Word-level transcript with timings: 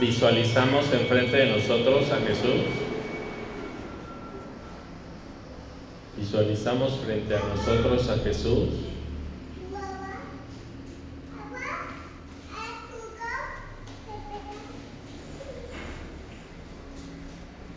visualizamos 0.00 0.90
enfrente 0.94 1.36
de 1.36 1.46
nosotros 1.46 2.10
a 2.10 2.16
Jesús. 2.26 2.64
Visualizamos 6.16 6.98
frente 7.04 7.36
a 7.36 7.40
nosotros 7.40 8.08
a 8.08 8.18
Jesús. 8.18 8.68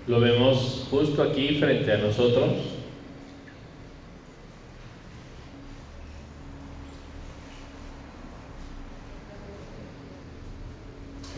Lo 0.07 0.19
vemos 0.19 0.87
justo 0.89 1.23
aquí 1.23 1.59
frente 1.59 1.91
a 1.91 1.97
nosotros. 1.97 2.72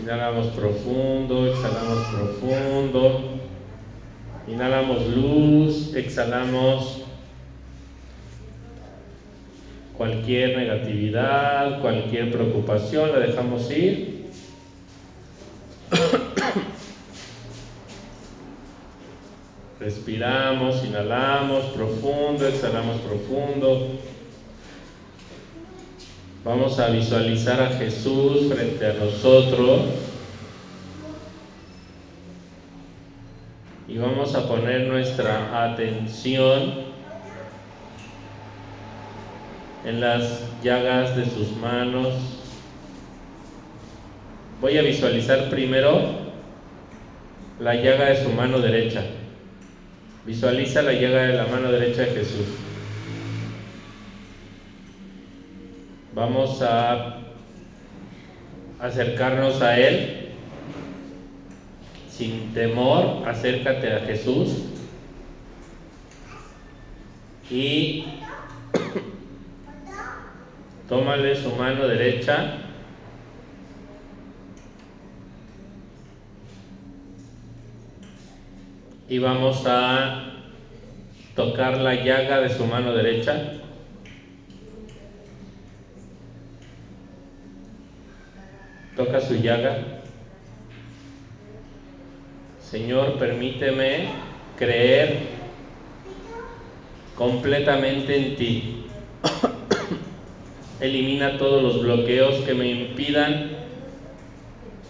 Inhalamos 0.05 0.53
profundo, 0.53 1.47
exhalamos 1.47 2.05
profundo. 2.09 3.39
Inhalamos 4.47 5.07
luz, 5.07 5.95
exhalamos 5.95 7.01
cualquier 9.97 10.57
negatividad, 10.57 11.81
cualquier 11.81 12.31
preocupación, 12.31 13.13
la 13.13 13.17
dejamos 13.17 13.71
ir. 13.71 14.27
Respiramos, 19.79 20.85
inhalamos 20.85 21.65
profundo, 21.73 22.47
exhalamos 22.47 23.01
profundo. 23.01 23.97
Vamos 26.45 26.77
a 26.79 26.89
visualizar 26.89 27.59
a 27.59 27.69
Jesús 27.69 28.53
frente 28.53 28.85
a 28.85 28.93
nosotros. 28.93 29.81
Y 33.87 33.97
vamos 33.97 34.35
a 34.35 34.47
poner 34.47 34.81
nuestra 34.81 35.63
atención 35.63 36.85
en 39.85 39.99
las 39.99 40.43
llagas 40.61 41.15
de 41.15 41.25
sus 41.25 41.57
manos. 41.57 42.13
Voy 44.61 44.77
a 44.77 44.83
visualizar 44.83 45.49
primero 45.49 45.99
la 47.59 47.73
llaga 47.73 48.09
de 48.09 48.23
su 48.23 48.29
mano 48.29 48.59
derecha. 48.59 49.01
Visualiza 50.27 50.83
la 50.83 50.93
llaga 50.93 51.23
de 51.23 51.37
la 51.37 51.47
mano 51.47 51.71
derecha 51.71 52.03
de 52.03 52.11
Jesús. 52.11 52.64
Vamos 56.15 56.61
a 56.61 57.17
acercarnos 58.79 59.61
a 59.61 59.77
Él 59.77 60.29
sin 62.07 62.53
temor, 62.53 63.27
acércate 63.27 63.91
a 63.91 63.99
Jesús 63.99 64.63
y 67.51 68.19
tómale 70.87 71.35
su 71.35 71.53
mano 71.57 71.85
derecha 71.85 72.59
y 79.09 79.17
vamos 79.17 79.63
a 79.65 80.31
tocar 81.35 81.79
la 81.79 81.95
llaga 81.95 82.39
de 82.39 82.49
su 82.55 82.65
mano 82.65 82.93
derecha. 82.93 83.64
Toca 88.95 89.19
su 89.21 89.35
llaga. 89.35 89.77
Señor, 92.61 93.17
permíteme 93.19 94.07
creer 94.57 95.19
completamente 97.15 98.15
en 98.15 98.35
ti. 98.35 98.85
Elimina 100.79 101.37
todos 101.37 101.61
los 101.61 101.81
bloqueos 101.81 102.43
que 102.43 102.53
me 102.53 102.69
impidan 102.69 103.51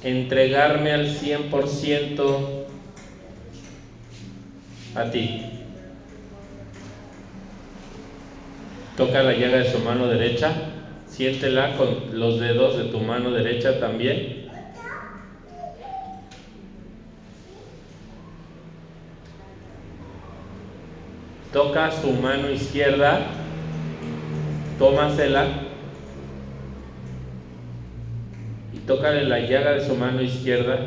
entregarme 0.03 0.91
al 0.91 1.07
100% 1.07 2.65
a 4.95 5.11
ti. 5.11 5.41
Toca 8.97 9.23
la 9.23 9.33
llaga 9.33 9.57
de 9.57 9.71
su 9.71 9.79
mano 9.79 10.07
derecha. 10.07 10.74
Siéntela 11.15 11.77
con 11.77 12.19
los 12.19 12.41
dedos 12.41 12.75
de 12.75 12.83
tu 12.91 12.99
mano 12.99 13.31
derecha 13.31 13.79
también. 13.79 14.49
Toca 21.53 21.89
su 21.89 22.11
mano 22.11 22.49
izquierda, 22.49 23.27
tómasela 24.77 25.47
y 28.73 28.79
tócale 28.79 29.23
la 29.23 29.39
llaga 29.39 29.71
de 29.71 29.87
su 29.87 29.95
mano 29.95 30.21
izquierda. 30.21 30.79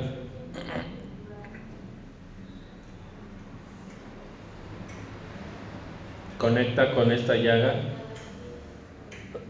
Conecta 6.36 6.90
con 6.92 7.12
esta 7.12 7.34
llaga. 7.34 7.97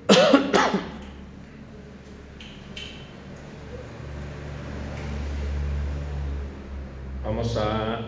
Vamos 7.25 7.57
a 7.57 8.01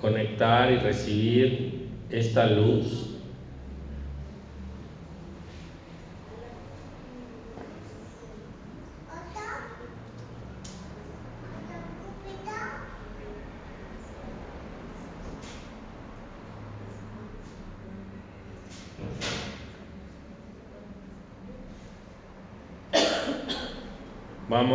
conectar 0.00 0.72
y 0.72 0.78
recibir 0.78 1.88
esta 2.10 2.46
luz. 2.46 3.11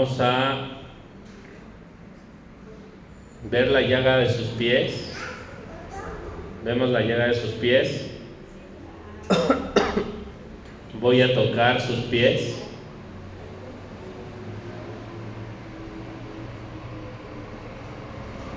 Vamos 0.08 0.22
a 0.22 0.68
ver 3.52 3.68
la 3.72 3.82
llaga 3.82 4.20
de 4.20 4.30
sus 4.30 4.48
pies. 4.58 5.12
Vemos 6.64 6.90
la 6.92 7.02
llaga 7.02 7.28
de 7.28 7.34
sus 7.34 7.52
pies. 7.52 8.10
Voy 11.02 11.22
a 11.22 11.34
tocar 11.34 11.82
sus 11.82 11.98
pies. 12.06 12.56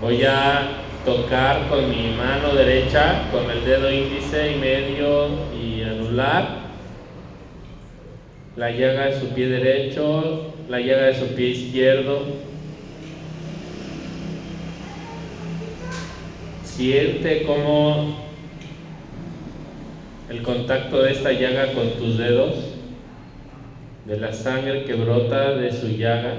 Voy 0.00 0.22
a 0.22 0.68
tocar 1.04 1.68
con 1.68 1.90
mi 1.90 2.14
mano 2.16 2.54
derecha, 2.54 3.24
con 3.32 3.50
el 3.50 3.64
dedo 3.64 3.90
índice 3.90 4.52
y 4.52 4.54
medio 4.56 5.30
y 5.52 5.82
anular, 5.82 6.60
la 8.54 8.70
llaga 8.70 9.06
de 9.06 9.20
su 9.20 9.28
pie 9.30 9.48
derecho, 9.48 10.49
la 10.70 10.78
llaga 10.78 11.06
de 11.06 11.14
su 11.14 11.34
pie 11.34 11.48
izquierdo. 11.48 12.26
Siente 16.62 17.42
como 17.42 18.14
el 20.28 20.42
contacto 20.42 21.03
de 21.03 21.10
esta 21.10 21.32
llaga 21.32 21.72
con 21.72 21.91
tus 21.98 22.19
dedos, 22.19 22.76
de 24.06 24.16
la 24.19 24.32
sangre 24.32 24.84
que 24.84 24.94
brota 24.94 25.56
de 25.56 25.72
su 25.72 25.88
llaga. 25.88 26.36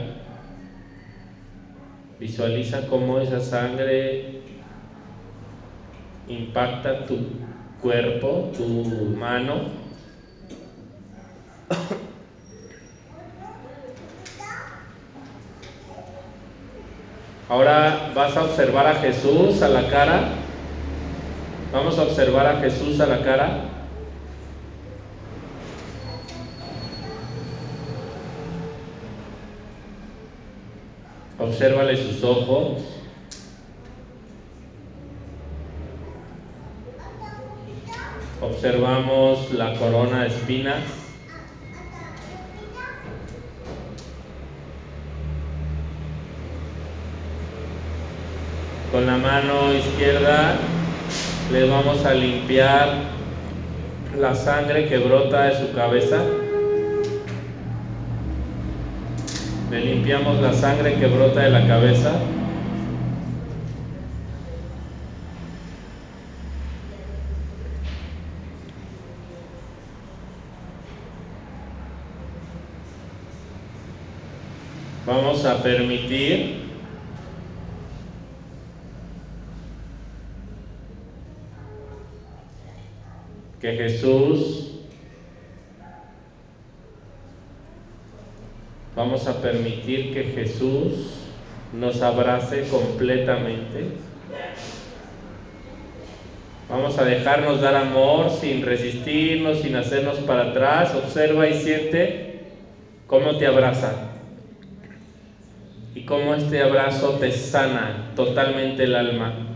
Visualiza 2.17 2.87
cómo 2.87 3.19
esa 3.19 3.41
sangre 3.41 4.39
impacta 6.29 7.05
tu 7.05 7.17
cuerpo, 7.81 8.49
tu 8.55 8.63
mano. 9.17 9.80
Ahora 17.51 18.13
vas 18.15 18.37
a 18.37 18.45
observar 18.45 18.87
a 18.87 18.95
Jesús 18.95 19.61
a 19.61 19.67
la 19.67 19.89
cara. 19.89 20.29
Vamos 21.73 21.99
a 21.99 22.03
observar 22.03 22.45
a 22.45 22.61
Jesús 22.61 22.97
a 23.01 23.07
la 23.07 23.21
cara. 23.23 23.65
Obsérvale 31.37 31.97
sus 31.97 32.23
ojos. 32.23 32.83
Observamos 38.41 39.51
la 39.51 39.73
corona 39.73 40.21
de 40.21 40.27
espinas. 40.27 41.10
Con 48.91 49.05
la 49.05 49.15
mano 49.15 49.73
izquierda 49.73 50.57
les 51.49 51.69
vamos 51.69 52.03
a 52.03 52.13
limpiar 52.13 52.89
la 54.19 54.35
sangre 54.35 54.89
que 54.89 54.97
brota 54.97 55.43
de 55.43 55.59
su 55.59 55.73
cabeza. 55.73 56.21
Le 59.71 59.79
limpiamos 59.79 60.41
la 60.41 60.51
sangre 60.51 60.95
que 60.95 61.07
brota 61.07 61.39
de 61.39 61.51
la 61.51 61.65
cabeza. 61.67 62.11
Vamos 75.05 75.45
a 75.45 75.63
permitir 75.63 76.60
que 83.61 83.73
Jesús 83.73 84.71
Vamos 88.95 89.25
a 89.25 89.41
permitir 89.41 90.13
que 90.13 90.23
Jesús 90.25 91.13
nos 91.73 92.01
abrace 92.01 92.67
completamente. 92.69 93.85
Vamos 96.69 96.97
a 96.97 97.05
dejarnos 97.05 97.61
dar 97.61 97.75
amor 97.75 98.29
sin 98.29 98.65
resistirnos, 98.65 99.61
sin 99.61 99.75
hacernos 99.75 100.17
para 100.19 100.49
atrás. 100.49 100.93
Observa 100.93 101.47
y 101.47 101.53
siente 101.53 102.41
cómo 103.07 103.37
te 103.37 103.47
abraza. 103.47 104.09
Y 105.95 106.05
cómo 106.05 106.35
este 106.35 106.61
abrazo 106.61 107.17
te 107.19 107.31
sana 107.31 108.11
totalmente 108.15 108.83
el 108.83 108.95
alma. 108.95 109.50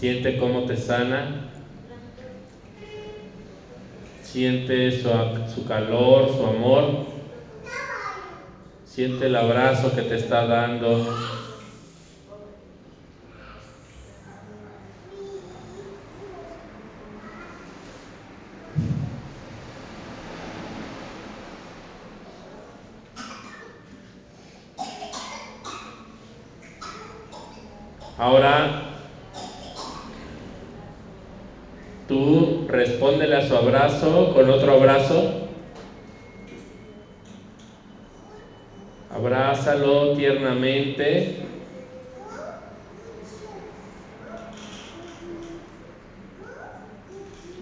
Siente 0.00 0.38
cómo 0.38 0.62
te 0.62 0.78
sana 0.78 1.50
Siente 4.22 4.90
su, 4.92 5.66
calor, 5.66 6.26
su 6.30 6.46
amor. 6.46 7.04
Siente 8.86 9.26
el 9.26 9.36
abrazo 9.36 9.94
que 9.94 10.00
te 10.00 10.14
está 10.14 10.46
dando. 10.46 11.18
Ahora 28.16 28.90
Tú 32.10 32.66
respóndele 32.66 33.36
a 33.36 33.46
su 33.46 33.54
abrazo 33.54 34.19
con 34.34 34.50
otro 34.50 34.72
abrazo. 34.72 35.48
Abrázalo 39.10 40.14
tiernamente. 40.14 41.36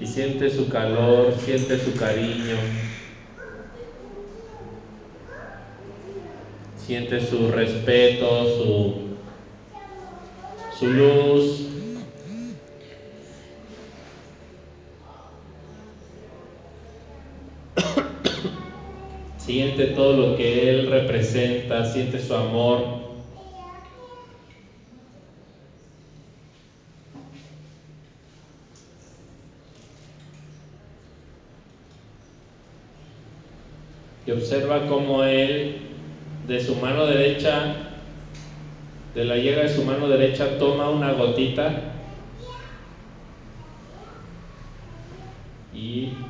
Y 0.00 0.06
siente 0.06 0.50
su 0.50 0.68
calor, 0.68 1.34
siente 1.44 1.78
su 1.78 1.96
cariño. 1.96 2.56
Siente 6.86 7.20
su 7.20 7.50
respeto, 7.50 8.44
su, 8.44 8.94
su 10.78 10.86
luz, 10.86 11.68
siente 19.48 19.86
todo 19.86 20.12
lo 20.12 20.36
que 20.36 20.68
Él 20.68 20.90
representa, 20.90 21.82
siente 21.86 22.20
su 22.20 22.34
amor. 22.34 22.98
Y 34.26 34.30
observa 34.32 34.86
cómo 34.86 35.24
Él, 35.24 35.78
de 36.46 36.60
su 36.60 36.76
mano 36.76 37.06
derecha, 37.06 37.74
de 39.14 39.24
la 39.24 39.38
llaga 39.38 39.62
de 39.62 39.74
su 39.74 39.82
mano 39.82 40.08
derecha, 40.08 40.58
toma 40.58 40.90
una 40.90 41.12
gotita 41.14 41.94
y 45.72 46.28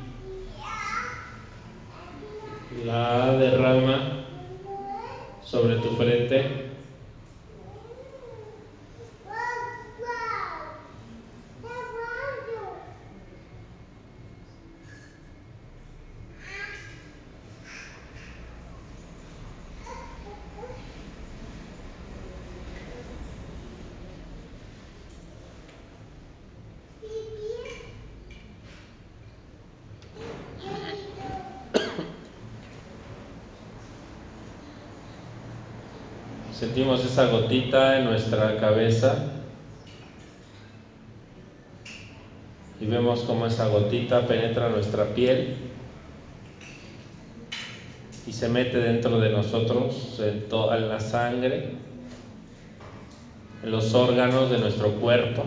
la 2.85 3.33
derrama 3.37 4.25
sobre 5.41 5.77
tu 5.77 5.89
frente. 5.95 6.69
Sentimos 36.59 36.98
esa 37.09 37.25
gotita 37.25 37.97
en 37.97 38.05
nuestra 38.05 38.57
cabeza 38.57 39.15
y 42.79 42.85
vemos 42.85 43.21
cómo 43.21 43.47
esa 43.47 43.67
gotita 43.67 44.27
penetra 44.27 44.69
nuestra 44.69 45.05
piel 45.15 45.57
y 48.27 48.31
se 48.31 48.47
mete 48.47 48.77
dentro 48.77 49.19
de 49.19 49.31
nosotros, 49.31 50.19
en, 50.19 50.45
en 50.51 50.89
la 50.89 50.99
sangre, 50.99 51.71
en 53.63 53.71
los 53.71 53.95
órganos 53.95 54.51
de 54.51 54.59
nuestro 54.59 54.91
cuerpo. 54.91 55.45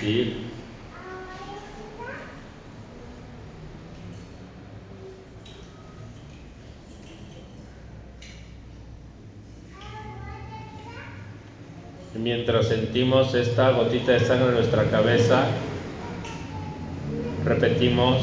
Sentir 0.00 0.48
mientras 12.28 12.66
sentimos 12.66 13.34
esta 13.34 13.70
gotita 13.70 14.12
de 14.12 14.20
sangre 14.20 14.48
en 14.48 14.54
nuestra 14.54 14.84
cabeza, 14.90 15.46
repetimos, 17.44 18.22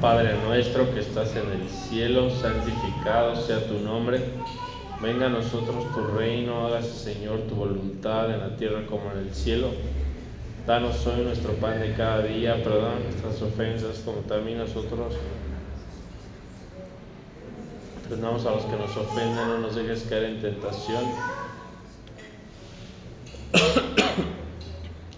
Padre 0.00 0.34
nuestro 0.46 0.92
que 0.92 1.00
estás 1.00 1.34
en 1.36 1.50
el 1.50 1.68
cielo, 1.68 2.28
santificado 2.30 3.36
sea 3.36 3.66
tu 3.66 3.78
nombre, 3.78 4.20
venga 5.00 5.26
a 5.26 5.30
nosotros 5.30 5.84
tu 5.94 6.18
reino, 6.18 6.66
hágase 6.66 7.14
Señor 7.14 7.40
tu 7.48 7.54
voluntad 7.54 8.32
en 8.32 8.40
la 8.40 8.56
tierra 8.56 8.84
como 8.86 9.10
en 9.12 9.28
el 9.28 9.34
cielo. 9.34 9.91
Danos 10.66 11.06
hoy 11.06 11.24
nuestro 11.24 11.54
pan 11.54 11.80
de 11.80 11.92
cada 11.94 12.22
día, 12.22 12.62
perdona 12.62 12.94
nuestras 13.00 13.42
ofensas 13.42 13.98
como 14.04 14.18
también 14.18 14.58
nosotros 14.58 15.14
perdonamos 18.08 18.46
a 18.46 18.50
los 18.52 18.64
que 18.64 18.76
nos 18.76 18.96
ofenden, 18.96 19.48
no 19.48 19.58
nos 19.58 19.74
dejes 19.74 20.04
caer 20.08 20.24
en 20.24 20.40
tentación 20.40 21.04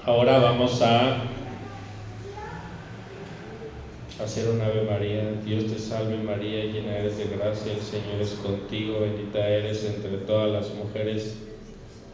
Ahora 0.06 0.38
vamos 0.38 0.82
a 0.82 1.16
hacer 4.22 4.50
un 4.50 4.60
Ave 4.60 4.82
María. 4.82 5.32
Dios 5.44 5.72
te 5.72 5.78
salve 5.78 6.18
María, 6.18 6.64
llena 6.64 6.98
eres 6.98 7.16
de 7.16 7.24
gracia, 7.24 7.72
el 7.72 7.80
Señor 7.80 8.20
es 8.20 8.32
contigo, 8.32 9.00
bendita 9.00 9.48
eres 9.48 9.82
entre 9.84 10.18
todas 10.18 10.50
las 10.50 10.74
mujeres. 10.74 11.38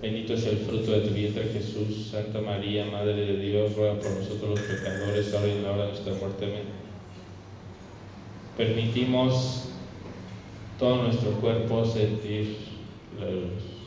Bendito 0.02 0.32
es 0.32 0.46
el 0.46 0.58
fruto 0.58 0.92
de 0.92 1.00
tu 1.00 1.14
vientre, 1.14 1.44
Jesús. 1.52 2.08
Santa 2.10 2.40
María, 2.40 2.86
Madre 2.86 3.14
de 3.14 3.36
Dios, 3.36 3.76
ruega 3.76 3.98
por 3.98 4.10
nosotros 4.12 4.58
los 4.58 4.60
pecadores, 4.60 5.34
ahora 5.34 5.48
y 5.48 5.50
en 5.50 5.62
la 5.62 5.72
hora 5.72 5.82
de 5.82 5.88
nuestra 5.88 6.14
muerte. 6.14 6.44
Amén. 6.46 6.64
Permitimos 8.56 9.68
todo 10.78 11.02
nuestro 11.02 11.32
cuerpo 11.32 11.84
sentir 11.84 12.56
la 13.18 13.30
luz. 13.30 13.79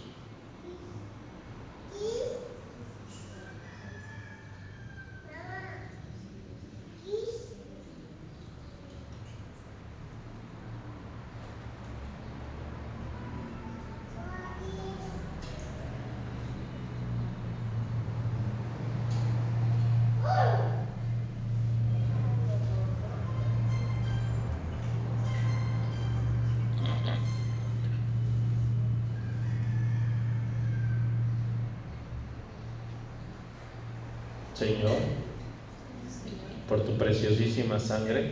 Sangre, 37.79 38.31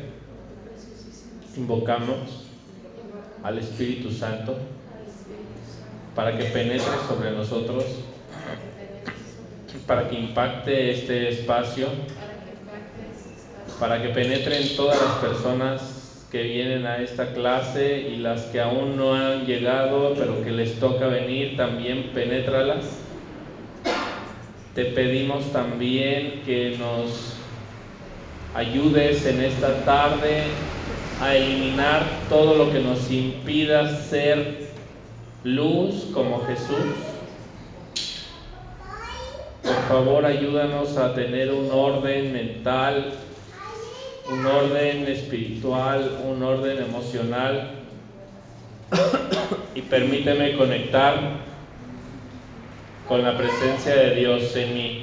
invocamos 1.55 2.47
al 3.43 3.59
Espíritu 3.59 4.11
Santo 4.11 4.57
para 6.15 6.37
que 6.37 6.45
penetre 6.45 6.91
sobre 7.07 7.31
nosotros, 7.31 7.85
para 9.85 10.09
que 10.09 10.19
impacte 10.19 10.91
este 10.91 11.29
espacio, 11.29 11.87
para 13.79 14.01
que 14.01 14.09
penetre 14.09 14.61
en 14.61 14.75
todas 14.75 14.99
las 15.01 15.15
personas 15.17 16.27
que 16.31 16.43
vienen 16.43 16.85
a 16.85 16.97
esta 16.97 17.33
clase 17.33 18.07
y 18.09 18.17
las 18.17 18.43
que 18.45 18.61
aún 18.61 18.95
no 18.95 19.13
han 19.13 19.45
llegado, 19.45 20.13
pero 20.17 20.41
que 20.43 20.51
les 20.51 20.79
toca 20.79 21.07
venir, 21.07 21.57
también 21.57 22.11
penétralas. 22.13 22.85
Te 24.73 24.85
pedimos 24.85 25.51
también 25.51 26.41
que 26.45 26.77
nos 26.77 27.40
ayudes 28.53 29.25
en 29.25 29.41
esta 29.41 29.83
tarde 29.85 30.43
a 31.21 31.35
eliminar 31.35 32.05
todo 32.29 32.55
lo 32.55 32.71
que 32.71 32.79
nos 32.79 33.09
impida 33.11 33.95
ser 33.95 34.69
luz 35.43 36.07
como 36.13 36.45
Jesús. 36.45 36.95
Por 39.61 39.75
favor, 39.87 40.25
ayúdanos 40.25 40.97
a 40.97 41.13
tener 41.13 41.51
un 41.53 41.69
orden 41.71 42.33
mental, 42.33 43.13
un 44.27 44.45
orden 44.45 45.07
espiritual, 45.07 46.19
un 46.25 46.41
orden 46.41 46.81
emocional 46.81 47.71
y 49.75 49.81
permíteme 49.81 50.55
conectar 50.57 51.19
con 53.07 53.23
la 53.23 53.37
presencia 53.37 53.95
de 53.95 54.15
Dios 54.15 54.55
en 54.55 54.73
mí. 54.73 55.00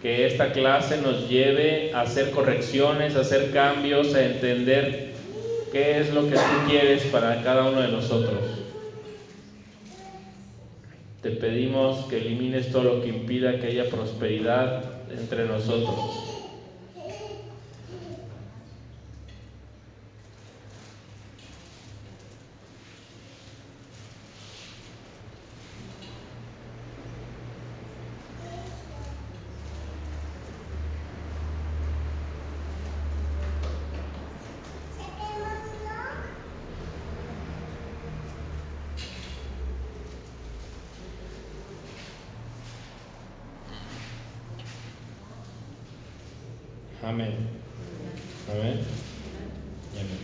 Que 0.00 0.26
esta 0.26 0.52
clase 0.52 1.00
nos 1.02 1.28
lleve 1.28 1.92
a 1.92 2.02
hacer 2.02 2.30
correcciones, 2.30 3.16
a 3.16 3.20
hacer 3.20 3.50
cambios, 3.50 4.14
a 4.14 4.24
entender 4.24 5.10
qué 5.70 6.00
es 6.00 6.14
lo 6.14 6.22
que 6.22 6.36
tú 6.36 6.68
quieres 6.68 7.02
para 7.04 7.42
cada 7.42 7.68
uno 7.68 7.82
de 7.82 7.88
nosotros. 7.88 8.42
Te 11.22 11.30
pedimos 11.32 12.06
que 12.06 12.16
elimines 12.16 12.72
todo 12.72 12.84
lo 12.84 13.02
que 13.02 13.08
impida 13.08 13.60
que 13.60 13.66
haya 13.66 13.90
prosperidad 13.90 14.84
entre 15.10 15.44
nosotros. 15.44 16.39
Amén. 47.10 47.34
Amén. 48.48 48.80
Amén. 49.98 50.20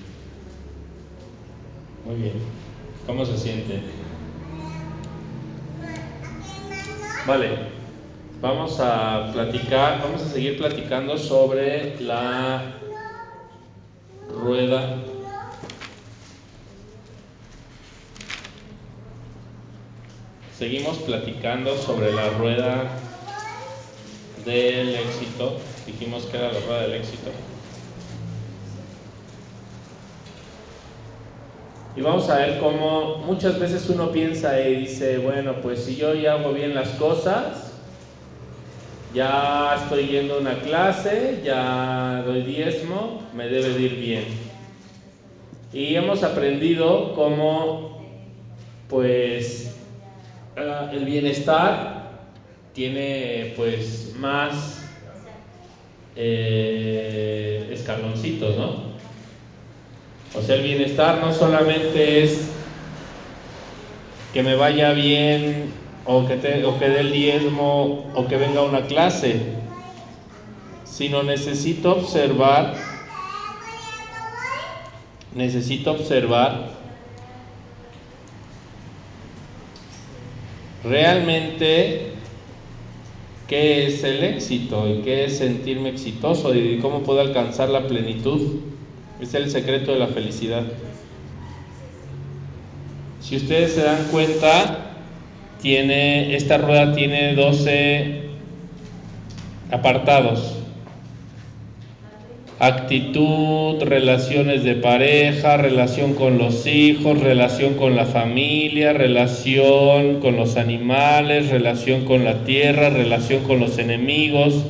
Muy 2.04 2.14
bien. 2.14 2.34
¿Cómo 3.08 3.24
se 3.26 3.36
siente? 3.36 3.80
Vale. 7.26 7.74
Vamos 8.40 8.78
a 8.78 9.32
platicar, 9.32 10.00
vamos 10.00 10.22
a 10.22 10.28
seguir 10.28 10.58
platicando 10.58 11.18
sobre 11.18 11.98
la 12.00 12.76
rueda 14.28 14.98
Seguimos 20.56 20.98
platicando 20.98 21.76
sobre 21.76 22.12
la 22.12 22.30
rueda 22.30 22.90
del 24.44 24.94
éxito. 24.94 25.58
Dijimos 25.86 26.24
que 26.24 26.36
era 26.36 26.52
la 26.52 26.60
rueda 26.60 26.82
del 26.82 26.94
éxito. 26.94 27.30
Y 31.96 32.02
vamos 32.02 32.28
a 32.28 32.36
ver 32.38 32.58
cómo 32.58 33.22
muchas 33.26 33.58
veces 33.58 33.88
uno 33.88 34.10
piensa 34.10 34.60
y 34.60 34.76
dice, 34.76 35.16
bueno, 35.18 35.54
pues 35.62 35.84
si 35.84 35.96
yo 35.96 36.14
ya 36.14 36.34
hago 36.34 36.52
bien 36.52 36.74
las 36.74 36.90
cosas, 36.90 37.72
ya 39.14 39.76
estoy 39.82 40.08
yendo 40.08 40.34
a 40.34 40.38
una 40.40 40.58
clase, 40.58 41.40
ya 41.42 42.22
doy 42.26 42.42
diezmo, 42.42 43.22
me 43.34 43.48
debe 43.48 43.70
de 43.70 43.80
ir 43.80 43.96
bien. 43.96 44.24
Y 45.72 45.94
hemos 45.94 46.22
aprendido 46.22 47.14
cómo, 47.14 48.02
pues, 48.90 49.74
eh, 50.56 50.88
el 50.92 51.06
bienestar 51.06 52.10
tiene 52.74 53.54
pues 53.56 54.12
más 54.18 54.75
eh, 56.16 57.68
escaloncitos, 57.72 58.56
¿no? 58.56 58.96
O 60.34 60.42
sea, 60.42 60.56
el 60.56 60.62
bienestar 60.62 61.20
no 61.20 61.32
solamente 61.32 62.22
es 62.22 62.50
que 64.32 64.42
me 64.42 64.54
vaya 64.54 64.92
bien 64.92 65.72
o 66.04 66.26
que, 66.26 66.36
te, 66.36 66.64
o 66.64 66.78
que 66.78 66.88
dé 66.88 67.00
el 67.00 67.12
diezmo 67.12 68.12
o 68.14 68.28
que 68.28 68.36
venga 68.36 68.62
una 68.62 68.86
clase, 68.86 69.54
sino 70.84 71.22
necesito 71.22 71.92
observar, 71.92 72.84
necesito 75.34 75.92
observar 75.92 76.70
realmente 80.84 82.15
qué 83.48 83.86
es 83.86 84.02
el 84.04 84.24
éxito 84.24 84.88
y 84.88 85.02
qué 85.02 85.24
es 85.24 85.38
sentirme 85.38 85.90
exitoso 85.90 86.54
y 86.54 86.78
cómo 86.78 87.02
puedo 87.02 87.20
alcanzar 87.20 87.68
la 87.68 87.86
plenitud. 87.86 88.60
Es 89.20 89.34
el 89.34 89.50
secreto 89.50 89.92
de 89.92 89.98
la 89.98 90.08
felicidad. 90.08 90.64
Si 93.20 93.36
ustedes 93.36 93.72
se 93.72 93.82
dan 93.82 94.04
cuenta, 94.10 94.94
tiene, 95.60 96.36
esta 96.36 96.58
rueda 96.58 96.94
tiene 96.94 97.34
12 97.34 98.20
apartados. 99.70 100.65
Actitud, 102.58 103.82
relaciones 103.82 104.64
de 104.64 104.76
pareja, 104.76 105.58
relación 105.58 106.14
con 106.14 106.38
los 106.38 106.66
hijos, 106.66 107.20
relación 107.20 107.74
con 107.74 107.96
la 107.96 108.06
familia, 108.06 108.94
relación 108.94 110.20
con 110.20 110.36
los 110.36 110.56
animales, 110.56 111.50
relación 111.50 112.06
con 112.06 112.24
la 112.24 112.44
tierra, 112.44 112.88
relación 112.88 113.42
con 113.42 113.60
los 113.60 113.76
enemigos, 113.76 114.64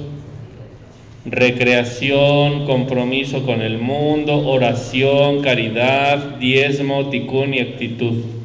recreación, 1.26 2.66
compromiso 2.66 3.46
con 3.46 3.62
el 3.62 3.78
mundo, 3.78 4.48
oración, 4.48 5.42
caridad, 5.42 6.38
diezmo, 6.40 7.08
ticún 7.08 7.54
y 7.54 7.60
actitud. 7.60 8.35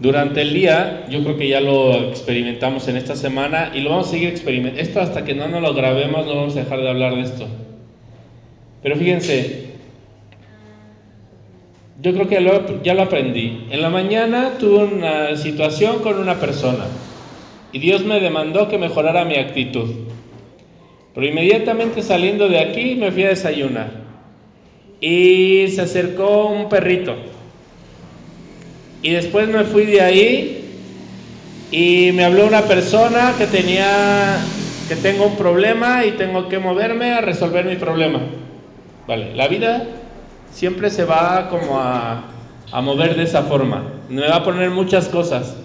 Durante 0.00 0.42
el 0.42 0.54
día, 0.54 1.06
yo 1.10 1.24
creo 1.24 1.36
que 1.36 1.48
ya 1.48 1.60
lo 1.60 2.10
experimentamos 2.10 2.86
en 2.86 2.96
esta 2.96 3.16
semana 3.16 3.72
y 3.74 3.80
lo 3.80 3.90
vamos 3.90 4.08
a 4.08 4.10
seguir 4.12 4.28
experimentando. 4.28 4.80
Esto 4.80 5.00
hasta 5.00 5.24
que 5.24 5.34
no 5.34 5.48
nos 5.48 5.60
lo 5.60 5.74
grabemos 5.74 6.24
no 6.24 6.36
vamos 6.36 6.56
a 6.56 6.60
dejar 6.60 6.80
de 6.80 6.88
hablar 6.88 7.16
de 7.16 7.22
esto. 7.22 7.48
Pero 8.80 8.94
fíjense, 8.94 9.70
yo 12.00 12.12
creo 12.12 12.28
que 12.28 12.36
ya 12.36 12.40
lo, 12.40 12.82
ya 12.82 12.94
lo 12.94 13.02
aprendí. 13.02 13.66
En 13.70 13.82
la 13.82 13.90
mañana 13.90 14.52
tuve 14.60 14.84
una 14.84 15.36
situación 15.36 15.98
con 15.98 16.18
una 16.18 16.36
persona 16.36 16.84
y 17.72 17.80
Dios 17.80 18.04
me 18.04 18.20
demandó 18.20 18.68
que 18.68 18.78
mejorara 18.78 19.24
mi 19.24 19.34
actitud. 19.34 19.88
Pero 21.12 21.26
inmediatamente 21.26 22.02
saliendo 22.02 22.48
de 22.48 22.60
aquí 22.60 22.94
me 22.94 23.10
fui 23.10 23.24
a 23.24 23.30
desayunar. 23.30 23.90
Y 25.00 25.66
se 25.68 25.82
acercó 25.82 26.46
un 26.46 26.68
perrito. 26.68 27.16
Y 29.02 29.10
después 29.10 29.48
me 29.48 29.64
fui 29.64 29.86
de 29.86 30.00
ahí 30.00 30.64
y 31.70 32.10
me 32.12 32.24
habló 32.24 32.46
una 32.46 32.62
persona 32.62 33.34
que 33.38 33.46
tenía 33.46 34.38
que 34.88 34.96
tengo 34.96 35.26
un 35.26 35.36
problema 35.36 36.06
y 36.06 36.12
tengo 36.12 36.48
que 36.48 36.58
moverme 36.58 37.12
a 37.12 37.20
resolver 37.20 37.66
mi 37.66 37.76
problema. 37.76 38.20
Vale, 39.06 39.36
la 39.36 39.46
vida 39.46 39.86
siempre 40.50 40.90
se 40.90 41.04
va 41.04 41.48
como 41.50 41.78
a, 41.78 42.24
a 42.72 42.80
mover 42.80 43.14
de 43.14 43.24
esa 43.24 43.42
forma. 43.42 43.84
Me 44.08 44.26
va 44.26 44.36
a 44.36 44.44
poner 44.44 44.70
muchas 44.70 45.08
cosas. 45.08 45.56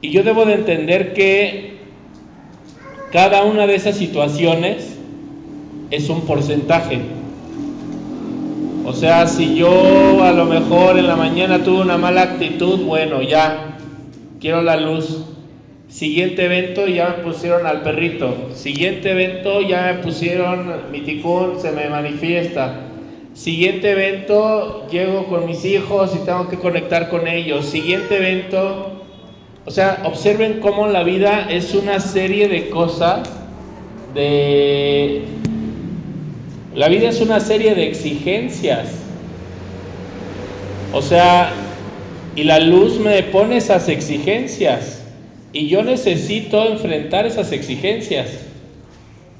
Y 0.00 0.10
yo 0.10 0.22
debo 0.22 0.44
de 0.44 0.54
entender 0.54 1.14
que 1.14 1.78
cada 3.12 3.42
una 3.42 3.66
de 3.66 3.74
esas 3.74 3.96
situaciones 3.96 4.96
es 5.90 6.08
un 6.08 6.22
porcentaje. 6.22 7.00
O 8.84 8.92
sea, 8.92 9.28
si 9.28 9.54
yo 9.54 10.24
a 10.24 10.32
lo 10.32 10.44
mejor 10.44 10.98
en 10.98 11.06
la 11.06 11.14
mañana 11.14 11.62
tuve 11.62 11.82
una 11.82 11.98
mala 11.98 12.22
actitud, 12.22 12.80
bueno, 12.84 13.22
ya, 13.22 13.76
quiero 14.40 14.60
la 14.62 14.76
luz. 14.76 15.24
Siguiente 15.88 16.46
evento 16.46 16.86
ya 16.88 17.16
me 17.16 17.22
pusieron 17.22 17.64
al 17.66 17.82
perrito. 17.82 18.48
Siguiente 18.54 19.12
evento 19.12 19.60
ya 19.60 19.92
me 19.92 20.02
pusieron 20.02 20.90
mi 20.90 21.02
ticún, 21.02 21.60
se 21.60 21.70
me 21.70 21.88
manifiesta. 21.88 22.80
Siguiente 23.34 23.92
evento, 23.92 24.86
llego 24.90 25.26
con 25.26 25.46
mis 25.46 25.64
hijos 25.64 26.14
y 26.16 26.24
tengo 26.26 26.48
que 26.48 26.58
conectar 26.58 27.08
con 27.08 27.28
ellos. 27.28 27.66
Siguiente 27.66 28.16
evento, 28.16 29.04
o 29.64 29.70
sea, 29.70 30.02
observen 30.04 30.58
cómo 30.60 30.88
la 30.88 31.04
vida 31.04 31.46
es 31.50 31.72
una 31.74 32.00
serie 32.00 32.48
de 32.48 32.68
cosas, 32.68 33.30
de... 34.12 35.24
La 36.74 36.88
vida 36.88 37.10
es 37.10 37.20
una 37.20 37.40
serie 37.40 37.74
de 37.74 37.86
exigencias. 37.86 38.88
O 40.92 41.02
sea, 41.02 41.52
y 42.34 42.44
la 42.44 42.60
luz 42.60 42.98
me 42.98 43.22
pone 43.24 43.58
esas 43.58 43.88
exigencias. 43.88 45.02
Y 45.52 45.68
yo 45.68 45.82
necesito 45.82 46.66
enfrentar 46.66 47.26
esas 47.26 47.52
exigencias. 47.52 48.30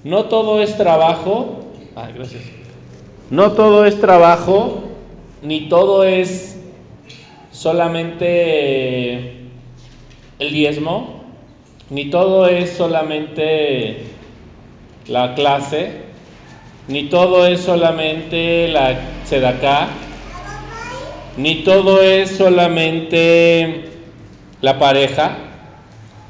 No 0.05 0.27
todo 0.27 0.63
es 0.63 0.77
trabajo. 0.77 1.61
Ay, 1.97 2.13
gracias. 2.15 2.43
No 3.31 3.53
todo 3.53 3.87
es 3.87 3.99
trabajo, 3.99 4.83
ni 5.41 5.69
todo 5.71 6.05
es 6.05 6.59
solamente 7.51 9.37
el 10.39 10.53
diezmo, 10.53 11.23
ni 11.89 12.11
todo 12.11 12.47
es 12.47 12.71
solamente 12.71 14.03
la 15.09 15.35
clase, 15.35 16.12
ni 16.89 17.05
todo 17.05 17.47
es 17.47 17.61
solamente 17.61 18.69
la 18.69 18.99
sedacá, 19.25 19.89
ni 21.37 21.63
todo 21.65 22.03
es 22.03 22.31
solamente 22.31 23.85
la 24.61 24.79
pareja 24.79 25.37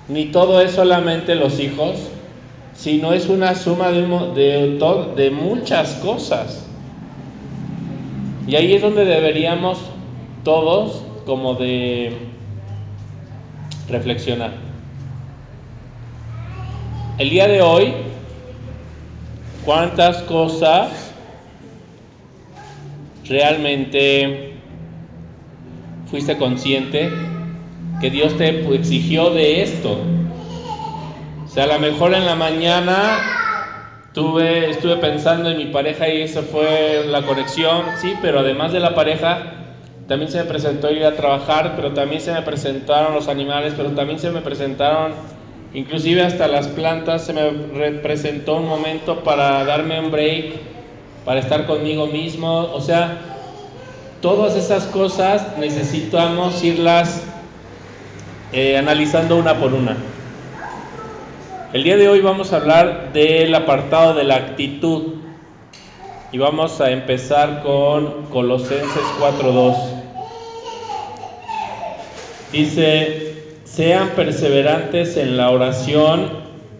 ni 0.08 0.26
todo 0.26 0.60
es 0.60 0.72
solamente 0.72 1.34
los 1.34 1.60
hijos, 1.60 1.96
sino 2.74 3.12
es 3.12 3.28
una 3.28 3.54
suma 3.54 3.90
de, 3.90 4.02
de, 4.34 5.14
de 5.16 5.30
muchas 5.30 5.94
cosas. 5.96 6.66
Y 8.46 8.56
ahí 8.56 8.74
es 8.74 8.82
donde 8.82 9.04
deberíamos 9.04 9.78
todos 10.42 11.02
como 11.24 11.54
de 11.54 12.16
reflexionar. 13.88 14.52
El 17.18 17.30
día 17.30 17.46
de 17.46 17.62
hoy, 17.62 17.92
¿cuántas 19.64 20.22
cosas 20.22 21.12
realmente 23.28 24.52
fuiste 26.10 26.36
consciente 26.36 27.10
que 28.00 28.10
Dios 28.10 28.36
te 28.36 28.74
exigió 28.74 29.30
de 29.30 29.62
esto. 29.62 29.96
O 31.44 31.48
sea, 31.48 31.64
a 31.64 31.66
lo 31.68 31.78
mejor 31.78 32.14
en 32.14 32.26
la 32.26 32.34
mañana 32.34 33.16
tuve, 34.12 34.70
estuve 34.70 34.96
pensando 34.96 35.50
en 35.50 35.56
mi 35.56 35.66
pareja 35.66 36.08
y 36.08 36.22
esa 36.22 36.42
fue 36.42 37.04
la 37.06 37.22
conexión, 37.22 37.84
sí, 38.00 38.14
pero 38.20 38.40
además 38.40 38.72
de 38.72 38.80
la 38.80 38.94
pareja, 38.94 39.38
también 40.08 40.30
se 40.30 40.38
me 40.38 40.44
presentó 40.44 40.90
ir 40.90 41.04
a 41.04 41.14
trabajar, 41.14 41.74
pero 41.76 41.92
también 41.92 42.20
se 42.20 42.32
me 42.32 42.42
presentaron 42.42 43.14
los 43.14 43.28
animales, 43.28 43.74
pero 43.76 43.90
también 43.92 44.18
se 44.18 44.30
me 44.30 44.40
presentaron, 44.40 45.12
inclusive 45.74 46.22
hasta 46.22 46.48
las 46.48 46.68
plantas, 46.68 47.26
se 47.26 47.32
me 47.32 47.50
representó 47.50 48.56
un 48.56 48.68
momento 48.68 49.24
para 49.24 49.64
darme 49.64 50.00
un 50.00 50.10
break, 50.10 50.54
para 51.24 51.40
estar 51.40 51.66
conmigo 51.66 52.06
mismo, 52.06 52.70
o 52.72 52.80
sea, 52.80 53.18
todas 54.20 54.56
esas 54.56 54.84
cosas 54.84 55.58
necesitamos 55.58 56.62
irlas 56.62 57.22
eh, 58.52 58.76
analizando 58.76 59.36
una 59.36 59.58
por 59.58 59.72
una. 59.72 59.96
El 61.72 61.84
día 61.84 61.96
de 61.96 62.08
hoy 62.08 62.20
vamos 62.20 62.52
a 62.52 62.56
hablar 62.56 63.12
del 63.14 63.54
apartado 63.54 64.12
de 64.12 64.24
la 64.24 64.36
actitud 64.36 65.14
y 66.30 66.38
vamos 66.38 66.80
a 66.82 66.90
empezar 66.90 67.62
con 67.62 68.26
Colosenses 68.26 69.02
4.2. 69.20 69.74
Dice, 72.52 73.31
sean 73.74 74.10
perseverantes 74.10 75.16
en 75.16 75.38
la 75.38 75.50
oración, 75.50 76.28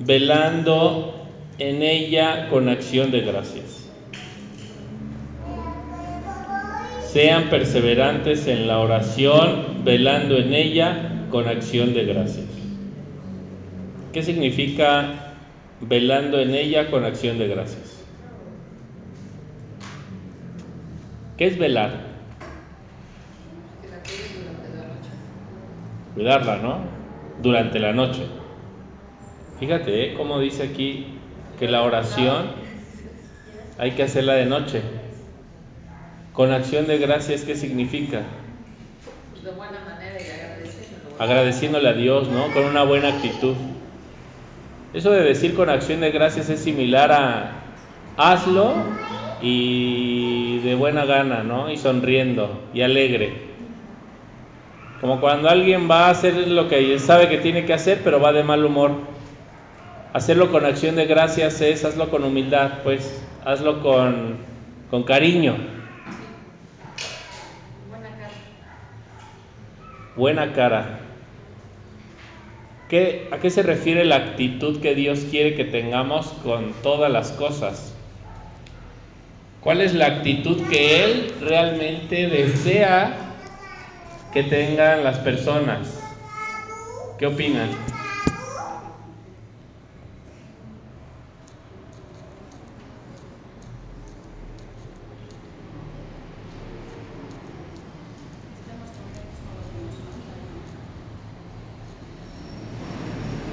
velando 0.00 1.26
en 1.58 1.82
ella 1.82 2.50
con 2.50 2.68
acción 2.68 3.10
de 3.10 3.22
gracias. 3.22 3.88
Sean 7.10 7.48
perseverantes 7.48 8.46
en 8.46 8.66
la 8.66 8.78
oración, 8.78 9.84
velando 9.84 10.36
en 10.36 10.52
ella 10.52 11.26
con 11.30 11.48
acción 11.48 11.94
de 11.94 12.04
gracias. 12.04 12.46
¿Qué 14.12 14.22
significa 14.22 15.32
velando 15.80 16.40
en 16.40 16.54
ella 16.54 16.90
con 16.90 17.06
acción 17.06 17.38
de 17.38 17.48
gracias? 17.48 18.04
¿Qué 21.38 21.46
es 21.46 21.58
velar? 21.58 22.11
Cuidarla, 26.14 26.56
¿no? 26.56 26.80
Durante 27.42 27.78
la 27.78 27.92
noche. 27.92 28.26
Fíjate 29.58 30.04
¿eh? 30.04 30.14
cómo 30.14 30.40
dice 30.40 30.64
aquí 30.64 31.06
que 31.58 31.68
la 31.68 31.82
oración 31.82 32.46
hay 33.78 33.92
que 33.92 34.02
hacerla 34.02 34.34
de 34.34 34.46
noche. 34.46 34.82
Con 36.32 36.52
acción 36.52 36.86
de 36.86 36.98
gracias, 36.98 37.42
¿qué 37.42 37.54
significa? 37.54 38.22
Pues 39.32 39.44
de 39.44 39.50
buena 39.52 39.80
manera 39.84 40.18
y 40.18 41.22
agradeciéndole 41.22 41.88
a 41.88 41.92
Dios, 41.92 42.28
¿no? 42.28 42.52
Con 42.52 42.64
una 42.64 42.84
buena 42.84 43.08
actitud. 43.08 43.54
Eso 44.94 45.10
de 45.10 45.22
decir 45.22 45.54
con 45.54 45.70
acción 45.70 46.00
de 46.00 46.10
gracias 46.10 46.50
es 46.50 46.60
similar 46.60 47.12
a 47.12 47.52
hazlo 48.16 48.74
y 49.40 50.58
de 50.58 50.74
buena 50.74 51.04
gana, 51.04 51.42
¿no? 51.42 51.70
Y 51.70 51.76
sonriendo 51.76 52.60
y 52.74 52.82
alegre. 52.82 53.51
Como 55.02 55.20
cuando 55.20 55.48
alguien 55.48 55.90
va 55.90 56.06
a 56.06 56.10
hacer 56.10 56.46
lo 56.46 56.68
que 56.68 56.96
sabe 57.00 57.28
que 57.28 57.38
tiene 57.38 57.66
que 57.66 57.72
hacer, 57.72 58.02
pero 58.04 58.20
va 58.20 58.32
de 58.32 58.44
mal 58.44 58.64
humor. 58.64 58.92
Hacerlo 60.12 60.52
con 60.52 60.64
acción 60.64 60.94
de 60.94 61.06
gracias 61.06 61.60
es 61.60 61.84
hazlo 61.84 62.08
con 62.08 62.22
humildad, 62.22 62.84
pues 62.84 63.20
hazlo 63.44 63.82
con, 63.82 64.36
con 64.92 65.02
cariño. 65.02 65.56
Buena 67.90 68.10
cara. 68.10 68.30
Buena 70.14 70.52
cara. 70.52 70.98
¿A 73.32 73.38
qué 73.38 73.50
se 73.50 73.64
refiere 73.64 74.04
la 74.04 74.18
actitud 74.18 74.80
que 74.80 74.94
Dios 74.94 75.26
quiere 75.28 75.56
que 75.56 75.64
tengamos 75.64 76.28
con 76.44 76.74
todas 76.84 77.10
las 77.10 77.32
cosas? 77.32 77.92
¿Cuál 79.62 79.80
es 79.80 79.94
la 79.94 80.06
actitud 80.06 80.62
que 80.68 81.02
Él 81.02 81.32
realmente 81.40 82.28
desea 82.28 83.31
que 84.32 84.42
tengan 84.42 85.04
las 85.04 85.18
personas? 85.20 86.18
¿Qué 87.16 87.26
opinan? 87.26 87.70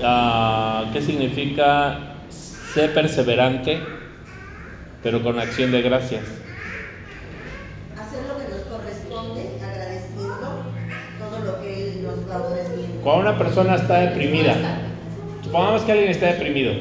Ah, 0.02 0.90
¿Qué 0.94 1.02
significa 1.02 2.26
ser 2.30 2.94
perseverante, 2.94 4.16
pero 5.02 5.24
con 5.24 5.40
acción 5.40 5.72
de 5.72 5.82
gracias? 5.82 6.39
Cuando 13.04 13.22
una 13.30 13.38
persona 13.38 13.76
está 13.76 14.00
deprimida, 14.00 14.56
supongamos 15.44 15.82
que 15.84 15.92
alguien 15.92 16.12
está 16.12 16.28
deprimido, 16.28 16.74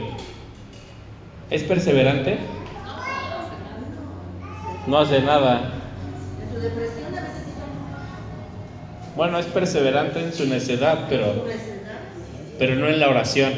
¿Es 1.50 1.62
perseverante? 1.62 2.36
No 4.86 4.98
hace 4.98 5.20
nada. 5.22 5.72
Bueno, 9.16 9.38
es 9.38 9.46
perseverante 9.46 10.20
en 10.20 10.32
su 10.32 10.46
necedad, 10.46 11.06
pero, 11.08 11.46
pero 12.58 12.74
no 12.76 12.88
en 12.88 13.00
la 13.00 13.08
oración. 13.08 13.52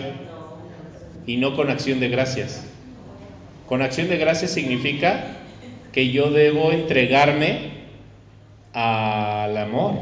y 1.26 1.36
no 1.36 1.54
con 1.54 1.70
acción 1.70 2.00
de 2.00 2.08
gracias. 2.08 2.64
Con 3.68 3.82
acción 3.82 4.08
de 4.08 4.16
gracias 4.16 4.50
significa 4.52 5.36
que 5.92 6.10
yo 6.10 6.30
debo 6.30 6.72
entregarme 6.72 7.70
al 8.72 9.56
amor. 9.56 9.94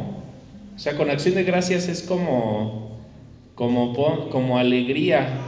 O 0.78 0.80
sea, 0.80 0.96
con 0.96 1.10
acción 1.10 1.34
de 1.34 1.42
gracias 1.42 1.88
es 1.88 2.04
como, 2.04 2.96
como, 3.56 3.92
como 4.30 4.58
alegría. 4.58 5.40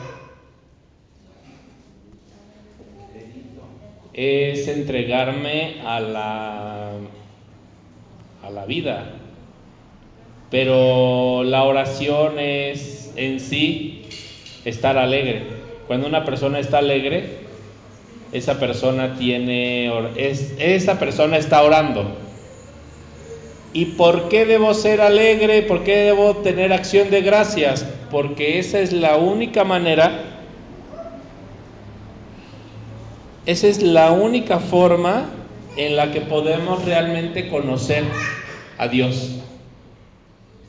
Es 4.13 4.67
entregarme 4.67 5.83
a 5.87 6.01
la, 6.01 6.91
a 8.43 8.51
la 8.51 8.67
vida. 8.67 9.13
Pero 10.51 11.45
la 11.45 11.63
oración 11.63 12.41
es 12.41 13.13
en 13.15 13.39
sí 13.39 14.07
estar 14.65 14.99
alegre. 14.99 15.45
Cuando 15.87 16.09
una 16.09 16.25
persona 16.25 16.59
está 16.59 16.79
alegre, 16.79 17.39
esa 18.33 18.59
persona 18.59 19.15
tiene 19.15 19.93
es, 20.17 20.57
esa 20.59 20.99
persona 20.99 21.37
está 21.37 21.63
orando. 21.63 22.30
¿Y 23.73 23.87
por 23.87 24.29
qué 24.29 24.47
debo 24.47 24.75
ser 24.75 25.01
alegre? 25.01 25.63
¿Por 25.63 25.85
qué 25.85 25.97
debo 25.97 26.37
tener 26.39 26.73
acción 26.73 27.11
de 27.11 27.23
gracias? 27.23 27.87
Porque 28.11 28.59
esa 28.59 28.81
es 28.81 28.93
la 28.93 29.17
única 29.17 29.65
manera 29.65 30.31
esa 33.47 33.69
es 33.69 33.83
la 33.83 34.13
única 34.13 34.61
forma 34.61 35.31
en 35.77 35.97
la 35.97 36.13
que 36.13 36.21
podemos 36.21 36.85
realmente 36.85 37.49
conocer 37.49 38.05
a 38.77 38.87
Dios. 38.87 39.41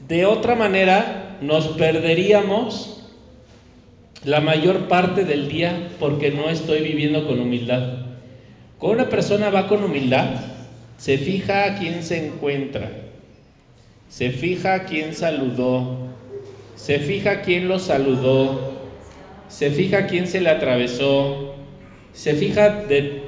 De 0.08 0.26
otra 0.26 0.56
manera, 0.56 1.38
nos 1.42 1.68
perderíamos 1.68 3.04
la 4.24 4.40
mayor 4.40 4.88
parte 4.88 5.26
del 5.26 5.50
día 5.50 5.90
porque 6.00 6.32
no 6.32 6.50
estoy 6.50 6.82
viviendo 6.82 7.28
con 7.28 7.40
humildad. 7.40 8.00
Cuando 8.80 9.04
una 9.04 9.10
persona 9.10 9.50
va 9.50 9.68
con 9.68 9.84
humildad, 9.84 10.30
se 11.02 11.18
fija 11.18 11.66
a 11.66 11.76
quién 11.80 12.04
se 12.04 12.28
encuentra, 12.28 12.92
se 14.08 14.30
fija 14.30 14.76
a 14.76 14.84
quién 14.84 15.16
saludó, 15.16 15.98
se 16.76 17.00
fija 17.00 17.32
a 17.32 17.42
quién 17.42 17.68
lo 17.68 17.80
saludó, 17.80 18.74
se 19.48 19.72
fija 19.72 19.98
a 19.98 20.06
quién 20.06 20.28
se 20.28 20.42
le 20.42 20.52
atravesó, 20.52 21.56
se 22.14 22.36
fija 22.36 22.70
de 22.84 23.24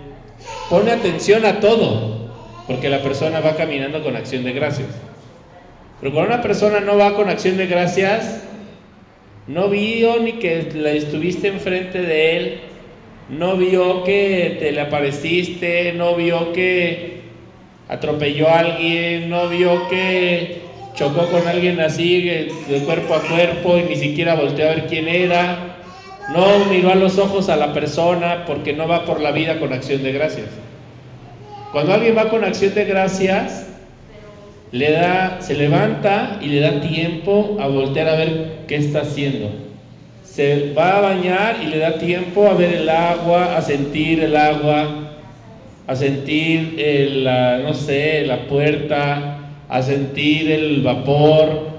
pone 0.69 0.91
atención 0.91 1.47
a 1.47 1.61
todo, 1.61 2.29
porque 2.67 2.89
la 2.89 3.01
persona 3.01 3.39
va 3.39 3.55
caminando 3.55 4.03
con 4.03 4.15
acción 4.15 4.43
de 4.43 4.53
gracias. 4.53 4.89
Pero 5.99 6.13
cuando 6.13 6.31
una 6.35 6.43
persona 6.43 6.79
no 6.79 6.95
va 6.95 7.15
con 7.15 7.27
acción 7.27 7.57
de 7.57 7.65
gracias, 7.65 8.43
no 9.47 9.69
vio 9.69 10.19
ni 10.19 10.33
que 10.33 10.61
le 10.75 10.97
estuviste 10.97 11.47
enfrente 11.47 12.03
de 12.03 12.37
él, 12.37 12.59
no 13.29 13.57
vio 13.57 14.03
que 14.03 14.57
te 14.59 14.71
le 14.71 14.81
apareciste, 14.81 15.93
no 15.93 16.15
vio 16.15 16.53
que 16.53 17.12
atropelló 17.93 18.49
a 18.49 18.59
alguien, 18.59 19.29
no 19.29 19.47
vio 19.49 19.87
que 19.87 20.61
chocó 20.95 21.27
con 21.27 21.47
alguien 21.47 21.79
así 21.79 22.21
de 22.21 22.83
cuerpo 22.85 23.13
a 23.13 23.21
cuerpo 23.21 23.77
y 23.77 23.83
ni 23.83 23.95
siquiera 23.95 24.35
volteó 24.35 24.65
a 24.65 24.75
ver 24.75 24.87
quién 24.87 25.07
era, 25.07 25.77
no 26.33 26.65
miró 26.65 26.91
a 26.91 26.95
los 26.95 27.19
ojos 27.19 27.49
a 27.49 27.55
la 27.55 27.71
persona 27.71 28.45
porque 28.47 28.73
no 28.73 28.87
va 28.87 29.05
por 29.05 29.21
la 29.21 29.31
vida 29.31 29.59
con 29.59 29.73
acción 29.73 30.01
de 30.01 30.11
gracias. 30.11 30.47
Cuando 31.71 31.93
alguien 31.93 32.17
va 32.17 32.29
con 32.29 32.43
acción 32.43 32.73
de 32.73 32.85
gracias, 32.85 33.67
le 34.71 34.91
da, 34.91 35.37
se 35.39 35.53
levanta 35.53 36.39
y 36.41 36.47
le 36.47 36.61
da 36.61 36.81
tiempo 36.81 37.57
a 37.59 37.67
voltear 37.67 38.09
a 38.09 38.15
ver 38.15 38.53
qué 38.67 38.77
está 38.77 39.01
haciendo. 39.01 39.51
Se 40.23 40.73
va 40.73 40.97
a 40.97 41.01
bañar 41.01 41.57
y 41.61 41.67
le 41.67 41.77
da 41.77 41.99
tiempo 41.99 42.47
a 42.47 42.55
ver 42.55 42.73
el 42.73 42.89
agua, 42.89 43.55
a 43.55 43.61
sentir 43.61 44.23
el 44.23 44.35
agua, 44.35 45.02
a 45.87 45.95
sentir 45.95 46.75
el, 46.77 47.23
la, 47.23 47.59
no 47.59 47.73
sé, 47.73 48.25
la 48.25 48.47
puerta, 48.47 49.39
a 49.69 49.81
sentir 49.81 50.51
el 50.51 50.81
vapor, 50.81 51.73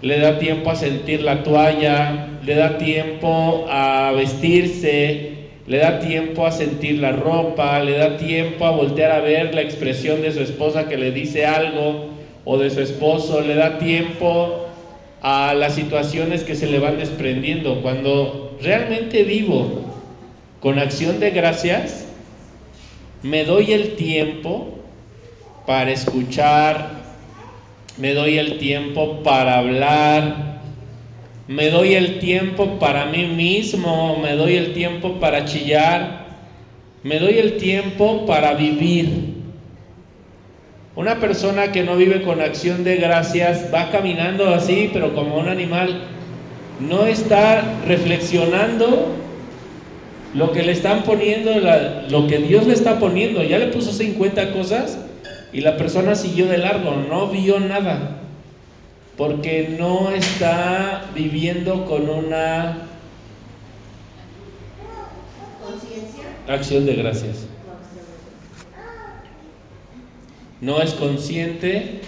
le 0.00 0.18
da 0.18 0.38
tiempo 0.38 0.70
a 0.70 0.76
sentir 0.76 1.22
la 1.22 1.42
toalla, 1.42 2.28
le 2.44 2.54
da 2.54 2.78
tiempo 2.78 3.66
a 3.68 4.12
vestirse, 4.12 5.32
le 5.66 5.78
da 5.78 6.00
tiempo 6.00 6.46
a 6.46 6.50
sentir 6.50 6.98
la 6.98 7.12
ropa, 7.12 7.78
le 7.80 7.92
da 7.92 8.16
tiempo 8.16 8.64
a 8.66 8.70
voltear 8.70 9.12
a 9.12 9.20
ver 9.20 9.54
la 9.54 9.60
expresión 9.60 10.22
de 10.22 10.32
su 10.32 10.40
esposa 10.40 10.88
que 10.88 10.96
le 10.96 11.12
dice 11.12 11.46
algo 11.46 12.10
o 12.44 12.58
de 12.58 12.70
su 12.70 12.80
esposo, 12.80 13.40
le 13.40 13.54
da 13.54 13.78
tiempo 13.78 14.66
a 15.20 15.54
las 15.54 15.74
situaciones 15.74 16.42
que 16.42 16.56
se 16.56 16.66
le 16.66 16.80
van 16.80 16.98
desprendiendo. 16.98 17.80
Cuando 17.80 18.56
realmente 18.60 19.22
vivo 19.22 19.84
con 20.60 20.80
acción 20.80 21.20
de 21.20 21.30
gracias, 21.30 22.11
me 23.22 23.44
doy 23.44 23.72
el 23.72 23.94
tiempo 23.96 24.78
para 25.66 25.92
escuchar, 25.92 27.02
me 27.96 28.14
doy 28.14 28.38
el 28.38 28.58
tiempo 28.58 29.22
para 29.22 29.58
hablar, 29.58 30.60
me 31.46 31.70
doy 31.70 31.94
el 31.94 32.18
tiempo 32.18 32.78
para 32.78 33.06
mí 33.06 33.26
mismo, 33.26 34.18
me 34.18 34.32
doy 34.32 34.56
el 34.56 34.74
tiempo 34.74 35.20
para 35.20 35.44
chillar, 35.44 36.26
me 37.04 37.18
doy 37.18 37.38
el 37.38 37.58
tiempo 37.58 38.26
para 38.26 38.54
vivir. 38.54 39.32
Una 40.96 41.20
persona 41.20 41.72
que 41.72 41.84
no 41.84 41.96
vive 41.96 42.22
con 42.22 42.40
acción 42.40 42.84
de 42.84 42.96
gracias 42.96 43.72
va 43.72 43.90
caminando 43.90 44.52
así, 44.52 44.90
pero 44.92 45.14
como 45.14 45.38
un 45.38 45.48
animal, 45.48 46.02
no 46.80 47.06
está 47.06 47.62
reflexionando 47.86 49.21
lo 50.34 50.52
que 50.52 50.62
le 50.62 50.72
están 50.72 51.02
poniendo, 51.04 51.58
la- 51.60 52.06
lo 52.08 52.26
que 52.26 52.38
Dios 52.38 52.66
le 52.66 52.72
está 52.74 52.98
poniendo. 52.98 53.42
Ya 53.42 53.58
le 53.58 53.66
puso 53.68 53.92
50 53.92 54.52
cosas 54.52 54.98
y 55.52 55.60
la 55.60 55.76
persona 55.76 56.14
siguió 56.14 56.46
de 56.46 56.58
largo, 56.58 56.96
no 57.08 57.28
vio 57.28 57.60
nada, 57.60 58.22
porque 59.16 59.76
no 59.78 60.10
está 60.10 61.10
viviendo 61.14 61.84
con 61.84 62.08
una 62.08 62.88
acción 66.48 66.86
de 66.86 66.94
gracias. 66.94 67.46
No 70.60 70.80
es 70.80 70.92
consciente 70.92 72.00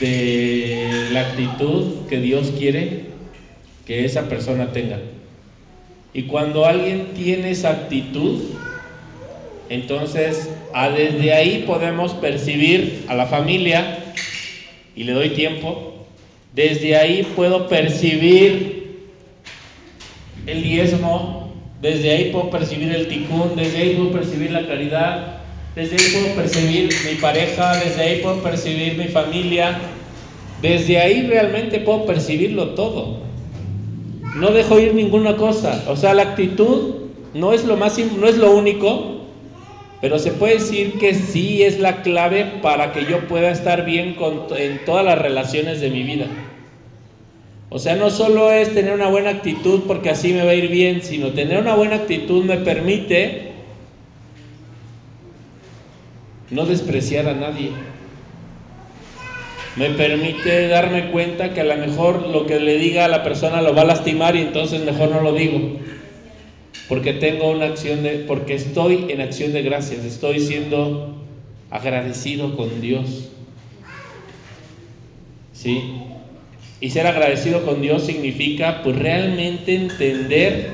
de 0.00 1.08
la 1.12 1.20
actitud 1.22 2.06
que 2.08 2.20
Dios 2.20 2.52
quiere 2.56 3.06
que 3.84 4.04
esa 4.04 4.28
persona 4.28 4.72
tenga. 4.72 5.00
Y 6.14 6.22
cuando 6.22 6.64
alguien 6.64 7.12
tiene 7.14 7.50
esa 7.50 7.70
actitud, 7.70 8.42
entonces 9.68 10.50
a 10.72 10.88
desde 10.90 11.32
ahí 11.34 11.64
podemos 11.66 12.12
percibir 12.14 13.04
a 13.08 13.14
la 13.14 13.26
familia 13.26 13.98
y 14.96 15.04
le 15.04 15.12
doy 15.12 15.30
tiempo. 15.30 16.06
Desde 16.54 16.96
ahí 16.96 17.26
puedo 17.36 17.68
percibir 17.68 18.96
el 20.46 20.62
diezmo, 20.62 21.52
desde 21.80 22.10
ahí 22.10 22.30
puedo 22.32 22.50
percibir 22.50 22.92
el 22.94 23.06
ticún, 23.08 23.54
desde 23.54 23.78
ahí 23.78 23.94
puedo 23.94 24.12
percibir 24.12 24.50
la 24.50 24.66
caridad, 24.66 25.40
desde 25.76 25.96
ahí 25.96 26.12
puedo 26.12 26.34
percibir 26.34 26.90
mi 27.06 27.14
pareja, 27.20 27.76
desde 27.76 28.02
ahí 28.02 28.20
puedo 28.22 28.42
percibir 28.42 28.96
mi 28.96 29.08
familia, 29.08 29.78
desde 30.62 30.98
ahí 30.98 31.26
realmente 31.26 31.80
puedo 31.80 32.06
percibirlo 32.06 32.70
todo. 32.70 33.27
No 34.34 34.52
dejo 34.52 34.78
ir 34.78 34.94
ninguna 34.94 35.36
cosa, 35.36 35.84
o 35.88 35.96
sea, 35.96 36.14
la 36.14 36.22
actitud 36.22 36.94
no 37.34 37.52
es 37.52 37.64
lo 37.64 37.76
más 37.76 37.98
no 37.98 38.28
es 38.28 38.36
lo 38.36 38.50
único, 38.52 39.18
pero 40.00 40.18
se 40.18 40.32
puede 40.32 40.54
decir 40.54 40.98
que 40.98 41.14
sí 41.14 41.62
es 41.62 41.78
la 41.78 42.02
clave 42.02 42.44
para 42.62 42.92
que 42.92 43.06
yo 43.06 43.26
pueda 43.26 43.50
estar 43.50 43.84
bien 43.84 44.14
con, 44.14 44.42
en 44.56 44.84
todas 44.84 45.04
las 45.04 45.18
relaciones 45.18 45.80
de 45.80 45.90
mi 45.90 46.04
vida. 46.04 46.26
O 47.70 47.78
sea, 47.78 47.96
no 47.96 48.10
solo 48.10 48.50
es 48.50 48.72
tener 48.72 48.94
una 48.94 49.08
buena 49.08 49.30
actitud 49.30 49.80
porque 49.86 50.10
así 50.10 50.32
me 50.32 50.44
va 50.44 50.52
a 50.52 50.54
ir 50.54 50.70
bien, 50.70 51.02
sino 51.02 51.32
tener 51.32 51.58
una 51.58 51.74
buena 51.74 51.96
actitud 51.96 52.42
me 52.44 52.58
permite 52.58 53.48
no 56.50 56.64
despreciar 56.64 57.28
a 57.28 57.34
nadie. 57.34 57.72
Me 59.78 59.90
permite 59.90 60.66
darme 60.66 61.10
cuenta 61.12 61.54
que 61.54 61.60
a 61.60 61.64
lo 61.64 61.76
mejor 61.76 62.26
lo 62.26 62.46
que 62.46 62.58
le 62.58 62.78
diga 62.78 63.04
a 63.04 63.08
la 63.08 63.22
persona 63.22 63.62
lo 63.62 63.76
va 63.76 63.82
a 63.82 63.84
lastimar 63.84 64.34
y 64.34 64.40
entonces 64.40 64.82
mejor 64.82 65.10
no 65.10 65.20
lo 65.20 65.32
digo. 65.32 65.78
Porque 66.88 67.12
tengo 67.12 67.48
una 67.48 67.66
acción 67.66 68.02
de 68.02 68.24
porque 68.26 68.54
estoy 68.54 69.06
en 69.08 69.20
acción 69.20 69.52
de 69.52 69.62
gracias, 69.62 70.04
estoy 70.04 70.40
siendo 70.40 71.14
agradecido 71.70 72.56
con 72.56 72.80
Dios. 72.80 73.28
¿Sí? 75.52 75.92
Y 76.80 76.90
ser 76.90 77.06
agradecido 77.06 77.64
con 77.64 77.80
Dios 77.80 78.02
significa 78.02 78.82
pues 78.82 78.96
realmente 78.96 79.76
entender 79.76 80.70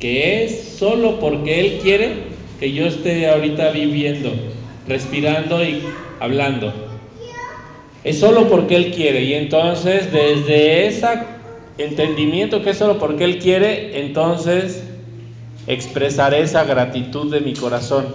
que 0.00 0.44
es 0.44 0.74
solo 0.76 1.20
porque 1.20 1.60
Él 1.60 1.78
quiere 1.82 2.10
que 2.58 2.72
yo 2.72 2.86
esté 2.86 3.28
ahorita 3.28 3.70
viviendo, 3.70 4.32
respirando 4.88 5.62
y 5.64 5.82
hablando. 6.18 6.85
Es 8.06 8.20
solo 8.20 8.48
porque 8.48 8.76
Él 8.76 8.94
quiere. 8.94 9.24
Y 9.24 9.34
entonces 9.34 10.12
desde 10.12 10.86
ese 10.86 11.08
entendimiento 11.76 12.62
que 12.62 12.70
es 12.70 12.78
solo 12.78 13.00
porque 13.00 13.24
Él 13.24 13.40
quiere, 13.40 13.98
entonces 13.98 14.88
expresaré 15.66 16.42
esa 16.42 16.62
gratitud 16.62 17.32
de 17.32 17.40
mi 17.40 17.52
corazón. 17.52 18.06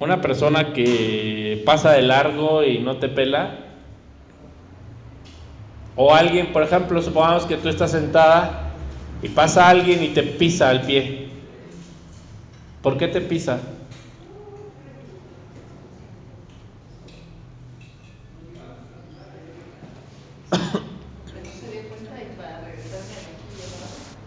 Una 0.00 0.20
persona 0.20 0.72
que 0.72 1.62
pasa 1.64 1.92
de 1.92 2.02
largo 2.02 2.64
y 2.64 2.80
no 2.80 2.96
te 2.96 3.08
pela, 3.08 3.60
o 5.94 6.12
alguien, 6.12 6.48
por 6.52 6.64
ejemplo, 6.64 7.00
supongamos 7.00 7.46
que 7.46 7.56
tú 7.56 7.68
estás 7.68 7.92
sentada 7.92 8.72
y 9.22 9.28
pasa 9.28 9.68
alguien 9.68 10.02
y 10.02 10.08
te 10.08 10.24
pisa 10.24 10.70
al 10.70 10.82
pie. 10.82 11.28
¿Por 12.82 12.98
qué 12.98 13.06
te 13.06 13.20
pisa? 13.20 13.60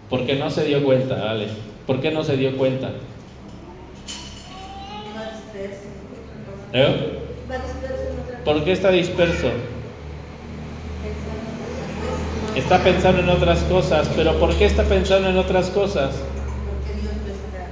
Porque 0.10 0.36
no 0.36 0.50
se 0.50 0.66
dio 0.66 0.84
cuenta, 0.84 1.30
Ale. 1.30 1.48
¿Por 1.86 2.02
qué 2.02 2.12
no 2.12 2.24
se 2.24 2.38
dio 2.38 2.56
cuenta? 2.58 2.92
¿Eh? 6.74 7.20
¿Por 8.44 8.64
qué 8.64 8.72
está 8.72 8.92
disperso? 8.92 9.50
Está 12.56 12.80
pensando 12.84 13.22
en 13.22 13.30
otras 13.30 13.60
cosas, 13.64 14.10
pero 14.16 14.40
¿por 14.40 14.56
qué 14.56 14.66
está 14.66 14.84
pensando 14.84 15.30
en 15.30 15.38
otras 15.38 15.70
cosas? 15.70 16.16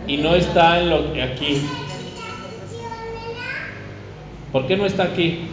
Y 0.07 0.17
no 0.17 0.35
está 0.35 0.79
en 0.79 0.89
lo 0.89 0.97
aquí. 1.23 1.61
¿Por 4.51 4.67
qué 4.67 4.75
no 4.75 4.85
está 4.85 5.03
aquí? 5.03 5.47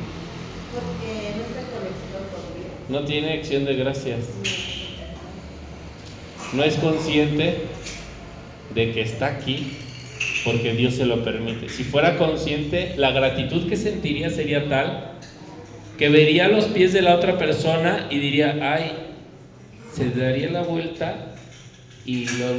No 2.90 3.00
tiene 3.00 3.35
acción 3.35 3.64
de 3.64 3.74
gracias. 3.74 4.18
No 6.53 6.64
es 6.64 6.74
consciente 6.74 7.59
de 8.74 8.92
que 8.92 9.03
está 9.03 9.26
aquí 9.26 9.76
porque 10.44 10.74
Dios 10.74 10.94
se 10.94 11.07
lo 11.07 11.22
permite. 11.22 11.68
Si 11.68 11.85
fuera 11.85 12.16
consciente, 12.18 12.94
la 12.96 13.12
gratitud 13.12 13.68
que 13.68 13.76
sentiría 13.76 14.31
sería 14.31 14.68
tal 14.68 15.11
que 16.00 16.09
vería 16.09 16.48
los 16.48 16.64
pies 16.64 16.94
de 16.94 17.03
la 17.03 17.14
otra 17.14 17.37
persona 17.37 18.07
y 18.11 18.18
diría, 18.18 18.57
ay, 18.62 18.92
se 19.94 20.09
daría 20.09 20.50
la 20.50 20.62
vuelta 20.62 21.35
y 22.07 22.24
lo... 22.24 22.59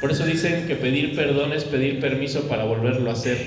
Por 0.00 0.10
eso 0.10 0.24
dicen 0.24 0.66
que 0.66 0.74
pedir 0.74 1.14
perdón 1.14 1.52
es 1.52 1.64
pedir 1.64 2.00
permiso 2.00 2.48
para 2.48 2.64
volverlo 2.64 3.10
a 3.10 3.12
hacer. 3.12 3.46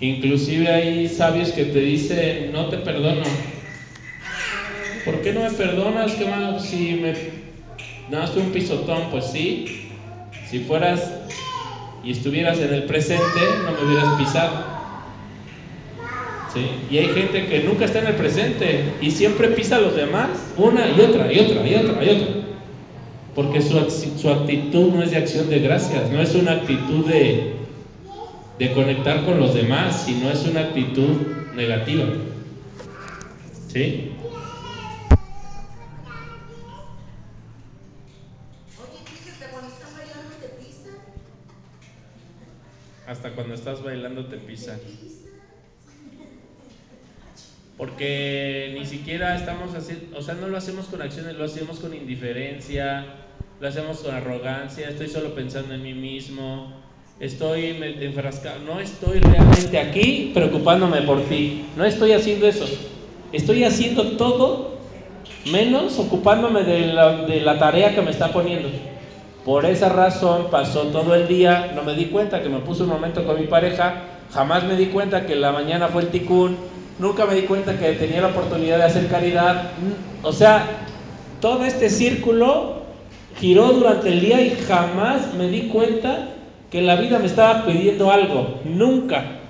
Inclusive 0.00 0.68
hay 0.68 1.08
sabios 1.08 1.52
que 1.52 1.66
te 1.66 1.78
dicen, 1.78 2.50
no 2.52 2.68
te 2.68 2.78
perdono. 2.78 3.22
¿Por 5.04 5.20
qué 5.20 5.32
no 5.32 5.40
me 5.40 5.50
perdonas? 5.50 6.12
¿Qué 6.12 6.24
más? 6.24 6.64
Si 6.64 7.00
me 7.02 7.14
daste 8.10 8.40
un 8.40 8.50
pisotón, 8.50 9.10
pues 9.10 9.26
sí. 9.26 9.90
Si 10.50 10.60
fueras 10.60 11.12
y 12.02 12.12
estuvieras 12.12 12.58
en 12.58 12.72
el 12.72 12.84
presente, 12.84 13.40
no 13.64 13.72
me 13.72 13.86
hubieras 13.86 14.14
pisado. 14.18 14.64
¿Sí? 16.52 16.66
Y 16.90 16.98
hay 16.98 17.08
gente 17.08 17.46
que 17.46 17.64
nunca 17.64 17.84
está 17.84 17.98
en 17.98 18.06
el 18.06 18.14
presente 18.14 18.84
y 19.00 19.10
siempre 19.10 19.48
pisa 19.48 19.76
a 19.76 19.80
los 19.80 19.96
demás, 19.96 20.28
una 20.56 20.86
y 20.88 21.00
otra, 21.00 21.32
y 21.32 21.38
otra, 21.40 21.66
y 21.66 21.74
otra, 21.74 22.04
y 22.04 22.08
otra. 22.08 22.34
Porque 23.34 23.60
su, 23.60 23.78
su 23.90 24.30
actitud 24.30 24.92
no 24.92 25.02
es 25.02 25.10
de 25.10 25.16
acción 25.16 25.50
de 25.50 25.58
gracias, 25.58 26.10
no 26.10 26.20
es 26.20 26.34
una 26.34 26.52
actitud 26.52 27.04
de, 27.06 27.56
de 28.58 28.72
conectar 28.72 29.24
con 29.24 29.40
los 29.40 29.54
demás, 29.54 30.04
sino 30.06 30.30
es 30.30 30.44
una 30.46 30.60
actitud 30.60 31.16
negativa. 31.56 32.04
¿Sí? 33.66 34.10
Hasta 43.14 43.30
cuando 43.30 43.54
estás 43.54 43.80
bailando 43.80 44.26
te 44.26 44.38
pisan. 44.38 44.80
Porque 47.78 48.74
ni 48.76 48.84
siquiera 48.86 49.36
estamos 49.36 49.72
haciendo, 49.72 50.18
o 50.18 50.20
sea, 50.20 50.34
no 50.34 50.48
lo 50.48 50.56
hacemos 50.56 50.86
con 50.86 51.00
acciones, 51.00 51.36
lo 51.36 51.44
hacemos 51.44 51.78
con 51.78 51.94
indiferencia, 51.94 53.06
lo 53.60 53.68
hacemos 53.68 53.98
con 53.98 54.16
arrogancia, 54.16 54.88
estoy 54.88 55.06
solo 55.06 55.32
pensando 55.32 55.74
en 55.74 55.84
mí 55.84 55.94
mismo, 55.94 56.72
estoy 57.20 57.66
enfrascado, 58.00 58.58
no 58.66 58.80
estoy 58.80 59.20
realmente 59.20 59.78
aquí 59.78 60.32
preocupándome 60.34 61.02
por 61.02 61.22
ti, 61.26 61.66
no 61.76 61.84
estoy 61.84 62.14
haciendo 62.14 62.48
eso, 62.48 62.66
estoy 63.30 63.62
haciendo 63.62 64.16
todo 64.16 64.80
menos 65.52 66.00
ocupándome 66.00 66.64
de 66.64 66.88
la, 66.88 67.26
de 67.26 67.40
la 67.42 67.60
tarea 67.60 67.94
que 67.94 68.02
me 68.02 68.10
está 68.10 68.32
poniendo. 68.32 68.70
Por 69.44 69.66
esa 69.66 69.90
razón 69.90 70.46
pasó 70.50 70.84
todo 70.84 71.14
el 71.14 71.28
día, 71.28 71.72
no 71.74 71.82
me 71.82 71.94
di 71.94 72.06
cuenta 72.06 72.42
que 72.42 72.48
me 72.48 72.60
puse 72.60 72.82
un 72.82 72.88
momento 72.88 73.26
con 73.26 73.38
mi 73.38 73.46
pareja, 73.46 74.04
jamás 74.32 74.64
me 74.64 74.74
di 74.74 74.86
cuenta 74.86 75.26
que 75.26 75.36
la 75.36 75.52
mañana 75.52 75.88
fue 75.88 76.02
el 76.02 76.08
ticún, 76.08 76.56
nunca 76.98 77.26
me 77.26 77.34
di 77.34 77.42
cuenta 77.42 77.78
que 77.78 77.92
tenía 77.92 78.22
la 78.22 78.28
oportunidad 78.28 78.78
de 78.78 78.84
hacer 78.84 79.06
caridad. 79.08 79.70
O 80.22 80.32
sea, 80.32 80.86
todo 81.40 81.64
este 81.66 81.90
círculo 81.90 82.84
giró 83.38 83.72
durante 83.72 84.08
el 84.08 84.20
día 84.20 84.40
y 84.40 84.50
jamás 84.66 85.34
me 85.34 85.48
di 85.48 85.68
cuenta 85.68 86.30
que 86.70 86.80
la 86.80 86.96
vida 86.96 87.18
me 87.18 87.26
estaba 87.26 87.66
pidiendo 87.66 88.10
algo, 88.10 88.60
nunca. 88.64 89.40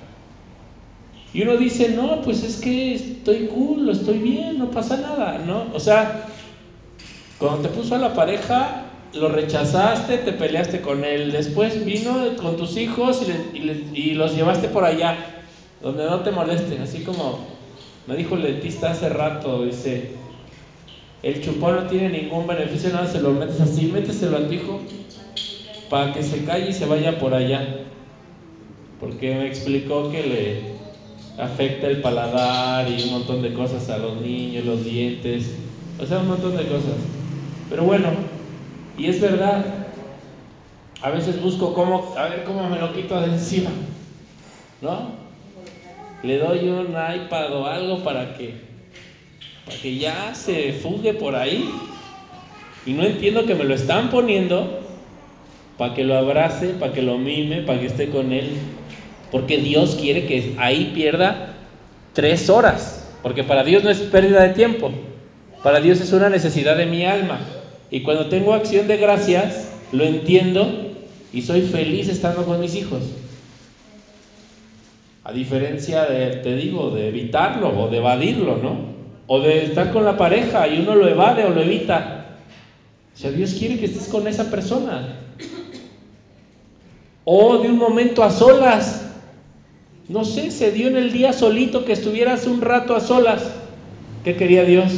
Y 1.33 1.41
uno 1.41 1.57
dice, 1.57 1.89
no, 1.89 2.21
pues 2.21 2.43
es 2.43 2.57
que 2.57 2.95
estoy 2.95 3.47
cool, 3.47 3.89
estoy 3.89 4.19
bien, 4.19 4.59
no 4.59 4.71
pasa 4.71 4.97
nada, 4.97 5.41
¿no? 5.45 5.67
O 5.73 5.79
sea, 5.79 6.27
cuando 7.37 7.67
te 7.67 7.75
puso 7.75 7.95
a 7.95 7.99
la 7.99 8.13
pareja, 8.13 8.84
lo 9.15 9.29
rechazaste, 9.29 10.17
te 10.17 10.33
peleaste 10.33 10.81
con 10.81 11.05
él, 11.05 11.31
después 11.31 11.85
vino 11.85 12.35
con 12.41 12.57
tus 12.57 12.77
hijos 12.77 13.21
y, 13.93 14.13
los 14.13 14.35
llevaste 14.35 14.67
por 14.67 14.83
allá, 14.83 15.17
donde 15.81 16.03
no 16.03 16.19
te 16.19 16.31
molesten, 16.31 16.81
así 16.81 17.03
como 17.03 17.39
me 18.07 18.15
dijo 18.15 18.35
el 18.35 18.43
dentista 18.43 18.91
hace 18.91 19.09
rato, 19.09 19.65
dice, 19.65 20.11
el 21.23 21.41
chupón 21.41 21.75
no 21.75 21.83
tiene 21.83 22.09
ningún 22.09 22.45
beneficio, 22.45 22.91
nada, 22.91 23.07
se 23.07 23.21
lo 23.21 23.31
metes 23.31 23.59
así, 23.61 23.85
méteselo 23.85 24.37
a 24.37 24.47
tu 24.47 24.53
hijo 24.53 24.79
para 25.89 26.13
que 26.13 26.21
se 26.21 26.43
calle 26.43 26.69
y 26.69 26.73
se 26.73 26.85
vaya 26.85 27.17
por 27.17 27.33
allá, 27.33 27.85
porque 28.99 29.33
me 29.33 29.47
explicó 29.47 30.11
que 30.11 30.23
le 30.23 31.41
afecta 31.43 31.87
el 31.87 32.01
paladar 32.01 32.89
y 32.89 33.01
un 33.03 33.11
montón 33.11 33.41
de 33.41 33.53
cosas 33.53 33.89
a 33.89 33.97
los 33.97 34.19
niños, 34.21 34.65
los 34.65 34.83
dientes, 34.83 35.55
o 36.01 36.05
sea, 36.05 36.19
un 36.19 36.27
montón 36.27 36.57
de 36.57 36.65
cosas. 36.65 36.95
Pero 37.69 37.83
bueno, 37.83 38.09
y 38.97 39.07
es 39.07 39.19
verdad, 39.19 39.65
a 41.01 41.09
veces 41.09 41.41
busco 41.41 41.73
cómo, 41.73 42.15
a 42.17 42.27
ver 42.27 42.43
cómo 42.43 42.69
me 42.69 42.79
lo 42.79 42.93
quito 42.93 43.19
de 43.19 43.27
encima, 43.27 43.69
¿no? 44.81 45.25
Le 46.23 46.37
doy 46.39 46.69
un 46.69 46.87
iPad 46.87 47.53
o 47.53 47.65
algo 47.67 48.03
para 48.03 48.35
que, 48.35 48.55
para 49.65 49.77
que 49.77 49.97
ya 49.97 50.33
se 50.33 50.73
fugue 50.73 51.13
por 51.13 51.35
ahí. 51.35 51.69
Y 52.85 52.93
no 52.93 53.03
entiendo 53.03 53.45
que 53.45 53.55
me 53.55 53.63
lo 53.63 53.75
están 53.75 54.09
poniendo 54.09 54.79
para 55.77 55.93
que 55.93 56.03
lo 56.03 56.17
abrace, 56.17 56.69
para 56.69 56.93
que 56.93 57.01
lo 57.01 57.17
mime, 57.17 57.61
para 57.61 57.79
que 57.79 57.87
esté 57.87 58.09
con 58.09 58.31
él. 58.31 58.57
Porque 59.31 59.57
Dios 59.57 59.95
quiere 59.99 60.25
que 60.25 60.55
ahí 60.57 60.91
pierda 60.95 61.53
tres 62.13 62.49
horas. 62.49 63.07
Porque 63.21 63.43
para 63.43 63.63
Dios 63.63 63.83
no 63.83 63.89
es 63.89 63.99
pérdida 63.99 64.43
de 64.43 64.53
tiempo. 64.53 64.91
Para 65.63 65.79
Dios 65.79 65.99
es 65.99 66.13
una 66.13 66.29
necesidad 66.29 66.77
de 66.77 66.85
mi 66.85 67.05
alma. 67.05 67.39
Y 67.95 68.01
cuando 68.01 68.25
tengo 68.25 68.53
acción 68.53 68.89
de 68.89 68.97
gracias, 68.97 69.69
lo 69.93 70.03
entiendo 70.03 70.67
y 71.31 71.41
soy 71.43 71.61
feliz 71.61 72.09
estando 72.09 72.43
con 72.43 72.59
mis 72.59 72.75
hijos. 72.75 73.01
A 75.23 75.31
diferencia 75.31 76.03
de, 76.03 76.35
te 76.41 76.57
digo, 76.57 76.89
de 76.89 77.07
evitarlo 77.07 77.69
o 77.69 77.87
de 77.87 77.99
evadirlo, 77.99 78.57
¿no? 78.57 78.79
O 79.27 79.39
de 79.39 79.63
estar 79.63 79.93
con 79.93 80.03
la 80.03 80.17
pareja 80.17 80.67
y 80.67 80.81
uno 80.81 80.93
lo 80.93 81.07
evade 81.07 81.45
o 81.45 81.51
lo 81.51 81.61
evita. 81.61 82.35
O 83.15 83.17
sea, 83.17 83.31
Dios 83.31 83.53
quiere 83.53 83.79
que 83.79 83.85
estés 83.85 84.09
con 84.09 84.27
esa 84.27 84.51
persona. 84.51 85.15
O 87.23 87.59
de 87.59 87.69
un 87.69 87.77
momento 87.77 88.25
a 88.25 88.29
solas. 88.29 89.09
No 90.09 90.25
sé, 90.25 90.51
se 90.51 90.73
dio 90.73 90.89
en 90.89 90.97
el 90.97 91.13
día 91.13 91.31
solito 91.31 91.85
que 91.85 91.93
estuvieras 91.93 92.45
un 92.45 92.59
rato 92.59 92.93
a 92.93 92.99
solas. 92.99 93.53
¿Qué 94.25 94.35
quería 94.35 94.65
Dios? 94.65 94.91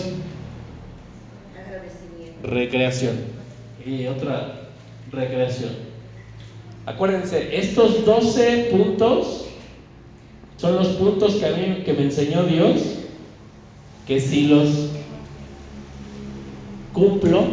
Recreación. 2.48 3.16
Y 3.86 4.08
otra 4.08 4.70
recreación. 5.12 5.72
Acuérdense, 6.86 7.58
estos 7.58 8.06
12 8.06 8.70
puntos 8.72 9.46
son 10.58 10.76
los 10.76 10.88
puntos 10.90 11.36
que, 11.36 11.46
a 11.46 11.52
mí, 11.52 11.84
que 11.86 11.94
me 11.94 12.04
enseñó 12.04 12.44
Dios, 12.44 13.00
que 14.08 14.20
si 14.20 14.48
los 14.48 14.90
cumplo, 16.94 17.44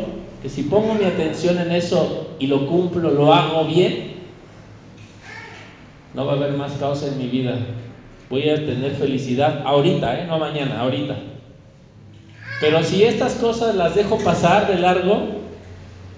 que 0.40 0.48
si 0.48 0.62
pongo 0.62 0.94
mi 0.94 1.04
atención 1.04 1.58
en 1.58 1.72
eso 1.72 2.28
y 2.38 2.46
lo 2.46 2.66
cumplo, 2.66 3.10
lo 3.10 3.34
hago 3.34 3.64
bien, 3.66 4.14
no 6.14 6.24
va 6.26 6.32
a 6.32 6.36
haber 6.36 6.52
más 6.52 6.72
caos 6.74 7.02
en 7.02 7.18
mi 7.18 7.26
vida. 7.26 7.58
Voy 8.30 8.48
a 8.48 8.54
tener 8.54 8.92
felicidad 8.92 9.62
ahorita, 9.66 10.20
¿eh? 10.20 10.26
no 10.26 10.38
mañana, 10.38 10.80
ahorita. 10.80 11.33
Pero 12.60 12.82
si 12.82 13.04
estas 13.04 13.34
cosas 13.34 13.74
las 13.74 13.94
dejo 13.94 14.18
pasar 14.18 14.68
de 14.68 14.78
largo, 14.78 15.28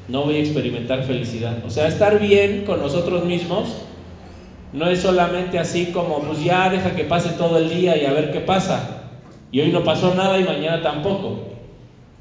no 0.09 0.23
voy 0.23 0.37
a 0.37 0.41
experimentar 0.41 1.03
felicidad. 1.05 1.65
O 1.67 1.71
sea, 1.71 1.89
estar 1.89 2.21
bien 2.21 2.65
con 2.65 2.81
nosotros 2.81 3.25
mismos 3.25 3.69
no 4.73 4.89
es 4.89 5.01
solamente 5.01 5.59
así 5.59 5.87
como, 5.87 6.21
pues 6.21 6.45
ya 6.45 6.69
deja 6.69 6.95
que 6.95 7.05
pase 7.05 7.31
todo 7.31 7.59
el 7.59 7.71
día 7.71 7.97
y 7.97 8.05
a 8.05 8.13
ver 8.13 8.31
qué 8.31 8.41
pasa. 8.41 9.05
Y 9.51 9.61
hoy 9.61 9.71
no 9.71 9.85
pasó 9.85 10.15
nada 10.15 10.39
y 10.39 10.45
mañana 10.45 10.83
tampoco. 10.83 11.49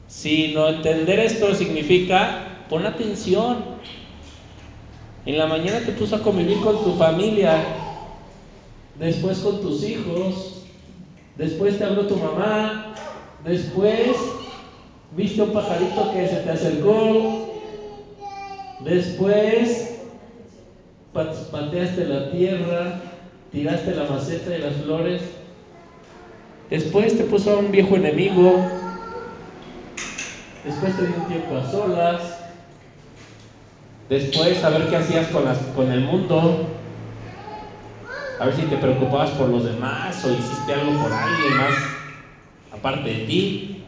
Sino 0.08 0.70
entender 0.70 1.20
esto 1.20 1.54
significa, 1.54 2.64
pon 2.70 2.86
atención. 2.86 3.58
En 5.26 5.38
la 5.38 5.48
mañana 5.48 5.80
te 5.80 5.92
puso 5.92 6.16
a 6.16 6.22
convivir 6.22 6.60
con 6.60 6.84
tu 6.84 6.94
familia, 6.94 7.58
después 9.00 9.40
con 9.40 9.60
tus 9.60 9.84
hijos, 9.84 10.64
después 11.36 11.78
te 11.80 11.84
habló 11.84 12.06
tu 12.06 12.16
mamá, 12.16 12.94
después 13.46 14.18
viste 15.16 15.42
un 15.42 15.54
pajarito 15.54 16.12
que 16.12 16.28
se 16.28 16.36
te 16.38 16.52
acercó, 16.52 17.48
después 18.80 20.00
pateaste 21.14 22.06
la 22.06 22.32
tierra, 22.32 23.00
tiraste 23.52 23.96
la 23.96 24.06
maceta 24.06 24.58
y 24.58 24.62
las 24.62 24.76
flores, 24.78 25.22
después 26.70 27.18
te 27.18 27.24
puso 27.24 27.52
a 27.52 27.60
un 27.60 27.72
viejo 27.72 27.96
enemigo, 27.96 28.58
después 30.66 30.98
te 30.98 31.06
dio 31.06 31.16
un 31.16 31.28
tiempo 31.28 31.56
a 31.56 31.72
solas, 31.72 32.40
después 34.10 34.62
a 34.64 34.70
ver 34.70 34.90
qué 34.90 34.98
hacías 34.98 35.28
con, 35.28 35.44
con 35.76 35.92
el 35.92 36.02
mundo, 36.02 36.68
a 38.40 38.46
ver 38.48 38.56
si 38.56 38.64
te 38.64 38.76
preocupabas 38.76 39.30
por 39.32 39.48
los 39.48 39.64
demás 39.64 40.26
o 40.26 40.32
hiciste 40.32 40.74
algo 40.74 41.02
por 41.02 41.14
alguien 41.14 41.58
más 41.58 41.95
aparte 42.86 43.10
de 43.10 43.26
ti. 43.26 43.84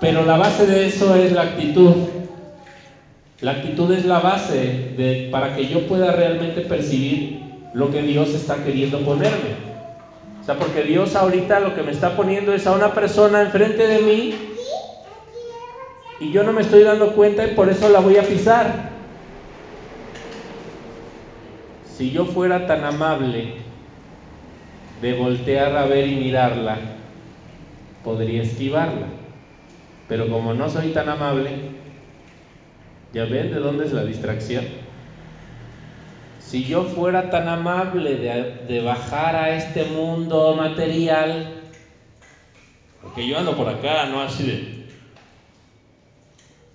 Pero 0.00 0.24
la 0.24 0.38
base 0.38 0.66
de 0.66 0.86
eso 0.86 1.14
es 1.16 1.32
la 1.32 1.42
actitud. 1.42 1.94
La 3.42 3.50
actitud 3.52 3.92
es 3.92 4.06
la 4.06 4.20
base 4.20 4.94
de, 4.96 5.28
para 5.30 5.54
que 5.54 5.68
yo 5.68 5.86
pueda 5.86 6.12
realmente 6.12 6.62
percibir 6.62 7.42
lo 7.74 7.90
que 7.90 8.00
Dios 8.00 8.30
está 8.30 8.64
queriendo 8.64 9.00
ponerme. 9.00 9.74
O 10.40 10.44
sea, 10.44 10.58
porque 10.58 10.82
Dios 10.82 11.14
ahorita 11.14 11.60
lo 11.60 11.74
que 11.74 11.82
me 11.82 11.90
está 11.90 12.16
poniendo 12.16 12.54
es 12.54 12.66
a 12.66 12.72
una 12.72 12.94
persona 12.94 13.42
enfrente 13.42 13.86
de 13.86 13.98
mí 14.00 14.34
y 16.20 16.32
yo 16.32 16.42
no 16.42 16.52
me 16.52 16.62
estoy 16.62 16.84
dando 16.84 17.12
cuenta 17.12 17.44
y 17.44 17.54
por 17.54 17.68
eso 17.68 17.90
la 17.90 18.00
voy 18.00 18.16
a 18.16 18.22
pisar. 18.22 18.90
Si 21.96 22.10
yo 22.10 22.24
fuera 22.24 22.66
tan 22.66 22.84
amable 22.84 23.73
de 25.04 25.12
voltear 25.12 25.76
a 25.76 25.84
ver 25.84 26.08
y 26.08 26.16
mirarla, 26.16 26.78
podría 28.02 28.42
esquivarla. 28.42 29.08
Pero 30.08 30.30
como 30.30 30.54
no 30.54 30.70
soy 30.70 30.92
tan 30.92 31.10
amable, 31.10 31.50
¿ya 33.12 33.26
ven 33.26 33.52
de 33.52 33.60
dónde 33.60 33.84
es 33.84 33.92
la 33.92 34.02
distracción? 34.02 34.64
Si 36.40 36.64
yo 36.64 36.84
fuera 36.84 37.28
tan 37.28 37.48
amable 37.48 38.16
de, 38.16 38.80
bajar 38.80 39.36
a 39.36 39.54
este 39.54 39.84
mundo 39.84 40.54
material, 40.56 41.52
porque 43.02 43.28
yo 43.28 43.38
ando 43.38 43.54
por 43.58 43.68
acá, 43.68 44.06
no 44.06 44.22
así 44.22 44.46
de 44.46 44.84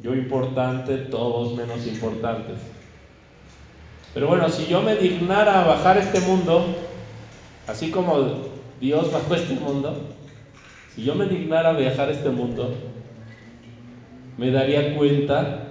yo 0.03 0.13
importante, 0.13 0.97
todos 0.97 1.55
menos 1.57 1.87
importantes. 1.87 2.57
Pero 4.13 4.27
bueno, 4.27 4.49
si 4.49 4.67
yo 4.67 4.83
me 4.83 4.95
dignara 4.95 5.63
a 5.63 5.65
bajar 5.65 5.97
este 5.97 6.19
mundo, 6.21 6.88
así 7.69 7.91
como 7.91 8.49
Dios 8.81 9.11
bajó 9.11 9.35
este 9.35 9.53
mundo, 9.53 9.95
si 10.95 11.03
yo 11.03 11.15
me 11.15 11.25
dignara 11.25 11.73
viajar 11.73 12.09
este 12.09 12.29
mundo, 12.29 12.73
me 14.37 14.51
daría 14.51 14.95
cuenta 14.95 15.67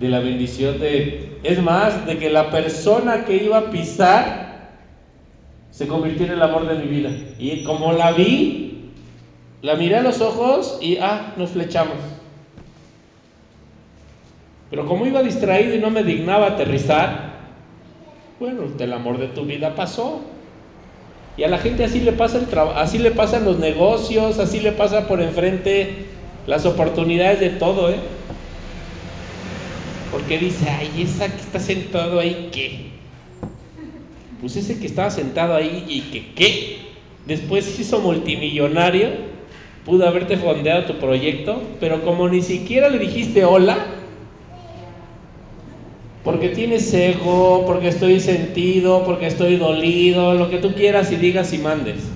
de 0.00 0.08
la 0.08 0.20
bendición 0.20 0.78
de, 0.78 1.38
es 1.42 1.62
más, 1.62 2.06
de 2.06 2.18
que 2.18 2.30
la 2.30 2.50
persona 2.50 3.24
que 3.24 3.36
iba 3.36 3.58
a 3.58 3.70
pisar 3.70 4.70
se 5.70 5.86
convirtió 5.86 6.26
en 6.26 6.32
el 6.32 6.42
amor 6.42 6.66
de 6.66 6.76
mi 6.76 6.86
vida. 6.86 7.10
Y 7.38 7.64
como 7.64 7.92
la 7.92 8.12
vi, 8.12 8.92
la 9.60 9.74
miré 9.74 9.96
a 9.96 10.02
los 10.02 10.20
ojos 10.20 10.78
y, 10.80 10.96
ah, 10.98 11.34
nos 11.36 11.50
flechamos. 11.50 11.98
Pero 14.70 14.86
como 14.86 15.06
iba 15.06 15.22
distraído 15.22 15.74
y 15.74 15.80
no 15.80 15.90
me 15.90 16.02
dignaba 16.02 16.46
aterrizar, 16.46 17.27
bueno, 18.40 18.62
el 18.78 18.92
amor 18.92 19.18
de 19.18 19.28
tu 19.28 19.44
vida 19.44 19.74
pasó. 19.74 20.20
Y 21.36 21.44
a 21.44 21.48
la 21.48 21.58
gente 21.58 21.84
así 21.84 22.00
le 22.00 22.12
pasa 22.12 22.38
el 22.38 22.46
trabajo, 22.46 22.78
así 22.78 22.98
le 22.98 23.12
pasan 23.12 23.44
los 23.44 23.58
negocios, 23.58 24.38
así 24.38 24.60
le 24.60 24.72
pasa 24.72 25.06
por 25.06 25.20
enfrente 25.20 26.06
las 26.46 26.66
oportunidades 26.66 27.38
de 27.40 27.50
todo, 27.50 27.90
¿eh? 27.90 27.98
Porque 30.10 30.38
dice, 30.38 30.68
ay, 30.68 31.02
esa 31.02 31.28
que 31.28 31.40
está 31.40 31.60
sentado 31.60 32.18
ahí, 32.18 32.48
¿qué? 32.52 32.88
Pues 34.40 34.56
ese 34.56 34.80
que 34.80 34.86
estaba 34.86 35.10
sentado 35.10 35.54
ahí 35.54 35.84
y 35.88 36.00
que, 36.10 36.32
¿qué? 36.32 36.78
Después 37.26 37.78
hizo 37.78 38.00
multimillonario, 38.00 39.10
pudo 39.84 40.08
haberte 40.08 40.38
fondeado 40.38 40.86
tu 40.86 40.94
proyecto, 40.94 41.62
pero 41.78 42.02
como 42.02 42.28
ni 42.28 42.42
siquiera 42.42 42.88
le 42.88 42.98
dijiste 42.98 43.44
hola, 43.44 43.76
porque 46.28 46.50
tienes 46.50 46.92
ego, 46.92 47.64
porque 47.66 47.88
estoy 47.88 48.20
sentido, 48.20 49.02
porque 49.02 49.28
estoy 49.28 49.56
dolido, 49.56 50.34
lo 50.34 50.50
que 50.50 50.58
tú 50.58 50.74
quieras 50.74 51.10
y 51.10 51.16
digas 51.16 51.54
y 51.54 51.58
mandes. 51.58 52.06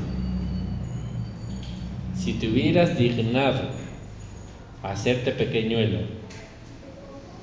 Si 2.15 2.35
te 2.35 2.51
hubieras 2.51 2.99
dignado 2.99 3.71
a 4.83 4.91
hacerte 4.91 5.33
pequeñuelo, 5.33 6.01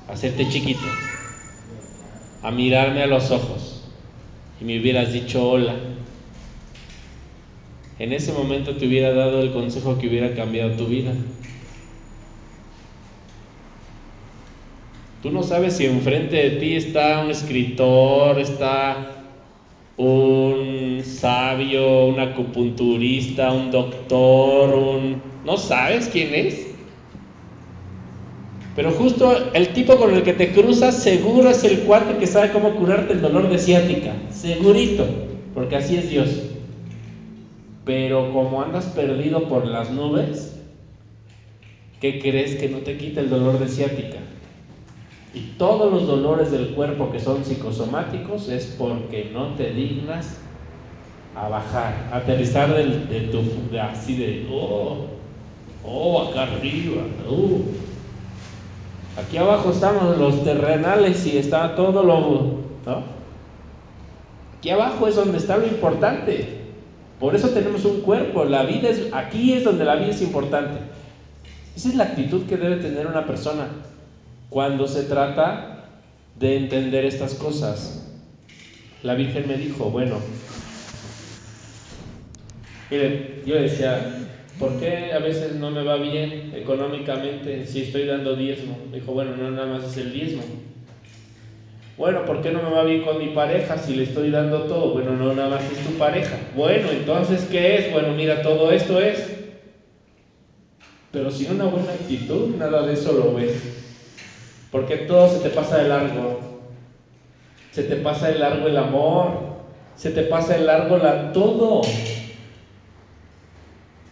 a 0.06 0.12
hacerte 0.12 0.48
chiquito, 0.48 0.86
a 2.40 2.52
mirarme 2.52 3.02
a 3.02 3.08
los 3.08 3.32
ojos 3.32 3.90
y 4.60 4.64
me 4.64 4.78
hubieras 4.78 5.12
dicho 5.12 5.50
hola, 5.50 5.74
en 7.98 8.12
ese 8.12 8.32
momento 8.32 8.76
te 8.76 8.86
hubiera 8.86 9.12
dado 9.12 9.42
el 9.42 9.50
consejo 9.50 9.98
que 9.98 10.06
hubiera 10.06 10.36
cambiado 10.36 10.76
tu 10.76 10.86
vida. 10.86 11.14
Tú 15.22 15.30
no 15.30 15.42
sabes 15.42 15.76
si 15.76 15.84
enfrente 15.84 16.36
de 16.36 16.50
ti 16.52 16.76
está 16.76 17.20
un 17.22 17.30
escritor, 17.30 18.38
está 18.38 19.20
un 19.98 21.02
sabio, 21.04 22.06
un 22.06 22.18
acupunturista, 22.18 23.52
un 23.52 23.70
doctor, 23.70 24.74
un... 24.74 25.20
No 25.44 25.58
sabes 25.58 26.08
quién 26.08 26.34
es. 26.34 26.68
Pero 28.74 28.92
justo 28.92 29.52
el 29.52 29.68
tipo 29.74 29.96
con 29.96 30.14
el 30.14 30.22
que 30.22 30.32
te 30.32 30.52
cruzas 30.52 31.02
seguro 31.02 31.50
es 31.50 31.64
el 31.64 31.80
cuate 31.80 32.16
que 32.16 32.26
sabe 32.26 32.50
cómo 32.50 32.74
curarte 32.76 33.12
el 33.12 33.20
dolor 33.20 33.50
de 33.50 33.58
ciática. 33.58 34.14
Segurito, 34.30 35.06
porque 35.52 35.76
así 35.76 35.96
es 35.96 36.08
Dios. 36.08 36.44
Pero 37.84 38.32
como 38.32 38.62
andas 38.62 38.86
perdido 38.86 39.48
por 39.48 39.66
las 39.66 39.90
nubes, 39.90 40.56
¿qué 42.00 42.20
crees 42.20 42.54
que 42.54 42.70
no 42.70 42.78
te 42.78 42.96
quita 42.96 43.20
el 43.20 43.28
dolor 43.28 43.58
de 43.58 43.68
ciática? 43.68 44.18
Y 45.32 45.40
todos 45.58 45.92
los 45.92 46.06
dolores 46.06 46.50
del 46.50 46.70
cuerpo 46.70 47.12
que 47.12 47.20
son 47.20 47.44
psicosomáticos 47.44 48.48
es 48.48 48.74
porque 48.78 49.30
no 49.32 49.54
te 49.54 49.70
dignas 49.70 50.38
a 51.36 51.48
bajar, 51.48 52.08
a 52.12 52.16
aterrizar 52.16 52.74
de 52.74 53.20
tu, 53.30 53.42
de, 53.70 53.80
así 53.80 54.16
de, 54.16 54.48
oh, 54.50 55.06
oh, 55.84 56.22
acá 56.22 56.42
arriba, 56.42 57.02
uh. 57.28 57.60
Aquí 59.16 59.36
abajo 59.36 59.70
estamos 59.70 60.18
los 60.18 60.44
terrenales 60.44 61.26
y 61.26 61.36
está 61.36 61.74
todo 61.74 62.02
lo, 62.02 62.20
¿no? 62.86 63.02
Aquí 64.58 64.70
abajo 64.70 65.08
es 65.08 65.16
donde 65.16 65.38
está 65.38 65.56
lo 65.56 65.66
importante. 65.66 66.60
Por 67.18 67.34
eso 67.34 67.50
tenemos 67.50 67.84
un 67.84 68.00
cuerpo. 68.02 68.44
La 68.44 68.62
vida 68.62 68.88
es, 68.88 69.12
aquí 69.12 69.52
es 69.52 69.64
donde 69.64 69.84
la 69.84 69.96
vida 69.96 70.10
es 70.10 70.22
importante. 70.22 70.78
Esa 71.76 71.88
es 71.88 71.94
la 71.96 72.04
actitud 72.04 72.46
que 72.46 72.56
debe 72.56 72.76
tener 72.76 73.06
una 73.06 73.26
persona 73.26 73.68
cuando 74.50 74.88
se 74.88 75.04
trata 75.04 75.86
de 76.38 76.56
entender 76.56 77.04
estas 77.04 77.34
cosas. 77.34 78.04
La 79.02 79.14
Virgen 79.14 79.48
me 79.48 79.56
dijo, 79.56 79.90
bueno, 79.90 80.16
miren, 82.90 83.42
yo 83.46 83.54
decía, 83.54 84.26
¿por 84.58 84.78
qué 84.78 85.12
a 85.14 85.20
veces 85.20 85.54
no 85.54 85.70
me 85.70 85.84
va 85.84 85.96
bien 85.96 86.52
económicamente 86.54 87.64
si 87.66 87.82
estoy 87.82 88.06
dando 88.06 88.36
diezmo? 88.36 88.76
Me 88.90 88.98
dijo, 88.98 89.12
bueno, 89.12 89.36
no 89.36 89.50
nada 89.50 89.78
más 89.78 89.84
es 89.84 89.96
el 89.96 90.12
diezmo. 90.12 90.42
Bueno, 91.96 92.24
¿por 92.24 92.42
qué 92.42 92.50
no 92.50 92.62
me 92.62 92.70
va 92.70 92.82
bien 92.84 93.02
con 93.02 93.18
mi 93.18 93.28
pareja 93.28 93.78
si 93.78 93.94
le 93.94 94.04
estoy 94.04 94.30
dando 94.30 94.62
todo? 94.62 94.94
Bueno, 94.94 95.12
no 95.16 95.34
nada 95.34 95.50
más 95.50 95.70
es 95.70 95.78
tu 95.84 95.92
pareja. 95.98 96.36
Bueno, 96.56 96.90
entonces, 96.90 97.46
¿qué 97.50 97.76
es? 97.76 97.92
Bueno, 97.92 98.14
mira, 98.14 98.42
todo 98.42 98.72
esto 98.72 99.00
es. 99.00 99.36
Pero 101.12 101.30
sin 101.30 101.52
una 101.52 101.64
buena 101.64 101.92
actitud, 101.92 102.56
nada 102.56 102.86
de 102.86 102.94
eso 102.94 103.12
lo 103.12 103.34
ves. 103.34 103.79
Porque 104.70 104.96
todo 104.98 105.28
se 105.28 105.40
te 105.40 105.50
pasa 105.50 105.78
de 105.78 105.88
largo. 105.88 106.40
Se 107.72 107.82
te 107.84 107.96
pasa 107.96 108.28
de 108.28 108.38
largo 108.38 108.68
el 108.68 108.76
amor. 108.76 109.50
Se 109.96 110.10
te 110.10 110.22
pasa 110.22 110.54
de 110.54 110.60
largo 110.60 110.96
la 110.98 111.32
todo. 111.32 111.82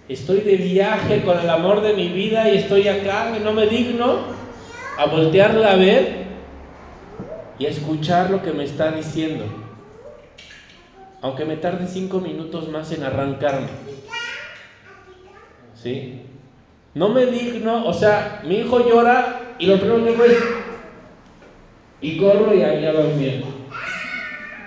Estoy 0.08 0.40
de 0.40 0.56
viaje 0.56 1.22
con 1.22 1.38
el 1.38 1.50
amor 1.50 1.82
de 1.82 1.92
mi 1.92 2.08
vida 2.08 2.48
y 2.48 2.58
estoy 2.58 2.88
acá 2.88 3.34
y 3.38 3.42
no 3.42 3.52
me 3.52 3.66
digno 3.66 4.16
a 4.98 5.06
voltearla 5.06 5.72
a 5.72 5.76
ver 5.76 6.26
y 7.58 7.66
a 7.66 7.68
escuchar 7.68 8.30
lo 8.30 8.42
que 8.42 8.52
me 8.52 8.64
está 8.64 8.90
diciendo. 8.90 9.44
Aunque 11.20 11.44
me 11.44 11.56
tarde 11.56 11.86
cinco 11.88 12.20
minutos 12.20 12.68
más 12.68 12.90
en 12.92 13.02
arrancarme. 13.02 13.68
¿Sí? 15.74 16.22
No 16.94 17.10
me 17.10 17.26
digno, 17.26 17.86
o 17.86 17.92
sea, 17.92 18.40
mi 18.44 18.56
hijo 18.56 18.88
llora 18.88 19.37
y 19.58 19.66
lo 19.66 19.78
primero 19.78 20.04
que 20.04 20.10
hago 20.14 20.24
es 20.24 20.38
y 22.00 22.16
corro 22.16 22.54
y 22.54 22.62
allá 22.62 22.92
va 22.92 23.06
bien. 23.18 23.42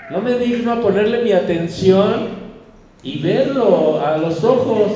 No 0.09 0.21
me 0.21 0.37
digno 0.37 0.73
a 0.73 0.81
ponerle 0.81 1.23
mi 1.23 1.31
atención 1.31 2.29
y 3.03 3.21
verlo 3.21 4.05
a 4.05 4.17
los 4.17 4.43
ojos. 4.43 4.91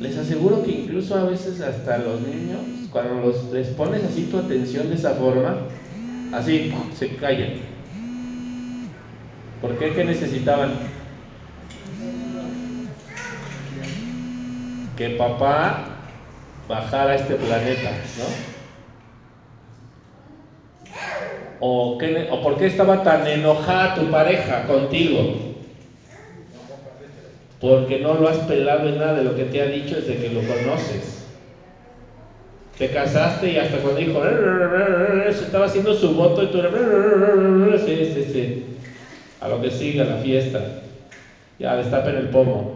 Les 0.00 0.16
aseguro 0.16 0.62
que 0.62 0.72
incluso 0.72 1.14
a 1.14 1.24
veces 1.24 1.60
hasta 1.60 1.98
los 1.98 2.20
niños, 2.22 2.60
cuando 2.90 3.26
los, 3.26 3.44
les 3.52 3.68
pones 3.68 4.04
así 4.04 4.24
tu 4.24 4.38
atención 4.38 4.88
de 4.88 4.94
esa 4.94 5.14
forma, 5.14 5.56
así 6.32 6.72
se 6.98 7.16
callan. 7.16 7.54
¿Por 9.60 9.78
qué? 9.78 9.92
¿Qué 9.92 10.04
necesitaban? 10.04 10.72
Que 14.96 15.10
papá 15.10 15.95
bajara 16.68 17.12
a 17.12 17.14
este 17.16 17.34
planeta, 17.34 17.90
¿no? 18.18 18.56
¿O, 21.60 21.98
qué, 21.98 22.28
¿O 22.30 22.42
por 22.42 22.58
qué 22.58 22.66
estaba 22.66 23.02
tan 23.02 23.26
enojada 23.26 23.94
tu 23.94 24.10
pareja 24.10 24.66
contigo? 24.66 25.34
Porque 27.60 28.00
no 28.00 28.14
lo 28.14 28.28
has 28.28 28.38
pelado 28.38 28.88
en 28.88 28.98
nada 28.98 29.14
de 29.14 29.24
lo 29.24 29.34
que 29.34 29.44
te 29.44 29.62
ha 29.62 29.66
dicho 29.66 29.96
desde 29.96 30.16
que 30.16 30.28
lo 30.28 30.40
conoces. 30.42 31.24
Te 32.76 32.90
casaste 32.90 33.52
y 33.52 33.56
hasta 33.56 33.78
cuando 33.78 34.00
dijo, 34.00 34.22
se 34.22 35.44
estaba 35.44 35.64
haciendo 35.64 35.94
su 35.94 36.12
voto 36.12 36.42
y 36.42 36.48
tú 36.48 36.58
sí, 37.84 38.04
sí. 38.30 38.64
A 39.40 39.48
lo 39.48 39.60
que 39.62 39.70
siga 39.70 40.04
la 40.04 40.16
fiesta. 40.16 40.60
Ya, 41.58 41.74
destapen 41.76 42.16
el 42.16 42.28
pomo. 42.28 42.75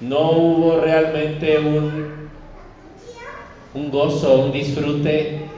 No 0.00 0.30
hubo 0.32 0.80
realmente 0.80 1.58
un, 1.58 2.30
un 3.74 3.90
gozo, 3.90 4.44
un 4.44 4.52
disfrute. 4.52 5.50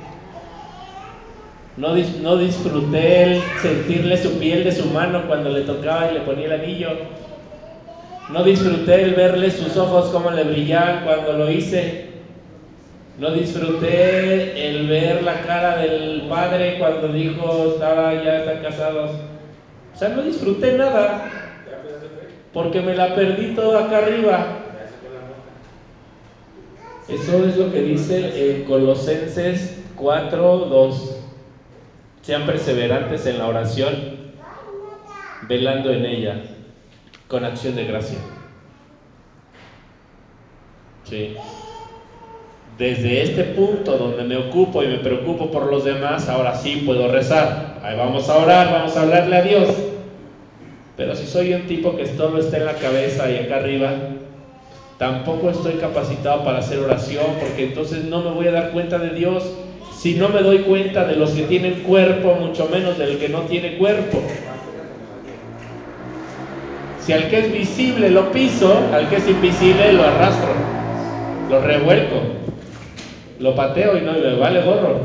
No, 1.76 1.94
disfruté 2.36 3.22
el 3.22 3.42
sentirle 3.62 4.16
su 4.18 4.38
piel 4.38 4.64
de 4.64 4.72
su 4.72 4.86
mano 4.90 5.26
cuando 5.26 5.50
le 5.50 5.62
tocaba 5.62 6.10
y 6.10 6.14
le 6.14 6.20
ponía 6.20 6.46
el 6.46 6.60
anillo. 6.60 6.88
No 8.32 8.44
disfruté 8.44 9.02
el 9.02 9.14
verle 9.14 9.50
sus 9.50 9.76
ojos 9.76 10.10
como 10.10 10.30
le 10.30 10.44
brillaban 10.44 11.04
cuando 11.04 11.32
lo 11.32 11.50
hice. 11.50 12.10
No 13.18 13.30
disfruté 13.30 14.68
el 14.68 14.86
ver 14.88 15.22
la 15.22 15.42
cara 15.42 15.76
del 15.78 16.22
padre 16.28 16.78
cuando 16.78 17.08
dijo, 17.08 17.72
estaba 17.74 18.14
ya 18.22 18.38
están 18.40 18.62
casados. 18.62 19.10
O 19.94 19.98
sea, 19.98 20.10
no 20.10 20.22
disfruté 20.22 20.76
nada. 20.76 21.41
Porque 22.52 22.80
me 22.82 22.94
la 22.94 23.14
perdí 23.14 23.54
todo 23.54 23.78
acá 23.78 23.98
arriba. 23.98 24.58
Eso 27.08 27.44
es 27.46 27.56
lo 27.56 27.72
que 27.72 27.82
dice 27.82 28.52
en 28.52 28.64
Colosenses 28.64 29.84
4:2. 29.96 31.18
Sean 32.22 32.46
perseverantes 32.46 33.26
en 33.26 33.38
la 33.38 33.48
oración, 33.48 33.96
velando 35.40 35.90
en 35.90 36.06
ella, 36.06 36.42
con 37.26 37.44
acción 37.44 37.74
de 37.74 37.84
gracia. 37.84 38.18
Sí. 41.04 41.36
Desde 42.78 43.22
este 43.22 43.44
punto 43.44 43.98
donde 43.98 44.22
me 44.22 44.36
ocupo 44.36 44.82
y 44.82 44.86
me 44.86 44.98
preocupo 44.98 45.50
por 45.50 45.70
los 45.70 45.84
demás, 45.84 46.28
ahora 46.28 46.54
sí 46.54 46.84
puedo 46.86 47.08
rezar. 47.08 47.80
Ahí 47.82 47.96
vamos 47.98 48.28
a 48.28 48.36
orar, 48.36 48.72
vamos 48.72 48.96
a 48.96 49.02
hablarle 49.02 49.36
a 49.36 49.42
Dios. 49.42 49.91
Pero 51.02 51.16
si 51.16 51.26
soy 51.26 51.52
un 51.52 51.62
tipo 51.62 51.96
que 51.96 52.04
todo 52.04 52.38
está 52.38 52.58
en 52.58 52.64
la 52.64 52.74
cabeza 52.74 53.28
y 53.28 53.36
acá 53.38 53.56
arriba, 53.56 53.92
tampoco 54.98 55.50
estoy 55.50 55.72
capacitado 55.72 56.44
para 56.44 56.58
hacer 56.58 56.78
oración, 56.78 57.26
porque 57.40 57.64
entonces 57.64 58.04
no 58.04 58.22
me 58.22 58.30
voy 58.30 58.46
a 58.46 58.52
dar 58.52 58.70
cuenta 58.70 59.00
de 59.00 59.10
Dios 59.10 59.42
si 59.98 60.14
no 60.14 60.28
me 60.28 60.42
doy 60.42 60.58
cuenta 60.58 61.04
de 61.04 61.16
los 61.16 61.32
que 61.32 61.42
tienen 61.42 61.80
cuerpo, 61.80 62.36
mucho 62.36 62.68
menos 62.70 62.98
del 62.98 63.18
que 63.18 63.28
no 63.28 63.40
tiene 63.40 63.78
cuerpo. 63.78 64.22
Si 67.00 67.12
al 67.12 67.28
que 67.28 67.38
es 67.40 67.52
visible 67.52 68.08
lo 68.08 68.30
piso, 68.30 68.72
al 68.92 69.08
que 69.08 69.16
es 69.16 69.28
invisible 69.28 69.94
lo 69.94 70.04
arrastro, 70.04 70.50
lo 71.50 71.60
revuelco, 71.62 72.20
lo 73.40 73.56
pateo 73.56 73.96
y 73.96 74.02
no 74.02 74.12
me 74.12 74.36
vale 74.36 74.62
gorro. 74.62 75.00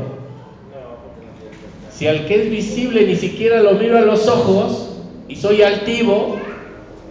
Si 1.90 2.06
al 2.06 2.24
que 2.26 2.42
es 2.42 2.50
visible 2.50 3.04
ni 3.04 3.16
siquiera 3.16 3.62
lo 3.62 3.72
miro 3.72 3.98
a 3.98 4.02
los 4.02 4.28
ojos 4.28 4.87
y 5.28 5.36
soy 5.36 5.62
altivo, 5.62 6.36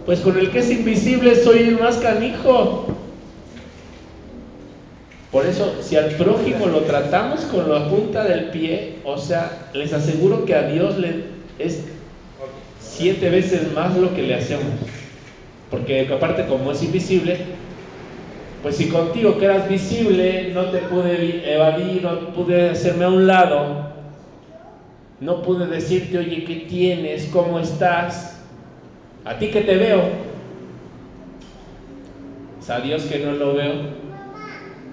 pues 0.04 0.20
con 0.20 0.36
el 0.38 0.50
que 0.50 0.58
es 0.58 0.70
invisible 0.70 1.36
soy 1.36 1.60
el 1.60 1.78
más 1.78 1.96
canijo. 1.98 2.86
Por 5.30 5.46
eso, 5.46 5.76
si 5.82 5.96
al 5.96 6.10
prójimo 6.12 6.66
lo 6.66 6.80
tratamos 6.80 7.40
con 7.42 7.70
la 7.70 7.88
punta 7.88 8.24
del 8.24 8.46
pie, 8.46 8.96
o 9.04 9.18
sea, 9.18 9.68
les 9.74 9.92
aseguro 9.92 10.44
que 10.44 10.54
a 10.54 10.62
Dios 10.62 10.98
le 10.98 11.24
es 11.58 11.84
siete 12.80 13.28
veces 13.28 13.72
más 13.72 13.96
lo 13.96 14.14
que 14.14 14.22
le 14.22 14.34
hacemos. 14.34 14.64
Porque 15.70 16.08
aparte 16.12 16.46
como 16.46 16.72
es 16.72 16.82
invisible, 16.82 17.36
pues 18.62 18.76
si 18.76 18.88
contigo 18.88 19.38
que 19.38 19.44
eras 19.44 19.68
visible 19.68 20.50
no 20.54 20.70
te 20.70 20.78
pude 20.78 21.54
evadir, 21.54 22.02
no 22.02 22.32
pude 22.32 22.70
hacerme 22.70 23.04
a 23.04 23.08
un 23.08 23.26
lado, 23.26 23.87
no 25.20 25.42
pude 25.42 25.66
decirte, 25.66 26.18
oye, 26.18 26.44
¿qué 26.44 26.66
tienes? 26.68 27.26
¿Cómo 27.32 27.58
estás? 27.58 28.40
A 29.24 29.38
ti 29.38 29.48
que 29.48 29.62
te 29.62 29.76
veo. 29.76 30.02
Es 32.60 32.70
a 32.70 32.80
Dios 32.80 33.02
que 33.04 33.18
no 33.18 33.32
lo 33.32 33.54
veo. 33.54 33.98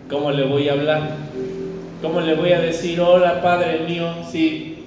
¿Cómo 0.10 0.32
le 0.32 0.46
voy 0.46 0.68
a 0.68 0.74
hablar? 0.74 1.18
¿Cómo 2.02 2.22
le 2.22 2.36
voy 2.36 2.52
a 2.52 2.60
decir, 2.60 3.00
hola 3.00 3.42
Padre 3.42 3.86
mío, 3.88 4.08
si 4.30 4.78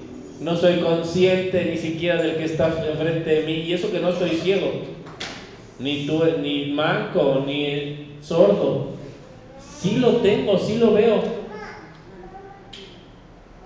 no 0.40 0.56
soy 0.56 0.76
consciente 0.76 1.64
ni 1.64 1.76
siquiera 1.76 2.22
del 2.22 2.36
que 2.36 2.44
está 2.44 2.68
enfrente 2.88 3.30
de 3.30 3.42
mí? 3.46 3.52
Y 3.52 3.72
eso 3.72 3.90
que 3.90 4.00
no 4.00 4.10
estoy 4.10 4.30
ciego, 4.30 4.70
ni, 5.78 6.06
tú, 6.06 6.22
ni 6.40 6.66
manco, 6.66 7.42
ni 7.46 8.16
sordo. 8.20 8.90
Sí 9.80 9.96
lo 9.96 10.16
tengo, 10.16 10.58
sí 10.58 10.78
lo 10.78 10.92
veo. 10.92 11.37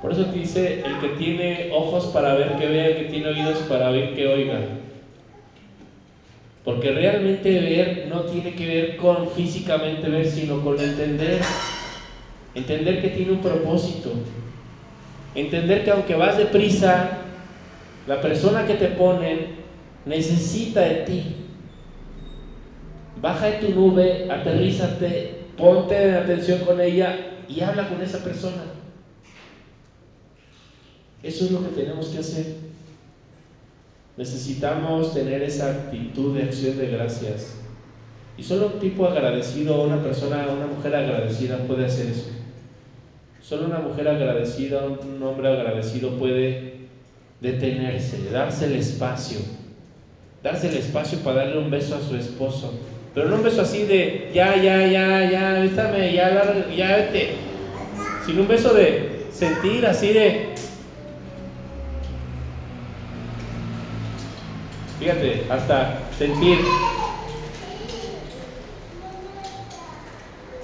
Por 0.02 0.10
eso 0.10 0.26
te 0.26 0.38
dice, 0.40 0.82
el 0.84 0.98
que 0.98 1.16
tiene 1.16 1.70
ojos 1.72 2.06
para 2.06 2.34
ver 2.34 2.56
que 2.58 2.66
vea, 2.66 2.88
el 2.88 2.96
que 2.96 3.04
tiene 3.04 3.28
oídos 3.28 3.58
para 3.68 3.90
oír 3.90 4.14
que 4.16 4.26
oiga. 4.26 4.58
Porque 6.64 6.90
realmente 6.90 7.60
ver 7.60 8.06
no 8.08 8.22
tiene 8.22 8.56
que 8.56 8.66
ver 8.66 8.96
con 8.96 9.28
físicamente 9.30 10.08
ver, 10.08 10.26
sino 10.26 10.60
con 10.60 10.80
entender. 10.80 11.40
Entender 12.56 13.00
que 13.00 13.10
tiene 13.10 13.30
un 13.30 13.40
propósito. 13.40 14.10
Entender 15.36 15.84
que 15.84 15.92
aunque 15.92 16.16
vas 16.16 16.36
deprisa, 16.36 17.10
la 18.08 18.20
persona 18.20 18.66
que 18.66 18.74
te 18.74 18.88
pone 18.88 19.46
necesita 20.04 20.80
de 20.80 20.94
ti. 21.04 21.36
Baja 23.20 23.46
de 23.46 23.52
tu 23.52 23.68
nube, 23.70 24.26
aterrízate, 24.28 25.44
ponte 25.56 26.08
en 26.08 26.14
atención 26.16 26.58
con 26.60 26.80
ella 26.80 27.16
y 27.48 27.60
habla 27.60 27.88
con 27.88 28.02
esa 28.02 28.18
persona. 28.24 28.81
Eso 31.22 31.44
es 31.44 31.50
lo 31.52 31.62
que 31.62 31.82
tenemos 31.82 32.08
que 32.08 32.18
hacer. 32.18 32.46
Necesitamos 34.16 35.14
tener 35.14 35.42
esa 35.42 35.70
actitud 35.70 36.36
de 36.36 36.44
acción 36.44 36.76
de 36.78 36.88
gracias. 36.88 37.54
Y 38.36 38.42
solo 38.42 38.72
un 38.74 38.80
tipo 38.80 39.06
agradecido, 39.06 39.82
una 39.82 40.02
persona, 40.02 40.46
una 40.48 40.66
mujer 40.66 40.94
agradecida 40.94 41.58
puede 41.66 41.86
hacer 41.86 42.08
eso. 42.08 42.30
Solo 43.40 43.66
una 43.66 43.78
mujer 43.78 44.08
agradecida, 44.08 44.86
un 44.86 45.22
hombre 45.22 45.48
agradecido 45.48 46.18
puede 46.18 46.72
detenerse, 47.40 48.30
darse 48.30 48.66
el 48.66 48.76
espacio, 48.76 49.38
darse 50.42 50.68
el 50.68 50.76
espacio 50.76 51.18
para 51.18 51.44
darle 51.44 51.58
un 51.58 51.70
beso 51.70 51.96
a 51.96 52.00
su 52.00 52.16
esposo. 52.16 52.72
Pero 53.14 53.28
no 53.28 53.36
un 53.36 53.42
beso 53.42 53.62
así 53.62 53.84
de 53.84 54.30
ya, 54.32 54.56
ya, 54.56 54.86
ya, 54.86 55.30
ya, 55.30 55.60
bésame, 55.60 56.14
ya, 56.14 56.66
ya 56.74 56.96
vete. 56.96 57.34
Sino 58.24 58.42
un 58.42 58.48
beso 58.48 58.72
de 58.72 59.26
sentir 59.30 59.84
así 59.84 60.12
de 60.12 60.54
Fíjate, 65.02 65.46
hasta 65.50 65.98
sentir. 66.16 66.58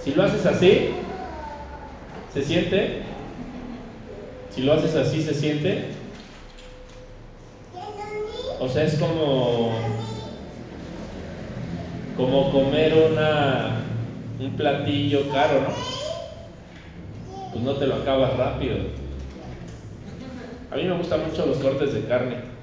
Si 0.01 0.15
lo 0.15 0.23
haces 0.23 0.47
así, 0.47 0.91
¿se 2.33 2.45
siente? 2.45 3.03
Si 4.55 4.63
lo 4.63 4.75
haces 4.75 4.95
así, 4.95 5.23
¿se 5.23 5.35
siente? 5.35 5.87
O 8.61 8.69
sea, 8.69 8.85
es 8.85 8.95
como 9.01 9.73
como 12.17 12.53
comer 12.53 12.95
una 13.11 13.81
un 14.39 14.51
platillo 14.53 15.33
caro, 15.33 15.63
¿no? 15.63 15.75
Pues 17.51 17.65
no 17.65 17.73
te 17.75 17.89
lo 17.89 17.97
acabas 17.97 18.37
rápido. 18.37 18.77
A 20.71 20.77
mí 20.77 20.85
me 20.85 20.97
gustan 20.97 21.27
mucho 21.27 21.45
los 21.45 21.59
cortes 21.59 21.93
de 21.93 22.05
carne. 22.05 22.58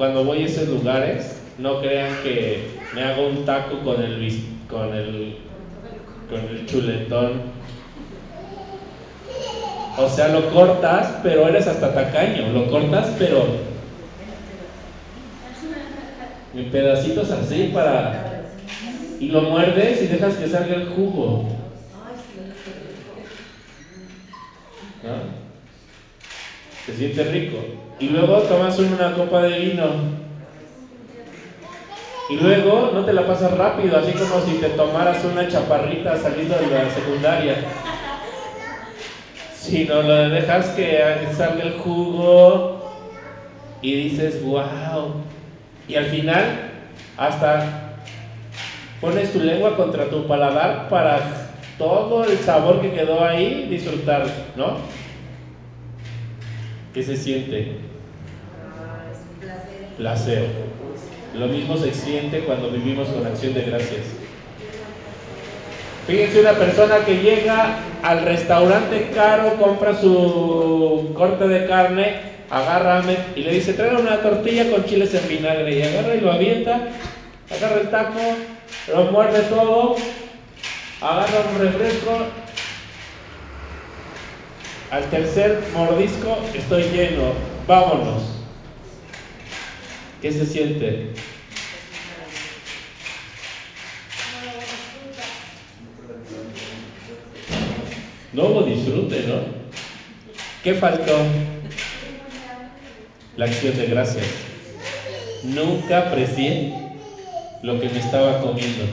Cuando 0.00 0.24
voy 0.24 0.44
a 0.44 0.46
esos 0.46 0.66
lugares, 0.66 1.42
no 1.58 1.82
crean 1.82 2.22
que 2.22 2.70
me 2.94 3.02
hago 3.02 3.26
un 3.26 3.44
taco 3.44 3.80
con 3.84 4.02
el 4.02 4.32
con 4.66 4.94
el 4.94 6.64
chuletón. 6.64 7.42
O 9.98 10.08
sea, 10.08 10.28
lo 10.28 10.48
cortas, 10.54 11.18
pero 11.22 11.46
eres 11.46 11.66
hasta 11.66 11.92
tacaño. 11.92 12.50
Lo 12.50 12.70
cortas, 12.70 13.14
pero 13.18 13.44
en 16.54 16.70
pedacitos 16.70 17.30
así 17.30 17.70
para 17.74 18.46
y 19.20 19.26
lo 19.26 19.42
muerdes 19.42 20.00
y 20.00 20.06
dejas 20.06 20.34
que 20.36 20.48
salga 20.48 20.76
el 20.76 20.88
jugo. 20.88 21.46
¿No? 25.02 25.49
Se 26.86 26.96
siente 26.96 27.24
rico. 27.24 27.58
Y 27.98 28.08
luego 28.08 28.38
tomas 28.42 28.78
una 28.78 29.12
copa 29.14 29.42
de 29.42 29.58
vino. 29.58 29.84
Y 32.30 32.36
luego 32.36 32.92
no 32.94 33.04
te 33.04 33.12
la 33.12 33.26
pasas 33.26 33.56
rápido, 33.58 33.98
así 33.98 34.12
como 34.12 34.40
si 34.46 34.54
te 34.60 34.68
tomaras 34.70 35.24
una 35.24 35.48
chaparrita 35.48 36.16
saliendo 36.16 36.56
de 36.56 36.66
la 36.68 36.88
secundaria. 36.90 37.56
Sino 39.54 40.02
lo 40.02 40.30
dejas 40.30 40.68
que 40.68 41.02
salga 41.36 41.64
el 41.64 41.78
jugo 41.78 42.80
y 43.82 43.94
dices, 43.94 44.42
wow. 44.44 45.14
Y 45.88 45.96
al 45.96 46.06
final, 46.06 46.70
hasta 47.16 47.96
pones 49.00 49.32
tu 49.32 49.40
lengua 49.40 49.76
contra 49.76 50.08
tu 50.08 50.26
paladar 50.26 50.88
para 50.88 51.50
todo 51.78 52.24
el 52.24 52.38
sabor 52.38 52.80
que 52.80 52.92
quedó 52.92 53.24
ahí 53.24 53.66
disfrutar, 53.68 54.24
¿no? 54.54 54.76
¿Qué 56.94 57.02
se 57.04 57.16
siente? 57.16 57.76
Placer. 59.96 60.46
Lo 61.34 61.46
mismo 61.46 61.76
se 61.76 61.94
siente 61.94 62.40
cuando 62.40 62.70
vivimos 62.70 63.08
con 63.08 63.24
acción 63.24 63.54
de 63.54 63.62
gracias. 63.62 64.06
Fíjense 66.06 66.40
una 66.40 66.54
persona 66.54 67.04
que 67.06 67.18
llega 67.18 67.76
al 68.02 68.24
restaurante 68.24 69.10
caro, 69.14 69.54
compra 69.60 69.94
su 70.00 71.12
corte 71.14 71.46
de 71.46 71.66
carne, 71.66 72.16
agarra 72.50 73.04
y 73.36 73.40
le 73.40 73.52
dice, 73.52 73.74
traiga 73.74 73.98
una 74.00 74.20
tortilla 74.20 74.68
con 74.70 74.84
chiles 74.84 75.14
en 75.14 75.28
vinagre. 75.28 75.78
Y 75.78 75.82
agarra 75.82 76.14
y 76.16 76.20
lo 76.20 76.32
avienta, 76.32 76.88
agarra 77.56 77.80
el 77.82 77.90
taco, 77.90 78.18
lo 78.92 79.04
muerde 79.12 79.42
todo, 79.42 79.94
agarra 81.00 81.50
un 81.52 81.60
refresco. 81.60 82.10
Al 84.90 85.08
tercer 85.08 85.62
mordisco 85.72 86.36
estoy 86.52 86.82
lleno, 86.82 87.32
vámonos. 87.68 88.24
¿Qué 90.20 90.32
se 90.32 90.44
siente? 90.44 91.12
No 98.32 98.46
hubo 98.46 98.62
disfrute, 98.62 99.22
¿no? 99.28 99.60
¿Qué 100.64 100.74
faltó? 100.74 101.16
La 103.36 103.44
acción 103.44 103.76
de 103.76 103.86
gracias. 103.86 104.26
Nunca 105.44 106.08
aprecié 106.08 106.74
lo 107.62 107.80
que 107.80 107.88
me 107.88 107.98
estaba 108.00 108.40
comiendo. 108.40 108.84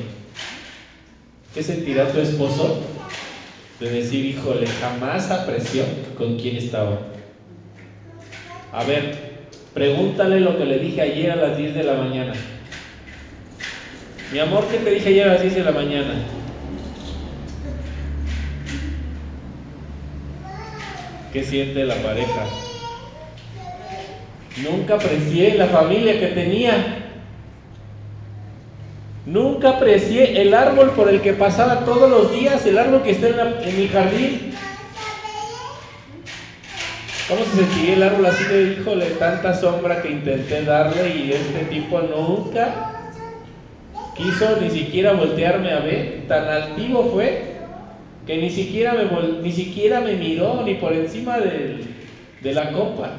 ¿Qué 1.56 1.64
sentirá 1.64 2.12
tu 2.12 2.20
esposo? 2.20 2.97
De 3.80 3.89
decir, 3.89 4.25
híjole, 4.25 4.65
jamás 4.65 5.30
apreció 5.30 5.84
con 6.17 6.38
quién 6.38 6.55
estaba. 6.57 6.97
A 8.73 8.84
ver, 8.84 9.38
pregúntale 9.73 10.39
lo 10.39 10.57
que 10.57 10.65
le 10.65 10.80
dije 10.80 11.01
ayer 11.01 11.32
a 11.32 11.36
las 11.36 11.57
10 11.57 11.75
de 11.75 11.84
la 11.84 11.93
mañana. 11.93 12.34
Mi 14.32 14.39
amor, 14.39 14.67
¿qué 14.67 14.78
te 14.78 14.89
dije 14.91 15.09
ayer 15.09 15.30
a 15.30 15.34
las 15.34 15.41
10 15.41 15.55
de 15.55 15.63
la 15.63 15.71
mañana? 15.71 16.13
¿Qué 21.32 21.43
siente 21.43 21.86
la 21.86 21.95
pareja? 21.95 22.45
Nunca 24.63 24.95
aprecié 24.95 25.55
la 25.55 25.67
familia 25.67 26.19
que 26.19 26.28
tenía. 26.28 26.97
Nunca 29.28 29.71
aprecié 29.71 30.41
el 30.41 30.53
árbol 30.53 30.91
por 30.91 31.09
el 31.09 31.19
que 31.19 31.34
pasaba 31.34 31.84
todos 31.84 32.09
los 32.09 32.32
días, 32.32 32.65
el 32.65 32.78
árbol 32.78 33.03
que 33.03 33.11
está 33.11 33.28
en, 33.28 33.78
mi 33.78 33.89
jardín. 33.89 34.53
¿Cómo 37.28 37.43
se 37.43 37.57
sentiría 37.57 37.95
el 37.95 38.03
árbol 38.03 38.25
así 38.25 38.45
de 38.45 38.63
híjole, 38.71 39.05
tanta 39.19 39.53
sombra 39.53 40.01
que 40.01 40.11
intenté 40.11 40.63
darle 40.63 41.09
y 41.09 41.34
este 41.34 41.65
tipo 41.65 41.99
nunca 41.99 42.86
quiso 44.15 44.61
ni 44.61 44.69
siquiera 44.69 45.11
voltearme 45.11 45.73
a 45.73 45.80
ver? 45.80 46.23
Tan 46.30 46.47
altivo 46.47 47.11
fue 47.11 47.57
que 48.25 48.38
ni 48.38 48.49
siquiera 48.49 48.93
me, 48.93 49.41
ni 49.41 49.51
siquiera 49.51 49.99
me 49.99 50.13
miró 50.13 50.63
ni 50.63 50.75
por 50.75 50.93
encima 50.93 51.38
de 51.39 52.53
la 52.53 52.71
copa. 52.71 53.11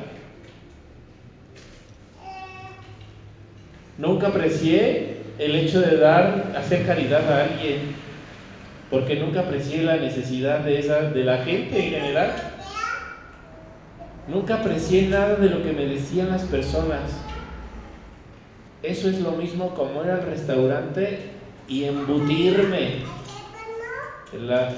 Nunca 3.99 4.29
aprecié 4.29 5.18
el 5.39 5.55
hecho 5.55 5.81
de 5.81 5.97
dar, 5.97 6.53
hacer 6.57 6.85
caridad 6.85 7.31
a 7.31 7.45
alguien, 7.45 7.95
porque 8.91 9.17
nunca 9.17 9.41
aprecié 9.41 9.83
la 9.83 9.97
necesidad 9.97 10.61
de, 10.61 10.79
esa, 10.81 11.03
de 11.11 11.25
la 11.25 11.39
gente 11.39 11.85
en 11.85 11.91
general. 11.91 12.33
Nunca 14.27 14.57
aprecié 14.57 15.09
nada 15.09 15.37
de 15.37 15.49
lo 15.49 15.63
que 15.63 15.73
me 15.73 15.87
decían 15.87 16.31
las 16.31 16.43
personas. 16.43 17.01
Eso 18.83 19.09
es 19.09 19.21
lo 19.21 19.33
mismo 19.33 19.75
como 19.75 20.05
ir 20.05 20.11
al 20.11 20.23
restaurante 20.23 21.19
y 21.69 21.85
embutirme. 21.85 23.19
La, 24.33 24.71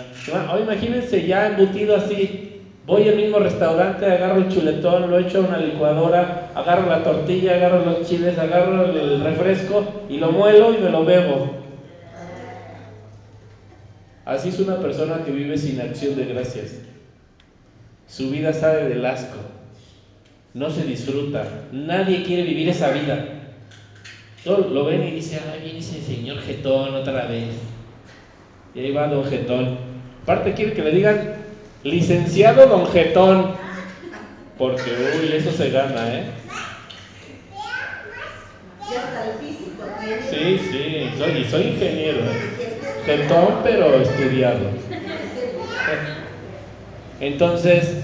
imagínense 0.60 1.26
ya 1.26 1.48
embutido 1.48 1.96
así. 1.96 2.62
Voy 2.86 3.08
al 3.08 3.16
mismo 3.16 3.38
restaurante, 3.38 4.06
agarro 4.06 4.38
el 4.38 4.48
chuletón, 4.48 5.10
lo 5.10 5.18
echo 5.18 5.38
a 5.38 5.48
una 5.48 5.58
licuadora, 5.58 6.39
agarro 6.54 6.88
la 6.88 7.02
tortilla, 7.02 7.54
agarro 7.54 7.84
los 7.84 8.08
chiles, 8.08 8.38
agarro 8.38 8.84
el 8.84 9.22
refresco 9.22 9.84
y 10.08 10.18
lo 10.18 10.32
muelo 10.32 10.74
y 10.74 10.78
me 10.78 10.90
lo 10.90 11.04
bebo. 11.04 11.60
Así 14.24 14.50
es 14.50 14.60
una 14.60 14.76
persona 14.76 15.24
que 15.24 15.32
vive 15.32 15.58
sin 15.58 15.80
acción 15.80 16.16
de 16.16 16.26
gracias. 16.26 16.74
Su 18.06 18.30
vida 18.30 18.52
sale 18.52 18.88
del 18.88 19.04
asco. 19.04 19.38
No 20.54 20.70
se 20.70 20.84
disfruta. 20.84 21.46
Nadie 21.72 22.22
quiere 22.24 22.42
vivir 22.42 22.68
esa 22.68 22.90
vida. 22.90 23.24
Todo 24.44 24.68
lo 24.68 24.84
ven 24.84 25.02
y 25.02 25.10
dice, 25.12 25.40
ay, 25.52 25.62
viene 25.62 25.78
ese 25.78 26.00
señor 26.00 26.40
Getón 26.42 26.94
otra 26.94 27.26
vez. 27.26 27.48
Y 28.74 28.80
ahí 28.80 28.92
va 28.92 29.08
Don 29.08 29.24
Getón. 29.24 29.78
Aparte 30.22 30.54
quiere 30.54 30.72
que 30.72 30.82
le 30.82 30.92
digan, 30.92 31.34
licenciado 31.84 32.66
Don 32.66 32.86
Getón. 32.86 33.52
Porque, 34.60 34.94
uy, 35.16 35.32
eso 35.32 35.50
se 35.52 35.70
gana, 35.70 36.14
¿eh? 36.14 36.22
Sí, 40.28 40.58
sí, 40.70 41.14
soy, 41.48 41.62
ingeniero, 41.62 42.20
¿eh? 42.20 42.34
Getón, 43.06 43.60
pero 43.64 44.02
estudiado. 44.02 44.68
Entonces, 47.20 48.02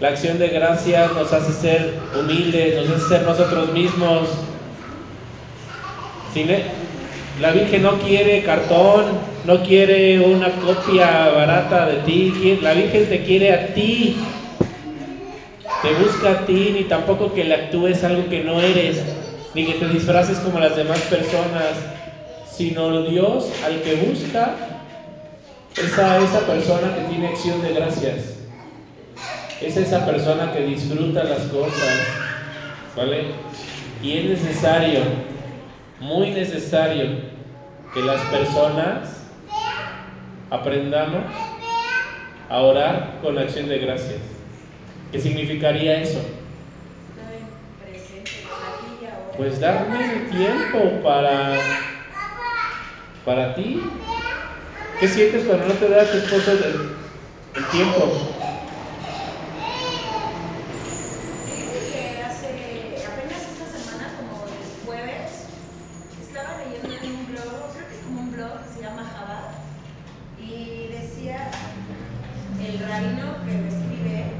la 0.00 0.08
acción 0.08 0.40
de 0.40 0.48
gracias 0.48 1.12
nos 1.12 1.32
hace 1.32 1.52
ser 1.52 1.94
humildes, 2.12 2.74
nos 2.74 2.90
hace 2.96 3.08
ser 3.08 3.22
nosotros 3.22 3.72
mismos. 3.72 4.28
La 7.40 7.52
Virgen 7.52 7.82
no 7.84 7.92
quiere 8.00 8.42
cartón, 8.42 9.04
no 9.46 9.62
quiere 9.62 10.18
una 10.18 10.50
copia 10.50 11.28
barata 11.28 11.86
de 11.86 11.94
ti, 11.98 12.58
la 12.60 12.72
Virgen 12.72 13.06
te 13.06 13.22
quiere 13.22 13.52
a 13.52 13.72
ti, 13.72 14.16
busca 15.94 16.30
a 16.30 16.46
ti, 16.46 16.70
ni 16.72 16.84
tampoco 16.84 17.32
que 17.32 17.44
le 17.44 17.54
actúes 17.54 18.02
algo 18.04 18.28
que 18.28 18.42
no 18.44 18.60
eres, 18.60 19.02
ni 19.54 19.66
que 19.66 19.74
te 19.74 19.88
disfraces 19.88 20.38
como 20.38 20.58
las 20.58 20.76
demás 20.76 21.00
personas, 21.02 21.76
sino 22.50 23.02
Dios 23.02 23.50
al 23.64 23.82
que 23.82 23.94
busca 23.96 24.54
es 25.76 25.98
a 25.98 26.18
esa 26.18 26.40
persona 26.40 26.94
que 26.94 27.02
tiene 27.02 27.28
acción 27.28 27.60
de 27.62 27.74
gracias, 27.74 28.38
es 29.60 29.76
esa 29.76 30.06
persona 30.06 30.52
que 30.52 30.62
disfruta 30.66 31.24
las 31.24 31.42
cosas, 31.42 31.98
¿vale? 32.96 33.24
Y 34.02 34.18
es 34.18 34.24
necesario, 34.24 35.00
muy 36.00 36.30
necesario, 36.30 37.36
que 37.92 38.02
las 38.02 38.20
personas 38.22 39.22
aprendamos 40.50 41.24
a 42.48 42.60
orar 42.60 43.18
con 43.22 43.38
acción 43.38 43.68
de 43.68 43.78
gracias. 43.78 44.35
¿Qué 45.12 45.20
significaría 45.20 46.00
eso? 46.02 46.20
Pues 49.36 49.60
darme 49.60 50.12
el 50.14 50.28
tiempo 50.30 51.02
para, 51.02 51.60
para 53.24 53.54
ti. 53.54 53.80
¿Qué 54.98 55.08
sientes 55.08 55.44
cuando 55.44 55.66
no 55.66 55.74
te 55.74 55.88
da 55.90 56.10
tu 56.10 56.16
esposo 56.18 56.52
el, 56.52 56.96
el 57.54 57.66
tiempo? 57.66 57.98
Fíjate 61.44 61.78
que 61.90 62.22
hace 62.22 63.04
apenas 63.06 63.42
esta 63.52 63.78
semana, 63.78 64.14
como 64.16 64.46
el 64.46 64.86
jueves, 64.86 65.48
estaba 66.22 66.58
leyendo 66.64 66.94
en 66.96 67.10
un 67.16 67.26
blog, 67.26 67.72
creo 67.74 67.88
que 67.88 67.94
es 67.96 68.02
como 68.04 68.20
un 68.22 68.32
blog 68.32 68.62
que 68.64 68.74
se 68.74 68.80
llama 68.82 69.04
Jabad, 69.04 69.50
y 70.40 70.88
decía 70.92 71.48
el 72.58 72.78
rabino 72.80 73.44
que 73.44 73.52
lo 73.58 73.66
escribe 73.68 74.32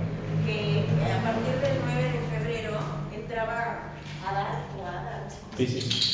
que 0.46 0.86
a 1.12 1.22
partir 1.22 1.54
del 1.60 1.78
9 1.84 2.02
de 2.02 2.38
febrero 2.38 2.78
entraba 3.14 3.92
Adar 4.24 4.64
o 4.80 4.86
Adar, 4.86 5.22
no 5.24 5.30
sé 5.30 5.36
cómo 5.44 5.56
Sí, 5.58 5.66
se 5.66 5.72
sí. 5.72 5.80
dice. 5.80 6.06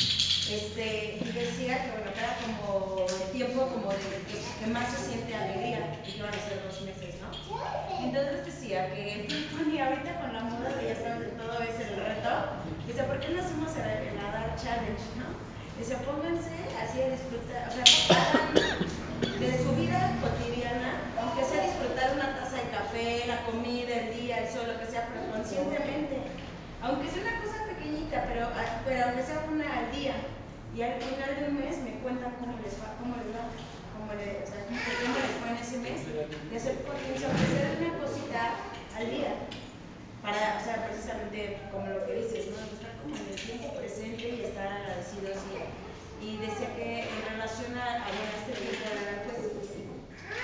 Este, 0.45 1.19
y 1.23 1.31
decía 1.31 1.83
que 1.83 1.91
bueno, 1.91 2.11
que 2.13 2.19
era 2.19 2.37
como 2.43 3.07
el 3.23 3.31
tiempo 3.31 3.65
como 3.67 3.91
de 3.93 4.21
que, 4.27 4.43
que 4.59 4.67
más 4.71 4.91
se 4.91 5.09
siente 5.11 5.33
alegría 5.33 6.03
y 6.07 6.11
que 6.11 6.21
van 6.21 6.33
a 6.35 6.39
ser 6.39 6.61
dos 6.67 6.81
meses, 6.81 7.15
¿no? 7.23 7.31
Entonces 8.03 8.45
decía 8.45 8.93
que 8.93 9.13
él 9.13 9.47
proponía 9.49 9.87
ahorita 9.87 10.19
con 10.19 10.33
la 10.33 10.41
moda 10.43 10.75
de 10.75 10.87
ya 10.89 10.95
sabes 10.99 11.31
de 11.31 11.33
todo 11.39 11.57
es 11.63 11.79
el 11.79 11.95
reto, 11.95 12.29
dice, 12.85 13.03
¿por 13.03 13.19
qué 13.21 13.29
no 13.33 13.39
hacemos 13.39 13.71
el, 13.79 13.87
el 14.13 14.19
Adar 14.19 14.55
Challenge, 14.61 15.03
no? 15.17 15.31
Dice, 15.79 15.95
pónganse 16.03 16.53
así 16.83 17.01
a 17.01 17.09
disfrutar, 17.15 17.69
o 17.69 17.71
sea, 17.71 17.85
po- 17.87 18.11
hagan 18.11 18.59
de 19.39 19.63
su 19.63 19.71
vida 19.79 20.19
cotidiana, 20.21 21.15
aunque 21.23 21.43
sea 21.45 21.63
disfrutar 21.65 22.13
una 22.13 22.35
taza 22.35 22.57
de 22.61 22.69
café, 22.69 23.23
la 23.27 23.41
comida, 23.47 23.95
el 23.95 24.13
día, 24.19 24.43
el 24.43 24.47
sol, 24.51 24.67
lo 24.67 24.77
que 24.77 24.91
sea, 24.91 25.07
pero 25.09 25.31
conscientemente. 25.33 26.19
Aunque 26.83 27.07
sea 27.09 27.23
una 27.23 27.39
cosa 27.39 27.57
pequeñita, 27.71 28.27
pero, 28.27 28.51
ah, 28.53 28.83
pero 28.83 29.05
aunque 29.07 29.23
sea 29.23 29.47
una 29.49 29.63
al 29.79 29.87
día. 29.95 30.13
Y 30.75 30.81
al 30.81 30.97
final 30.99 31.29
de 31.39 31.47
un 31.53 31.55
mes 31.61 31.77
me 31.85 32.01
cuentan 32.01 32.33
cómo 32.41 32.57
les 32.65 32.73
va, 32.81 32.97
cómo 32.99 33.15
les 33.21 33.29
va, 33.29 33.45
cómo, 33.93 34.09
le- 34.17 34.41
o 34.43 34.47
sea, 34.49 34.65
cómo, 34.67 34.81
cómo 34.81 35.15
les 35.21 35.31
fue 35.37 35.49
en 35.53 35.57
ese 35.61 35.77
mes. 35.85 36.01
De 36.09 36.57
hacer 36.57 36.81
conciencia, 36.83 37.29
aunque 37.29 37.47
sea 37.47 37.69
de 37.69 37.77
una 37.85 37.93
cosita 38.01 38.41
al 38.97 39.05
día. 39.09 39.33
Para, 40.25 40.57
o 40.59 40.63
sea, 40.63 40.87
precisamente 40.89 41.59
como 41.71 41.87
lo 41.87 42.05
que 42.05 42.25
dices, 42.25 42.47
¿no? 42.51 42.57
Estar 42.73 42.95
como 43.01 43.15
en 43.21 43.27
el 43.31 43.39
tiempo 43.47 43.73
presente 43.77 44.27
y 44.29 44.41
estar 44.43 44.67
agradecidos 44.67 45.37
y, 45.51 46.25
y 46.25 46.37
decía 46.39 46.73
que 46.75 47.15
en 47.15 47.21
relación 47.31 47.77
a, 47.77 48.07
a, 48.07 48.11
bueno, 48.17 48.31
a 48.33 48.39
este 48.39 48.53
tiempo 48.59 48.83
de 48.87 48.95
verdad, 49.03 49.23
pues, 49.29 49.51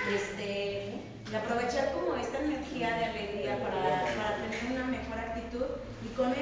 este, 0.06 1.00
de 1.30 1.36
aprovechar 1.36 1.92
como 1.92 2.14
esta 2.16 2.38
energía 2.38 2.96
de 2.96 3.04
alegría 3.04 3.58
para, 3.62 4.14
para 4.16 4.36
tener 4.36 4.60
una 4.70 4.84
mejor 4.86 5.18
actitud 5.18 5.66
y 6.04 6.08
con 6.14 6.32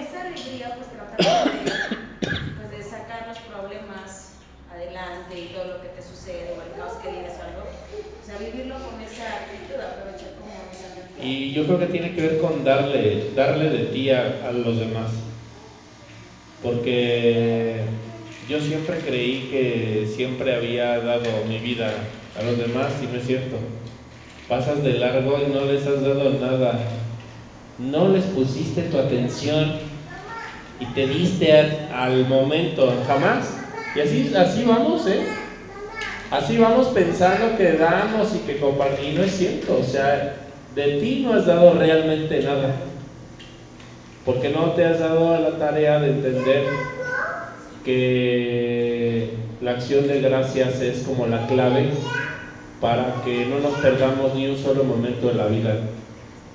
alegría 0.68 0.76
pues 0.76 0.90
tratar 0.90 1.16
como 1.16 1.52
de, 1.52 2.36
pues, 2.56 2.70
de 2.70 2.82
sacar 2.90 3.28
los 3.28 3.38
problemas 3.38 4.32
adelante 4.72 5.38
y 5.38 5.54
todo 5.54 5.64
lo 5.64 5.82
que 5.82 5.88
te 5.88 6.02
sucede 6.02 6.54
o 6.56 6.62
el 6.62 6.78
caos 6.78 6.98
que 7.02 7.10
vives 7.10 7.32
o 7.38 7.42
algo, 7.42 7.64
o 7.64 8.26
sea, 8.26 8.38
vivirlo 8.38 8.74
con 8.74 9.00
esa 9.00 9.48
actitud, 9.48 9.80
aprovechar 9.80 10.32
como 10.36 10.52
esa 10.70 10.92
energía. 10.92 11.24
Y 11.24 11.52
yo 11.52 11.66
creo 11.66 11.78
que 11.78 11.86
tiene 11.86 12.14
que 12.14 12.20
ver 12.20 12.38
con 12.38 12.64
darle, 12.64 13.30
darle 13.34 13.70
de 13.70 13.84
ti 13.86 14.10
a, 14.10 14.46
a 14.46 14.52
los 14.52 14.78
demás. 14.78 15.10
Porque 16.62 17.82
yo 18.48 18.60
siempre 18.60 18.98
creí 18.98 19.48
que 19.50 20.08
siempre 20.14 20.54
había 20.56 20.98
dado 20.98 21.44
mi 21.46 21.58
vida 21.58 21.92
a 22.38 22.42
los 22.42 22.58
demás 22.58 22.92
y 23.02 23.06
no 23.06 23.18
es 23.18 23.26
cierto. 23.26 23.56
Pasas 24.48 24.82
de 24.82 24.94
largo 24.94 25.38
y 25.46 25.52
no 25.52 25.64
les 25.66 25.86
has 25.86 26.02
dado 26.02 26.30
nada. 26.30 26.80
No 27.78 28.08
les 28.08 28.24
pusiste 28.24 28.82
tu 28.82 28.98
atención 28.98 29.87
y 30.80 30.86
te 30.86 31.06
diste 31.06 31.52
al 31.92 32.26
momento, 32.26 32.92
jamás. 33.06 33.58
Y 33.94 34.00
así, 34.00 34.32
así 34.36 34.64
vamos, 34.64 35.06
¿eh? 35.06 35.26
Así 36.30 36.58
vamos 36.58 36.88
pensando 36.88 37.56
que 37.56 37.72
damos 37.72 38.34
y 38.34 38.38
que 38.40 38.58
compartimos. 38.58 39.12
Y 39.12 39.16
no 39.16 39.24
es 39.24 39.32
cierto, 39.32 39.78
o 39.80 39.82
sea, 39.82 40.36
de 40.74 40.98
ti 41.00 41.22
no 41.24 41.34
has 41.34 41.46
dado 41.46 41.74
realmente 41.74 42.42
nada. 42.42 42.76
Porque 44.24 44.50
no 44.50 44.72
te 44.72 44.84
has 44.84 45.00
dado 45.00 45.34
a 45.34 45.40
la 45.40 45.58
tarea 45.58 45.98
de 46.00 46.10
entender 46.10 46.98
que 47.84 49.30
la 49.62 49.72
acción 49.72 50.06
de 50.06 50.20
gracias 50.20 50.80
es 50.80 51.02
como 51.04 51.26
la 51.26 51.46
clave 51.46 51.88
para 52.80 53.22
que 53.24 53.46
no 53.46 53.58
nos 53.60 53.78
perdamos 53.80 54.34
ni 54.34 54.46
un 54.46 54.58
solo 54.58 54.84
momento 54.84 55.28
de 55.28 55.34
la 55.34 55.46
vida. 55.46 55.80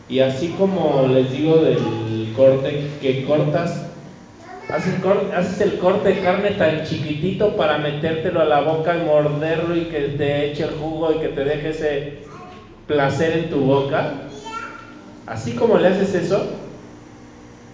Y 0.08 0.20
así 0.20 0.50
como 0.50 1.08
les 1.08 1.32
digo 1.32 1.58
del 1.58 2.32
corte, 2.36 2.92
que 3.02 3.26
cortas, 3.26 3.93
haces, 4.74 5.62
el 5.62 5.78
corte 5.78 6.10
de 6.10 6.22
carne 6.22 6.52
tan 6.52 6.84
chiquitito 6.84 7.56
para 7.56 7.78
metértelo 7.78 8.42
a 8.42 8.46
la 8.46 8.62
boca 8.62 8.98
y 8.98 9.06
morderlo 9.06 9.76
y 9.76 9.86
que 9.86 10.00
te 10.18 10.52
eche 10.52 10.64
el 10.64 10.72
jugo 10.72 11.14
y 11.14 11.20
que 11.20 11.28
te 11.28 11.44
deje 11.44 11.70
ese 11.70 12.14
placer 12.88 13.38
en 13.38 13.50
tu 13.52 13.60
boca. 13.60 14.14
Así 15.28 15.52
como 15.52 15.78
le 15.78 15.90
haces 15.90 16.16
eso, 16.16 16.48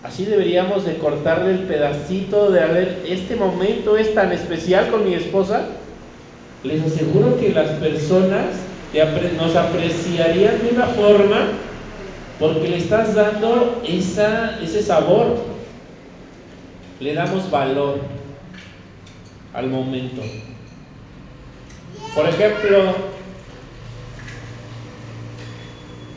así 0.04 0.26
deberíamos 0.26 0.86
de 0.86 0.98
cortarle 0.98 1.52
el 1.52 1.60
pedacito 1.60 2.52
de, 2.52 2.60
a 2.60 2.80
este 3.08 3.36
momento 3.38 3.98
es 3.98 4.14
tan 4.14 4.34
especial 4.34 4.90
con 4.90 5.06
mi 5.06 5.14
esposa. 5.14 5.68
Les 6.64 6.84
aseguro 6.84 7.40
que 7.40 7.54
las 7.54 7.70
personas 7.72 8.48
nos 9.38 9.56
apreciarían 9.56 10.62
de 10.62 10.72
una 10.74 10.88
forma 10.88 11.48
porque 12.40 12.68
le 12.68 12.78
estás 12.78 13.16
dando 13.16 13.82
ese 13.88 14.84
sabor. 14.84 15.49
Le 17.00 17.14
damos 17.14 17.50
valor 17.50 18.00
al 19.54 19.68
momento. 19.68 20.22
Por 22.14 22.28
ejemplo, 22.28 22.96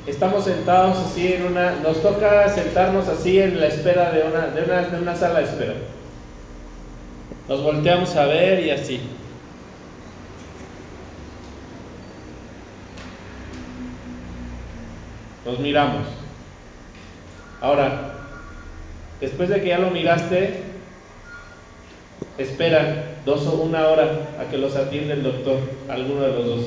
estamos 0.07 0.45
sentados 0.45 0.99
así 0.99 1.35
en 1.35 1.47
una, 1.47 1.77
nos 1.77 2.03
toca 2.03 2.49
sentarnos 2.49 3.09
así 3.09 3.41
en 3.41 3.61
la 3.61 3.67
espera 3.69 4.11
de 4.11 4.25
una, 4.25 4.49
de 4.49 4.63
una, 4.65 4.83
de 4.83 5.01
una 5.01 5.15
sala 5.15 5.39
de 5.41 5.45
espera. 5.45 5.75
Nos 7.49 7.63
volteamos 7.63 8.17
a 8.17 8.27
ver 8.27 8.65
y 8.65 8.71
así. 8.71 9.01
Nos 15.45 15.59
miramos. 15.61 16.07
Ahora, 17.61 18.15
después 19.21 19.49
de 19.49 19.61
que 19.61 19.69
ya 19.69 19.79
lo 19.79 19.91
miraste, 19.91 20.72
esperan 22.39 23.05
dos 23.25 23.47
o 23.47 23.55
una 23.55 23.89
hora 23.89 24.37
a 24.41 24.51
que 24.51 24.59
los 24.59 24.77
atienda 24.77 25.15
el 25.15 25.23
doctor, 25.23 25.59
alguno 25.89 26.23
de 26.23 26.33
los 26.33 26.47
dos. 26.47 26.67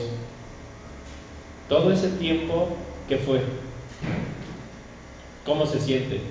Todo 1.70 1.92
ese 1.92 2.10
tiempo, 2.10 2.70
¿qué 3.08 3.18
fue? 3.18 3.42
¿Cómo 5.46 5.66
se 5.66 5.80
siente? 5.80 6.22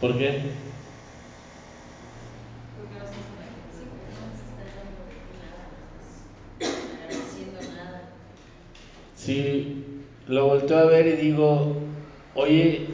¿Por 0.00 0.18
qué? 0.18 0.42
porque 2.76 2.94
no 2.94 3.04
estás 3.04 3.26
con 3.26 3.40
la 3.40 3.48
gente. 3.48 3.72
Sí, 3.72 3.82
porque 3.88 4.12
no 4.12 4.28
nos 4.28 4.38
estás 4.44 4.68
dando 4.76 5.02
de 5.08 5.18
ti 5.24 5.34
nada, 5.40 5.72
no 5.72 5.98
estás 6.60 6.84
agradeciendo 6.94 7.58
nada. 7.74 7.98
Sí, 9.26 9.82
lo 10.28 10.46
volteo 10.46 10.78
a 10.78 10.84
ver 10.84 11.08
y 11.08 11.16
digo, 11.16 11.74
oye, 12.36 12.86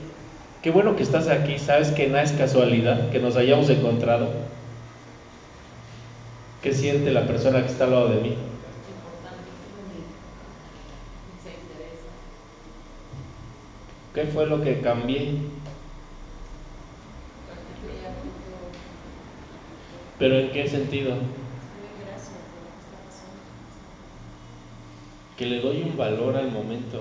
qué 0.62 0.70
bueno 0.70 0.96
que 0.96 1.02
estás 1.02 1.28
aquí, 1.28 1.58
sabes 1.58 1.90
que 1.90 2.06
no 2.06 2.16
es 2.16 2.32
casualidad 2.32 3.10
que 3.10 3.18
nos 3.18 3.36
hayamos 3.36 3.68
encontrado. 3.68 4.30
¿Qué 6.62 6.72
siente 6.72 7.10
la 7.10 7.26
persona 7.26 7.60
que 7.60 7.66
está 7.66 7.84
al 7.84 7.90
lado 7.90 8.08
de 8.08 8.22
mí? 8.22 8.34
¿Qué 14.14 14.24
fue 14.24 14.46
lo 14.46 14.62
que 14.62 14.80
cambié? 14.80 15.34
¿Pero 20.18 20.38
en 20.38 20.50
qué 20.50 20.66
sentido? 20.66 21.10
Le 21.10 21.16
doy 21.16 21.26
gracias 22.06 22.30
de 22.30 22.62
lo 22.62 22.72
que 22.72 22.80
está 22.80 22.96
pasando. 23.06 23.42
Que 25.42 25.48
le 25.48 25.60
doy 25.60 25.82
un 25.82 25.96
valor 25.96 26.36
al 26.36 26.52
momento. 26.52 27.00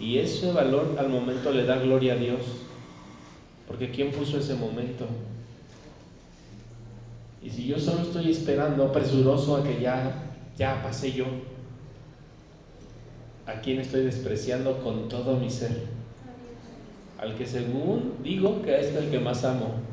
Y 0.00 0.16
ese 0.16 0.50
valor 0.50 0.96
al 0.98 1.10
momento 1.10 1.52
le 1.52 1.66
da 1.66 1.76
gloria 1.76 2.14
a 2.14 2.16
Dios. 2.16 2.40
Porque 3.68 3.90
¿quién 3.90 4.10
puso 4.12 4.38
ese 4.38 4.54
momento? 4.54 5.06
Y 7.42 7.50
si 7.50 7.66
yo 7.66 7.78
solo 7.78 8.00
estoy 8.00 8.30
esperando, 8.30 8.90
presuroso 8.92 9.58
a 9.58 9.62
que 9.62 9.78
ya, 9.78 10.32
ya 10.56 10.82
pase 10.82 11.12
yo, 11.12 11.26
¿a 13.44 13.60
quién 13.60 13.80
estoy 13.80 14.04
despreciando 14.04 14.82
con 14.82 15.10
todo 15.10 15.36
mi 15.36 15.50
ser? 15.50 15.82
al 17.18 17.34
que 17.36 17.46
según 17.46 18.14
digo 18.22 18.62
que 18.62 18.80
es 18.80 18.94
el 18.94 19.10
que 19.10 19.20
más 19.20 19.44
amo. 19.44 19.83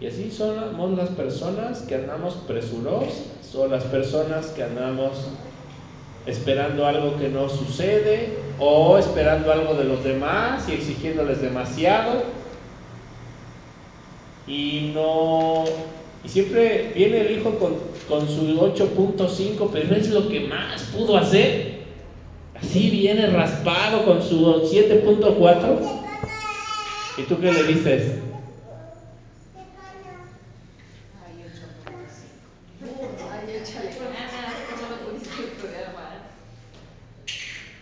Y 0.00 0.06
así 0.06 0.30
somos 0.30 0.96
las 0.96 1.08
personas 1.10 1.80
que 1.82 1.94
andamos 1.94 2.34
presurosas 2.46 3.54
o 3.54 3.66
las 3.66 3.84
personas 3.84 4.48
que 4.48 4.62
andamos 4.62 5.28
esperando 6.26 6.84
algo 6.84 7.16
que 7.16 7.28
no 7.28 7.48
sucede 7.48 8.36
o 8.58 8.98
esperando 8.98 9.50
algo 9.50 9.74
de 9.74 9.84
los 9.84 10.04
demás 10.04 10.68
y 10.68 10.72
exigiéndoles 10.72 11.40
demasiado. 11.40 12.24
Y 14.46 14.92
no 14.94 15.64
y 16.24 16.28
siempre 16.28 16.92
viene 16.94 17.20
el 17.20 17.38
hijo 17.38 17.52
con, 17.52 17.76
con 18.08 18.28
su 18.28 18.58
8.5, 18.58 19.70
pero 19.72 19.94
es 19.94 20.10
lo 20.10 20.28
que 20.28 20.40
más 20.40 20.82
pudo 20.94 21.16
hacer. 21.16 21.76
Así 22.54 22.90
viene 22.90 23.28
raspado 23.28 24.04
con 24.04 24.22
su 24.22 24.44
7.4. 24.44 25.78
¿Y 27.18 27.22
tú 27.22 27.40
qué 27.40 27.52
le 27.52 27.62
dices? 27.62 28.25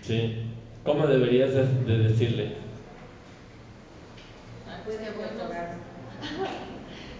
Sí. 0.06 0.36
¿Cómo 0.84 1.06
deberías 1.06 1.54
de, 1.54 1.98
decirle? 1.98 2.52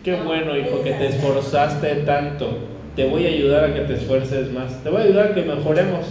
Qué 0.02 0.14
bueno, 0.16 0.54
hijo, 0.58 0.82
que 0.82 0.92
te 0.92 1.06
esforzaste 1.06 1.94
tanto. 2.02 2.58
Te 2.94 3.08
voy 3.08 3.24
a 3.24 3.30
ayudar 3.30 3.64
a 3.64 3.74
que 3.74 3.80
te 3.80 3.94
esfuerces 3.94 4.52
más. 4.52 4.82
Te 4.82 4.90
voy 4.90 5.00
a 5.00 5.04
ayudar 5.04 5.30
a 5.30 5.34
que 5.34 5.42
mejoremos. 5.42 6.04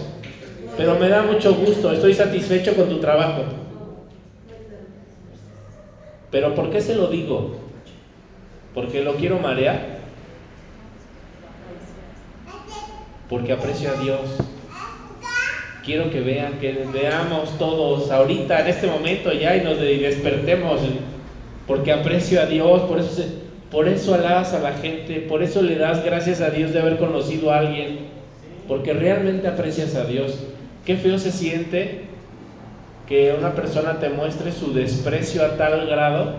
Pero 0.76 0.96
me 0.98 1.08
da 1.08 1.22
mucho 1.22 1.54
gusto, 1.54 1.92
estoy 1.92 2.12
satisfecho 2.12 2.74
con 2.74 2.88
tu 2.88 2.98
trabajo. 2.98 3.44
Pero 6.32 6.56
¿por 6.56 6.70
qué 6.70 6.80
se 6.80 6.96
lo 6.96 7.06
digo? 7.06 7.60
¿Porque 8.74 9.04
lo 9.04 9.14
quiero 9.14 9.38
marear? 9.38 10.00
Porque 13.28 13.52
aprecio 13.52 13.90
a 13.90 13.94
Dios 13.94 14.36
quiero 15.84 16.10
que 16.10 16.20
vean, 16.20 16.58
que 16.60 16.86
veamos 16.92 17.58
todos 17.58 18.10
ahorita, 18.10 18.60
en 18.60 18.66
este 18.68 18.86
momento 18.86 19.32
ya 19.32 19.56
y 19.56 19.62
nos 19.62 19.78
despertemos, 19.78 20.80
porque 21.66 21.92
aprecio 21.92 22.40
a 22.40 22.46
Dios, 22.46 22.82
por 22.82 22.98
eso, 22.98 23.22
por 23.70 23.88
eso 23.88 24.14
alabas 24.14 24.52
a 24.54 24.60
la 24.60 24.72
gente, 24.74 25.20
por 25.20 25.42
eso 25.42 25.62
le 25.62 25.76
das 25.76 26.04
gracias 26.04 26.40
a 26.40 26.50
Dios 26.50 26.72
de 26.72 26.80
haber 26.80 26.96
conocido 26.96 27.52
a 27.52 27.58
alguien, 27.58 27.98
porque 28.66 28.92
realmente 28.92 29.46
aprecias 29.46 29.94
a 29.94 30.04
Dios. 30.04 30.38
Qué 30.84 30.96
feo 30.96 31.18
se 31.18 31.32
siente 31.32 32.02
que 33.08 33.34
una 33.38 33.54
persona 33.54 33.98
te 33.98 34.08
muestre 34.08 34.52
su 34.52 34.72
desprecio 34.72 35.44
a 35.44 35.56
tal 35.56 35.86
grado 35.86 36.36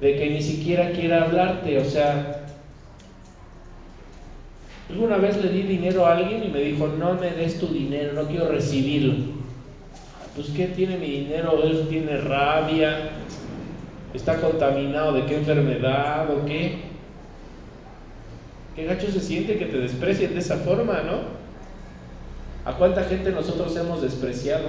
de 0.00 0.16
que 0.16 0.30
ni 0.30 0.42
siquiera 0.42 0.90
quiera 0.90 1.24
hablarte, 1.24 1.78
o 1.78 1.84
sea, 1.84 2.43
Alguna 4.90 5.16
vez 5.16 5.42
le 5.42 5.48
di 5.48 5.62
dinero 5.62 6.06
a 6.06 6.16
alguien 6.16 6.44
y 6.44 6.48
me 6.48 6.60
dijo, 6.60 6.86
no 6.86 7.14
me 7.14 7.30
des 7.30 7.58
tu 7.58 7.68
dinero, 7.68 8.12
no 8.12 8.28
quiero 8.28 8.48
recibirlo. 8.48 9.14
Pues 10.34 10.48
¿qué 10.50 10.66
tiene 10.66 10.98
mi 10.98 11.06
dinero? 11.06 11.62
Él 11.62 11.86
tiene 11.88 12.18
rabia, 12.18 13.10
está 14.12 14.40
contaminado 14.40 15.12
de 15.12 15.24
qué 15.26 15.36
enfermedad 15.36 16.28
o 16.30 16.44
qué. 16.44 16.82
Qué 18.76 18.84
gacho 18.84 19.10
se 19.10 19.20
siente 19.20 19.56
que 19.56 19.66
te 19.66 19.78
desprecien 19.78 20.34
de 20.34 20.40
esa 20.40 20.56
forma, 20.58 21.00
¿no? 21.02 21.44
¿A 22.64 22.76
cuánta 22.76 23.04
gente 23.04 23.30
nosotros 23.30 23.76
hemos 23.76 24.02
despreciado 24.02 24.68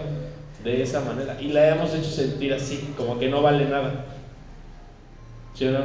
de 0.64 0.82
esa 0.82 1.02
manera? 1.02 1.42
Y 1.42 1.48
la 1.50 1.70
hemos 1.70 1.94
hecho 1.94 2.10
sentir 2.10 2.54
así, 2.54 2.94
como 2.98 3.18
que 3.18 3.30
no 3.30 3.42
vale 3.42 3.66
nada. 3.66 4.06
¿Sí 5.56 5.66
o 5.66 5.72
no? 5.72 5.80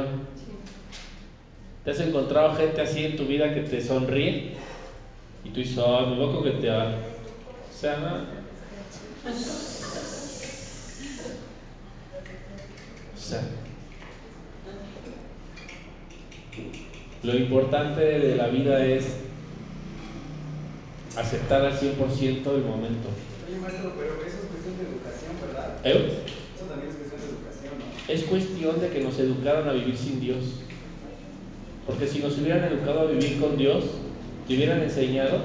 ¿Te 1.83 1.91
has 1.91 1.99
encontrado 1.99 2.55
gente 2.55 2.79
así 2.79 3.05
en 3.05 3.17
tu 3.17 3.25
vida 3.25 3.53
que 3.55 3.61
te 3.61 3.81
sonríe? 3.81 4.51
Y 5.43 5.49
tú 5.49 5.61
dices, 5.61 5.79
oh, 5.79 6.05
me 6.05 6.15
voy 6.15 6.29
a 6.29 6.35
coquetear. 6.35 6.87
O 6.87 7.79
sea, 7.79 7.97
no. 7.97 8.41
O 13.15 13.17
sea, 13.17 13.41
lo 17.23 17.35
importante 17.35 18.01
de 18.01 18.35
la 18.35 18.47
vida 18.47 18.85
es 18.85 19.15
aceptar 21.17 21.65
al 21.65 21.79
100% 21.79 22.55
el 22.55 22.63
momento. 22.63 23.09
Oye, 23.47 23.57
maestro, 23.59 23.93
pero 23.97 24.13
eso 24.25 24.37
es 24.37 24.49
cuestión 24.49 24.77
de 24.77 24.83
educación, 24.83 25.33
¿verdad? 25.41 25.77
¿Eh? 25.83 26.23
Eso 26.55 26.65
también 26.65 26.91
es 26.91 26.97
cuestión 26.97 27.21
de 27.21 27.27
educación, 27.27 27.73
¿no? 27.79 28.13
Es 28.13 28.23
cuestión 28.23 28.79
de 28.81 28.89
que 28.89 29.03
nos 29.03 29.17
educaron 29.17 29.67
a 29.67 29.73
vivir 29.73 29.97
sin 29.97 30.19
Dios. 30.19 30.61
Porque 31.85 32.07
si 32.07 32.19
nos 32.19 32.37
hubieran 32.37 32.63
educado 32.63 33.01
a 33.01 33.11
vivir 33.11 33.39
con 33.39 33.57
Dios, 33.57 33.83
te 34.47 34.55
hubieran 34.55 34.81
enseñado 34.81 35.39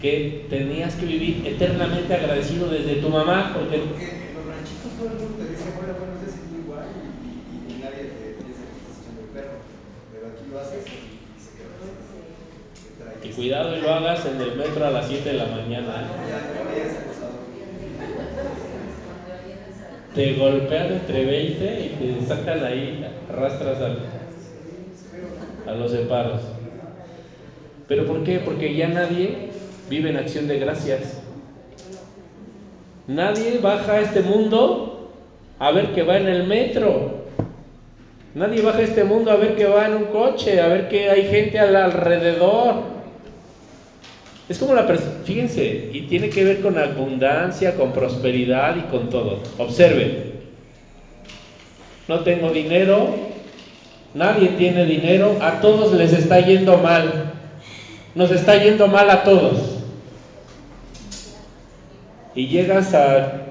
que 0.00 0.46
tenías 0.50 0.94
que 0.96 1.06
vivir 1.06 1.46
eternamente 1.46 2.12
agradecido 2.12 2.68
desde 2.68 2.96
tu 2.96 3.08
mamá. 3.08 3.52
Porque, 3.54 3.78
porque 3.78 4.04
en 4.04 4.34
los 4.34 4.44
ranchitos 4.44 4.92
todo 4.98 5.08
el 5.08 5.14
mundo 5.14 5.38
te 5.38 5.50
dice 5.50 5.64
días 5.64 6.36
y 6.36 6.52
tú 6.52 6.60
igual 6.60 6.84
y, 6.92 7.72
y, 7.72 7.78
nadie 7.80 8.12
te 8.12 8.36
piensa 8.36 8.62
que 8.68 8.76
estás 8.76 9.00
echando 9.00 9.20
el 9.22 9.28
perro. 9.32 9.64
Pero 10.12 10.26
aquí 10.28 10.44
lo 10.52 10.60
haces 10.60 10.84
y, 10.84 11.40
se 11.40 11.56
queda 11.56 11.72
Y 13.24 13.32
cuidado 13.32 13.76
y 13.76 13.80
lo 13.80 13.94
hagas 13.94 14.26
en 14.26 14.40
el 14.40 14.56
metro 14.56 14.86
a 14.86 14.90
las 14.90 15.08
7 15.08 15.26
de 15.26 15.38
la 15.38 15.46
mañana. 15.46 15.94
Ah, 15.96 16.04
no, 16.04 16.28
ya, 16.28 16.52
no, 16.52 16.76
ya 16.76 16.84
es 16.84 16.98
acosador. 16.98 17.44
Te 20.14 20.34
golpean 20.34 20.92
entre 20.92 21.24
20 21.24 21.80
y 21.80 22.18
te 22.20 22.26
sacan 22.26 22.62
ahí, 22.62 23.04
arrastras 23.30 23.80
al, 23.80 23.98
a 25.66 25.72
los 25.72 25.90
separos. 25.90 26.40
¿Pero 27.88 28.06
por 28.06 28.24
qué? 28.24 28.38
Porque 28.38 28.74
ya 28.74 28.88
nadie 28.88 29.50
vive 29.88 30.10
en 30.10 30.16
acción 30.16 30.48
de 30.48 30.58
gracias. 30.58 31.20
Nadie 33.06 33.58
baja 33.58 33.94
a 33.94 34.00
este 34.00 34.22
mundo 34.22 35.10
a 35.58 35.70
ver 35.70 35.92
que 35.92 36.02
va 36.02 36.16
en 36.16 36.28
el 36.28 36.46
metro. 36.46 37.24
Nadie 38.34 38.62
baja 38.62 38.78
a 38.78 38.82
este 38.82 39.04
mundo 39.04 39.30
a 39.30 39.36
ver 39.36 39.54
que 39.56 39.66
va 39.66 39.86
en 39.86 39.94
un 39.94 40.04
coche, 40.04 40.60
a 40.60 40.68
ver 40.68 40.88
que 40.88 41.10
hay 41.10 41.28
gente 41.28 41.58
al 41.58 41.76
alrededor. 41.76 42.94
Es 44.48 44.58
como 44.58 44.74
la 44.74 44.84
fíjense, 45.24 45.90
y 45.92 46.02
tiene 46.02 46.28
que 46.28 46.44
ver 46.44 46.60
con 46.60 46.78
abundancia, 46.78 47.76
con 47.76 47.92
prosperidad 47.92 48.76
y 48.76 48.82
con 48.90 49.08
todo. 49.08 49.40
Observen. 49.58 50.34
No 52.08 52.20
tengo 52.20 52.50
dinero, 52.50 53.08
nadie 54.14 54.48
tiene 54.50 54.86
dinero, 54.86 55.36
a 55.40 55.60
todos 55.60 55.92
les 55.92 56.12
está 56.12 56.40
yendo 56.40 56.78
mal. 56.78 57.32
Nos 58.14 58.30
está 58.30 58.56
yendo 58.62 58.86
mal 58.86 59.10
a 59.10 59.24
todos. 59.24 59.80
Y 62.34 62.46
llegas 62.46 62.94
a, 62.94 63.42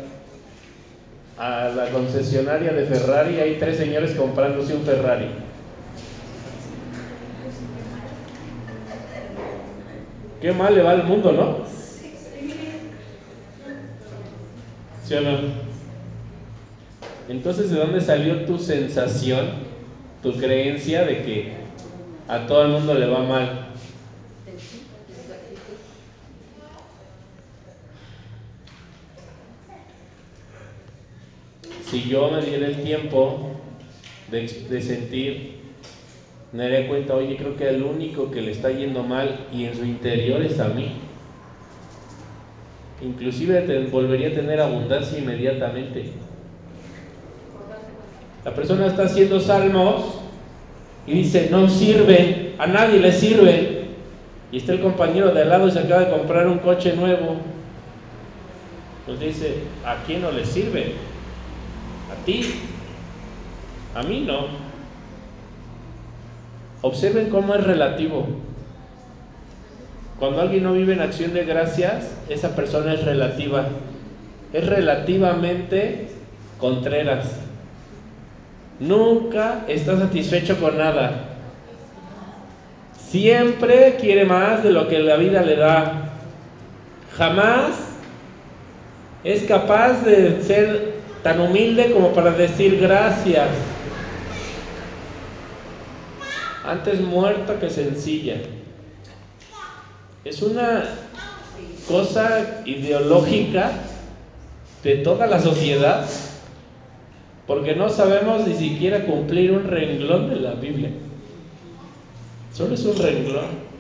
a 1.38 1.70
la 1.70 1.89
concesionaria 1.91 2.74
de 2.74 2.86
Ferrari, 2.86 3.39
hay 3.39 3.57
tres 3.59 3.78
señores 3.78 4.11
comprándose 4.11 4.74
un 4.76 4.84
Ferrari. 4.84 5.28
Qué 10.41 10.51
mal 10.51 10.76
le 10.76 10.84
va 10.84 10.91
al 10.91 11.03
mundo, 11.05 11.32
¿no? 11.32 11.57
¿Sí 15.05 15.14
o 15.14 15.22
no? 15.22 15.38
Entonces, 17.30 17.72
¿de 17.72 17.78
dónde 17.78 18.01
salió 18.01 18.43
tu 18.45 18.59
sensación, 18.59 19.47
tu 20.24 20.32
creencia 20.32 21.03
de 21.03 21.21
que 21.21 21.53
a 22.30 22.47
todo 22.47 22.63
el 22.63 22.71
mundo 22.71 22.93
le 22.93 23.07
va 23.07 23.19
mal? 23.19 23.67
Si 31.86 32.09
yo 32.09 32.32
me 32.32 32.41
diera 32.41 32.67
el 32.67 32.82
tiempo 32.82 33.51
de, 34.32 34.47
sentir, 34.82 35.57
me 36.51 36.63
daría 36.63 36.88
cuenta, 36.88 37.13
oye, 37.13 37.38
creo 37.38 37.55
que 37.55 37.69
el 37.69 37.84
único 37.84 38.32
que 38.32 38.41
le 38.41 38.51
está 38.51 38.71
yendo 38.71 39.03
mal 39.03 39.45
y 39.51 39.65
en 39.65 39.76
su 39.76 39.86
interior 39.86 40.41
es 40.41 40.59
a 40.59 40.69
mí. 40.69 40.93
Inclusive 43.01 43.61
te 43.61 43.80
volvería 43.88 44.30
a 44.30 44.34
tener 44.34 44.59
abundancia 44.59 45.19
inmediatamente. 45.19 46.22
La 48.46 48.54
persona 48.54 48.88
está 48.88 49.04
haciendo 49.04 49.39
salmos 49.39 50.20
y 51.08 51.14
dice, 51.14 51.50
no 51.50 51.70
sirven, 51.70 52.56
a 52.58 52.68
nadie 52.68 53.00
le 53.00 53.12
sirven. 53.12 53.84
Y 54.52 54.58
está 54.58 54.74
el 54.74 54.82
compañero 54.82 55.32
de 55.32 55.41
al 55.41 55.50
lado 55.50 55.68
y 55.68 55.72
se 55.72 55.80
acaba 55.80 56.02
de 56.02 56.12
comprar 56.12 56.48
un 56.48 56.60
coche 56.60 56.94
nuevo. 56.96 57.38
Pues 59.06 59.20
dice, 59.20 59.56
¿a 59.86 60.04
quién 60.06 60.22
no 60.22 60.32
le 60.32 60.46
sirve? 60.46 60.94
A 62.12 62.26
ti. 62.26 62.46
A 63.96 64.04
mí 64.04 64.22
no. 64.22 64.48
Observen 66.82 67.30
cómo 67.30 67.56
es 67.56 67.64
relativo. 67.64 68.28
Cuando 70.20 70.41
alguien 70.41 70.64
no 70.64 70.74
vive 70.74 70.94
en 70.94 71.02
acción 71.02 71.34
de 71.34 71.46
gracias, 71.46 72.16
esa 72.30 72.56
persona 72.56 72.94
es 72.94 73.04
relativa. 73.04 73.66
es 74.54 74.66
relativamente 74.68 76.10
contreras. 76.60 77.26
Nunca 78.80 79.65
está 79.67 79.97
satisfecho 79.97 80.59
con 80.59 80.78
nada. 80.78 81.30
Siempre 83.09 83.97
quiere 83.99 84.26
más 84.26 84.63
de 84.63 84.71
lo 84.71 84.88
que 84.88 84.99
la 84.99 85.17
vida 85.17 85.43
le 85.43 85.55
da. 85.55 86.09
Jamás 87.15 87.71
es 89.24 89.43
capaz 89.43 90.03
de 90.03 90.41
ser 90.41 90.93
tan 91.21 91.39
humilde 91.39 91.91
como 91.91 92.11
para 92.13 92.32
decir 92.32 92.80
gracias. 92.82 93.49
Antes 96.63 97.01
muerta 97.01 97.59
que 97.59 97.69
sencilla. 97.69 98.38
Es 100.26 100.41
una 100.41 100.86
cosa 101.88 102.61
ideológica 102.65 103.71
de 104.84 104.95
toda 104.95 105.28
la 105.28 105.39
sociedad 105.39 106.05
porque 107.48 107.76
no 107.76 107.89
sabemos 107.89 108.48
ni 108.48 108.56
siquiera 108.56 109.06
cumplir 109.06 109.52
un 109.52 109.66
renglón 109.66 110.30
de 110.30 110.36
la 110.38 110.54
Biblia. 110.54 110.89
Solo 112.54 112.76
es 112.76 112.86
un 112.86 112.98
renglón. 112.98 113.74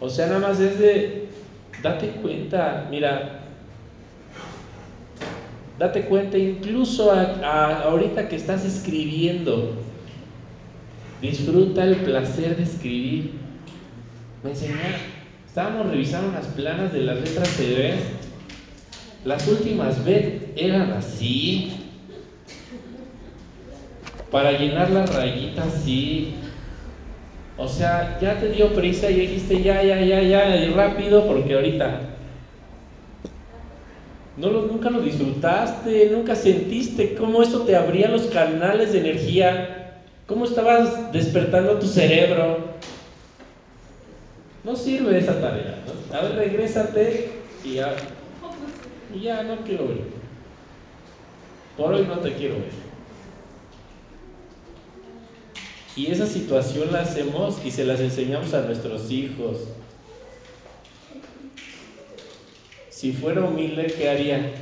O 0.00 0.08
sea, 0.08 0.28
nada 0.28 0.38
más 0.40 0.60
es 0.60 0.78
de, 0.78 1.28
date 1.82 2.08
cuenta, 2.22 2.88
mira, 2.90 3.40
date 5.78 6.02
cuenta 6.06 6.38
incluso 6.38 7.12
ahorita 7.12 8.28
que 8.28 8.36
estás 8.36 8.64
escribiendo, 8.64 9.74
disfruta 11.20 11.84
el 11.84 11.96
placer 11.96 12.56
de 12.56 12.62
escribir. 12.62 13.32
Me 14.42 14.50
enseñaron, 14.50 14.92
estábamos 15.46 15.90
revisando 15.90 16.30
unas 16.30 16.46
planas 16.46 16.94
de 16.94 17.00
las 17.00 17.20
letras 17.20 17.60
hebreas, 17.60 18.00
las 19.24 19.46
últimas 19.48 20.04
veces 20.04 20.42
eran 20.56 20.92
así, 20.92 21.72
para 24.30 24.52
llenar 24.52 24.90
la 24.90 25.06
rayita 25.06 25.64
así. 25.64 26.34
O 27.56 27.68
sea, 27.68 28.18
ya 28.20 28.38
te 28.38 28.50
dio 28.50 28.72
prisa 28.72 29.10
y 29.10 29.20
dijiste 29.20 29.62
ya, 29.62 29.82
ya, 29.82 30.00
ya, 30.00 30.22
ya, 30.22 30.56
y 30.56 30.70
rápido, 30.70 31.26
porque 31.26 31.54
ahorita 31.54 32.00
no 34.40 34.50
nunca 34.62 34.88
lo 34.88 35.02
disfrutaste, 35.02 36.08
nunca 36.10 36.34
sentiste 36.34 37.14
cómo 37.14 37.42
esto 37.42 37.62
te 37.62 37.76
abría 37.76 38.08
los 38.08 38.22
canales 38.26 38.92
de 38.92 39.00
energía, 39.00 40.02
cómo 40.26 40.46
estabas 40.46 41.12
despertando 41.12 41.78
tu 41.78 41.86
cerebro. 41.86 42.70
No 44.64 44.76
sirve 44.76 45.18
esa 45.18 45.38
tarea. 45.40 45.76
A 46.12 46.22
ver, 46.22 46.36
regrésate 46.36 47.30
y 47.64 47.74
ya, 47.74 47.94
y 49.14 49.20
ya 49.20 49.42
no 49.42 49.56
quiero 49.64 49.88
ver. 49.88 50.04
Por 51.76 51.94
hoy 51.94 52.06
no 52.06 52.18
te 52.18 52.34
quiero 52.34 52.54
ver. 52.54 52.90
Y 55.96 56.10
esa 56.10 56.26
situación 56.26 56.92
la 56.92 57.00
hacemos 57.00 57.60
y 57.64 57.70
se 57.70 57.84
las 57.84 58.00
enseñamos 58.00 58.54
a 58.54 58.62
nuestros 58.62 59.10
hijos. 59.10 59.68
Si 62.90 63.12
fuera 63.12 63.42
humilde, 63.42 63.86
¿qué 63.96 64.08
haría? 64.08 64.52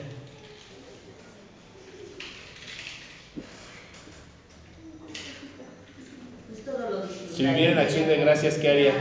Si 7.34 7.46
viviera 7.46 7.82
acción 7.82 8.08
de 8.08 8.16
gracias, 8.16 8.54
¿qué 8.54 8.68
haría? 8.68 8.94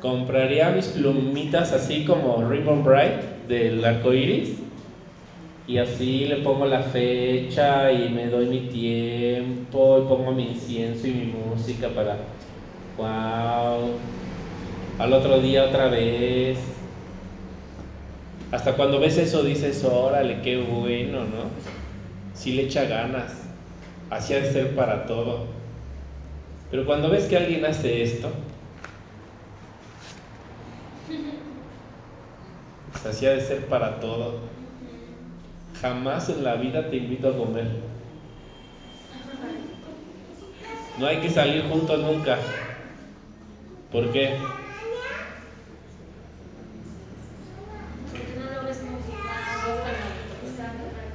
Compraría 0.00 0.70
mis 0.70 0.86
plumitas 0.86 1.72
así 1.72 2.04
como 2.04 2.48
Rainbow 2.48 2.82
Bright 2.82 3.46
del 3.48 3.84
arco 3.84 4.12
iris 4.12 4.56
y 5.66 5.78
así 5.78 6.24
le 6.24 6.36
pongo 6.36 6.66
la 6.66 6.82
fecha 6.82 7.92
y 7.92 8.08
me 8.08 8.26
doy 8.26 8.46
mi 8.46 8.60
tiempo 8.68 10.02
y 10.02 10.08
pongo 10.08 10.32
mi 10.32 10.48
incienso 10.48 11.06
y 11.06 11.12
mi 11.12 11.32
música 11.32 11.88
para 11.90 12.16
wow 12.96 13.98
al 14.98 15.12
otro 15.14 15.40
día 15.40 15.64
otra 15.64 15.88
vez. 15.88 16.58
Hasta 18.52 18.74
cuando 18.74 18.98
ves 18.98 19.16
eso 19.16 19.44
dices 19.44 19.84
órale 19.84 20.42
qué 20.42 20.58
bueno 20.58 21.20
no 21.20 21.50
si 22.34 22.52
le 22.52 22.62
echa 22.62 22.84
ganas 22.84 23.32
así 24.10 24.34
ha 24.34 24.40
de 24.40 24.52
ser 24.52 24.74
para 24.74 25.06
todo. 25.06 25.46
Pero 26.70 26.84
cuando 26.84 27.10
ves 27.10 27.26
que 27.26 27.36
alguien 27.36 27.64
hace 27.64 28.02
esto 28.02 28.30
así 33.08 33.26
ha 33.26 33.30
de 33.30 33.40
ser 33.40 33.66
para 33.66 34.00
todo 34.00 34.59
Jamás 35.80 36.28
en 36.28 36.44
la 36.44 36.56
vida 36.56 36.90
te 36.90 36.96
invito 36.96 37.28
a 37.28 37.36
comer. 37.36 37.66
No 40.98 41.06
hay 41.06 41.18
que 41.18 41.30
salir 41.30 41.64
juntos 41.68 41.98
nunca. 42.00 42.38
¿Por 43.90 44.12
qué? 44.12 44.36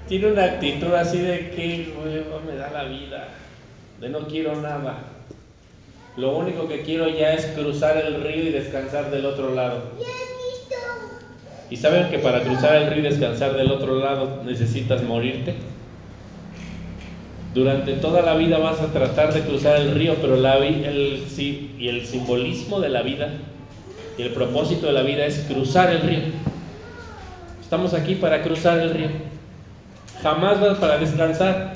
Tiene 0.08 0.32
una 0.32 0.44
actitud 0.46 0.94
así 0.94 1.20
de 1.20 1.52
que 1.52 1.96
huevo 1.98 2.42
me 2.46 2.56
da 2.56 2.72
la 2.72 2.84
vida. 2.86 3.28
De 4.00 4.10
no 4.10 4.28
quiero 4.28 4.56
nada. 4.62 4.98
Lo 6.18 6.38
único 6.38 6.68
que 6.68 6.82
quiero 6.82 7.08
ya 7.10 7.34
es 7.34 7.46
cruzar 7.48 7.98
el 7.98 8.24
río 8.24 8.44
y 8.44 8.52
descansar 8.52 9.12
del 9.12 9.26
otro 9.26 9.54
lado. 9.54 9.84
¿Y 11.70 11.78
saben 11.78 12.10
que 12.10 12.20
para 12.20 12.42
cruzar 12.42 12.76
el 12.76 12.90
río 12.92 13.00
y 13.00 13.04
descansar 13.04 13.56
del 13.56 13.72
otro 13.72 14.00
lado 14.00 14.44
necesitas 14.46 15.02
morirte? 15.04 15.56
Durante 17.56 17.94
toda 17.94 18.22
la 18.22 18.36
vida 18.36 18.60
vas 18.60 18.82
a 18.82 18.92
tratar 18.92 19.34
de 19.34 19.42
cruzar 19.42 19.78
el 19.78 19.96
río, 19.96 20.16
pero 20.22 20.36
la, 20.36 20.58
el, 20.58 21.24
y 21.38 21.88
el 21.88 22.06
simbolismo 22.06 22.80
de 22.80 22.90
la 22.90 23.02
vida 23.02 23.30
y 24.18 24.22
el 24.22 24.32
propósito 24.32 24.88
de 24.88 24.94
la 24.94 25.02
vida 25.02 25.26
es 25.26 25.40
cruzar 25.48 25.90
el 25.90 26.02
río. 26.02 26.20
Estamos 27.62 27.94
aquí 27.94 28.16
para 28.16 28.44
cruzar 28.44 28.78
el 28.80 28.92
río. 28.92 29.10
Jamás 30.22 30.62
vas 30.62 30.78
para 30.78 30.98
descansar. 30.98 31.74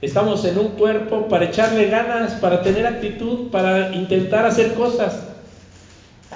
Estamos 0.00 0.44
en 0.44 0.58
un 0.58 0.68
cuerpo 0.70 1.28
para 1.28 1.44
echarle 1.44 1.88
ganas, 1.88 2.32
para 2.34 2.60
tener 2.62 2.86
actitud, 2.86 3.50
para 3.50 3.94
intentar 3.94 4.44
hacer 4.46 4.74
cosas. 4.74 5.28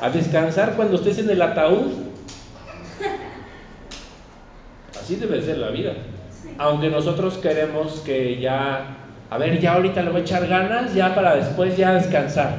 A 0.00 0.08
descansar 0.10 0.74
cuando 0.76 0.96
estés 0.96 1.18
en 1.18 1.30
el 1.30 1.42
ataúd 1.42 2.05
Así 5.06 5.14
debe 5.14 5.40
ser 5.40 5.58
la 5.58 5.68
vida. 5.68 5.92
Aunque 6.58 6.90
nosotros 6.90 7.38
queremos 7.38 8.02
que 8.04 8.40
ya, 8.40 8.96
a 9.30 9.38
ver, 9.38 9.60
ya 9.60 9.74
ahorita 9.74 10.02
le 10.02 10.10
voy 10.10 10.22
a 10.22 10.24
echar 10.24 10.48
ganas, 10.48 10.94
ya 10.94 11.14
para 11.14 11.36
después 11.36 11.76
ya 11.76 11.94
descansar. 11.94 12.56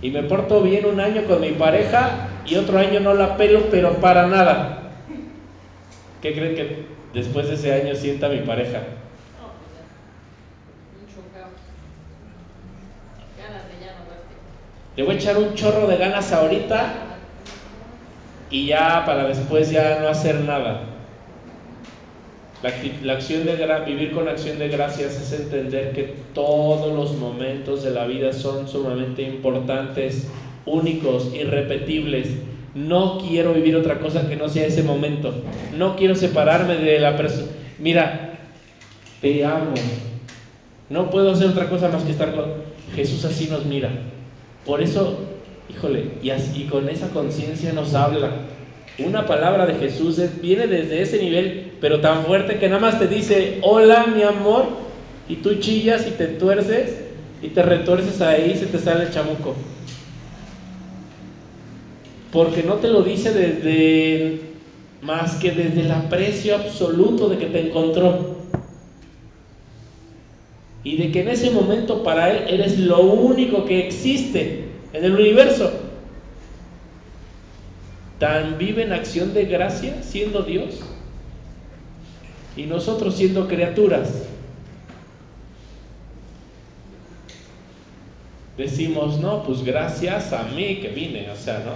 Y 0.00 0.08
me 0.10 0.22
porto 0.22 0.62
bien 0.62 0.86
un 0.86 0.98
año 0.98 1.24
con 1.24 1.42
mi 1.42 1.50
pareja 1.50 2.28
y 2.46 2.54
otro 2.54 2.78
año 2.78 2.98
no 3.00 3.12
la 3.12 3.36
pelo, 3.36 3.64
pero 3.70 3.96
para 3.96 4.26
nada. 4.26 4.92
¿Qué 6.22 6.32
creen 6.32 6.54
que 6.54 6.86
después 7.12 7.48
de 7.48 7.56
ese 7.56 7.74
año 7.74 7.94
sienta 7.94 8.30
mi 8.30 8.38
pareja? 8.38 8.80
Le 14.96 15.02
voy 15.02 15.14
a 15.14 15.18
echar 15.18 15.36
un 15.36 15.52
chorro 15.52 15.86
de 15.86 15.98
ganas 15.98 16.32
ahorita 16.32 17.09
y 18.50 18.66
ya 18.66 19.04
para 19.06 19.26
después 19.26 19.70
ya 19.70 20.00
no 20.00 20.08
hacer 20.08 20.40
nada. 20.40 20.82
La, 23.02 23.14
acción 23.14 23.46
de 23.46 23.56
vivir 23.86 24.12
con 24.12 24.28
acción 24.28 24.58
de 24.58 24.68
gracias 24.68 25.18
es 25.18 25.32
entender 25.32 25.92
que 25.92 26.14
todos 26.34 26.94
los 26.94 27.16
momentos 27.16 27.82
de 27.82 27.90
la 27.90 28.04
vida 28.06 28.34
son 28.34 28.68
sumamente 28.68 29.22
importantes, 29.22 30.28
únicos, 30.66 31.32
irrepetibles. 31.34 32.28
No 32.74 33.18
quiero 33.18 33.54
vivir 33.54 33.76
otra 33.76 33.98
cosa 33.98 34.28
que 34.28 34.36
no 34.36 34.48
sea 34.50 34.66
ese 34.66 34.82
momento. 34.82 35.32
No 35.76 35.96
quiero 35.96 36.14
separarme 36.14 36.76
de 36.76 36.98
la 36.98 37.16
persona. 37.16 37.46
Mira, 37.78 38.38
te 39.22 39.42
amo. 39.42 39.72
No 40.90 41.08
puedo 41.08 41.30
hacer 41.30 41.48
otra 41.48 41.70
cosa 41.70 41.88
más 41.88 42.02
que 42.02 42.12
estar 42.12 42.34
con 42.34 42.44
Jesús 42.94 43.24
así 43.24 43.48
nos 43.48 43.64
mira. 43.64 43.90
Por 44.66 44.82
eso 44.82 45.29
Híjole, 45.70 46.04
y, 46.22 46.64
con 46.64 46.88
esa 46.88 47.10
conciencia 47.10 47.72
nos 47.72 47.94
habla. 47.94 48.30
Una 48.98 49.24
palabra 49.24 49.66
de 49.66 49.74
Jesús 49.74 50.20
viene 50.42 50.66
desde 50.66 51.00
ese 51.00 51.22
nivel, 51.22 51.72
pero 51.80 52.00
tan 52.00 52.24
fuerte 52.24 52.58
que 52.58 52.68
nada 52.68 52.80
más 52.80 52.98
te 52.98 53.06
dice, 53.06 53.58
hola 53.62 54.06
mi 54.14 54.22
amor, 54.22 54.64
y 55.28 55.36
tú 55.36 55.54
chillas 55.60 56.06
y 56.08 56.10
te 56.10 56.26
tuerces 56.26 56.96
y 57.40 57.48
te 57.48 57.62
retuerces 57.62 58.20
ahí 58.20 58.52
y 58.54 58.58
se 58.58 58.66
te 58.66 58.78
sale 58.78 59.04
el 59.04 59.10
chamuco. 59.10 59.54
Porque 62.32 62.62
no 62.62 62.74
te 62.74 62.88
lo 62.88 63.02
dice 63.02 63.32
desde 63.32 64.40
más 65.02 65.36
que 65.36 65.52
desde 65.52 65.82
el 65.82 65.92
aprecio 65.92 66.56
absoluto 66.56 67.28
de 67.28 67.38
que 67.38 67.46
te 67.46 67.68
encontró. 67.68 68.40
Y 70.82 70.96
de 70.96 71.12
que 71.12 71.20
en 71.20 71.28
ese 71.28 71.50
momento 71.50 72.02
para 72.02 72.30
Él 72.30 72.44
eres 72.48 72.78
lo 72.78 73.00
único 73.02 73.64
que 73.64 73.86
existe 73.86 74.59
en 74.92 75.04
el 75.04 75.14
universo. 75.14 75.70
tan 78.18 78.58
vive 78.58 78.82
en 78.82 78.92
acción 78.92 79.32
de 79.32 79.46
gracia 79.46 80.02
siendo 80.02 80.42
Dios 80.42 80.80
y 82.54 82.64
nosotros 82.64 83.16
siendo 83.16 83.48
criaturas. 83.48 84.24
Decimos, 88.58 89.18
no, 89.20 89.42
pues 89.44 89.64
gracias 89.64 90.34
a 90.34 90.42
mí 90.42 90.80
que 90.82 90.88
vine, 90.88 91.30
o 91.30 91.36
sea, 91.36 91.60
¿no? 91.60 91.72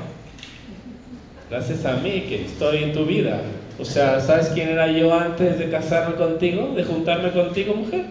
Gracias 1.49 1.87
a 1.87 1.97
mí 1.97 2.27
que 2.29 2.45
estoy 2.45 2.83
en 2.83 2.93
tu 2.93 3.07
vida. 3.07 3.41
O 3.79 3.85
sea, 3.87 4.21
¿sabes 4.21 4.49
quién 4.49 4.69
era 4.69 4.93
yo 4.93 5.19
antes 5.19 5.59
de 5.59 5.71
casarme 5.71 6.17
contigo, 6.17 6.75
de 6.77 6.85
juntarme 6.85 7.31
contigo, 7.33 7.75
mujer? 7.75 8.05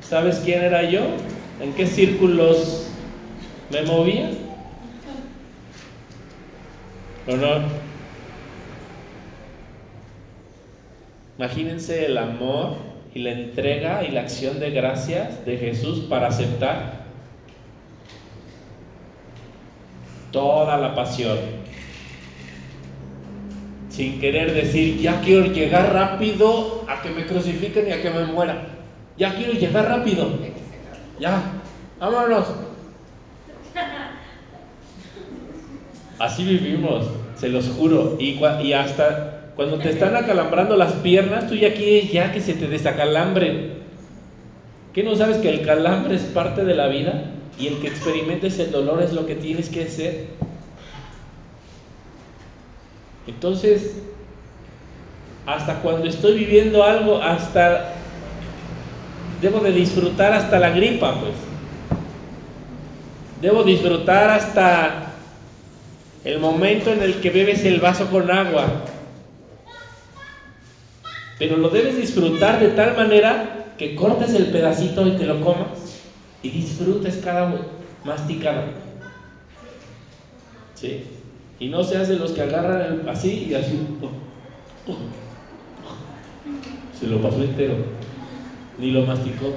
¿Sabes 0.00 0.40
quién 0.42 0.62
era 0.62 0.88
yo? 0.88 1.02
¿En 1.60 1.74
qué 1.74 1.86
círculos 1.86 2.87
me 3.70 3.82
movía? 3.82 4.30
¿O 7.26 7.36
no? 7.36 7.88
Imagínense 11.36 12.06
el 12.06 12.18
amor 12.18 12.76
y 13.14 13.20
la 13.20 13.30
entrega 13.30 14.04
y 14.04 14.10
la 14.10 14.22
acción 14.22 14.58
de 14.58 14.70
gracias 14.70 15.44
de 15.44 15.56
Jesús 15.56 16.00
para 16.08 16.28
aceptar 16.28 17.04
toda 20.32 20.76
la 20.78 20.94
pasión. 20.94 21.38
Sin 23.90 24.20
querer 24.20 24.54
decir, 24.54 24.98
ya 25.00 25.20
quiero 25.20 25.46
llegar 25.46 25.92
rápido 25.92 26.84
a 26.88 27.02
que 27.02 27.10
me 27.10 27.26
crucifiquen 27.26 27.88
y 27.88 27.92
a 27.92 28.02
que 28.02 28.10
me 28.10 28.24
muera. 28.24 28.68
Ya 29.16 29.34
quiero 29.34 29.52
llegar 29.52 29.88
rápido. 29.88 30.28
Ya, 31.18 31.42
vámonos. 31.98 32.46
Así 36.18 36.44
vivimos, 36.44 37.06
se 37.36 37.48
los 37.48 37.68
juro. 37.68 38.16
Y, 38.18 38.72
hasta 38.72 39.52
cuando 39.54 39.78
te 39.78 39.90
están 39.90 40.16
acalambrando 40.16 40.76
las 40.76 40.92
piernas, 40.94 41.48
tú 41.48 41.54
ya 41.54 41.74
quieres 41.74 42.10
ya 42.12 42.32
que 42.32 42.40
se 42.40 42.54
te 42.54 42.66
desacalambre. 42.66 43.78
¿Qué 44.92 45.02
no 45.02 45.14
sabes 45.14 45.36
que 45.38 45.50
el 45.50 45.64
calambre 45.64 46.16
es 46.16 46.22
parte 46.22 46.64
de 46.64 46.74
la 46.74 46.88
vida? 46.88 47.24
Y 47.58 47.68
el 47.68 47.78
que 47.78 47.88
experimentes 47.88 48.58
el 48.58 48.72
dolor 48.72 49.02
es 49.02 49.12
lo 49.12 49.26
que 49.26 49.34
tienes 49.34 49.68
que 49.68 49.84
hacer. 49.84 50.26
Entonces, 53.26 53.96
hasta 55.46 55.80
cuando 55.80 56.08
estoy 56.08 56.38
viviendo 56.38 56.82
algo, 56.82 57.20
hasta 57.22 57.94
debo 59.40 59.60
de 59.60 59.72
disfrutar 59.72 60.32
hasta 60.32 60.58
la 60.58 60.70
gripa, 60.70 61.14
pues. 61.20 61.34
Debo 63.40 63.62
disfrutar 63.62 64.30
hasta 64.30 65.07
el 66.28 66.40
momento 66.40 66.92
en 66.92 67.02
el 67.02 67.20
que 67.20 67.30
bebes 67.30 67.64
el 67.64 67.80
vaso 67.80 68.10
con 68.10 68.30
agua. 68.30 68.66
Pero 71.38 71.56
lo 71.56 71.70
debes 71.70 71.96
disfrutar 71.96 72.60
de 72.60 72.68
tal 72.68 72.94
manera 72.96 73.72
que 73.78 73.96
cortes 73.96 74.34
el 74.34 74.48
pedacito 74.48 75.06
y 75.06 75.12
te 75.12 75.24
lo 75.24 75.40
comas 75.40 76.02
y 76.42 76.50
disfrutes 76.50 77.22
cada 77.24 77.54
masticada. 78.04 78.66
¿Sí? 80.74 81.04
Y 81.58 81.68
no 81.68 81.82
seas 81.82 82.08
de 82.08 82.16
los 82.16 82.32
que 82.32 82.42
agarran 82.42 82.82
el, 82.82 83.08
así 83.08 83.46
y 83.48 83.54
así. 83.54 83.80
Se 87.00 87.06
lo 87.06 87.22
pasó 87.22 87.42
entero. 87.42 87.76
Ni 88.78 88.90
lo 88.90 89.06
masticó. 89.06 89.54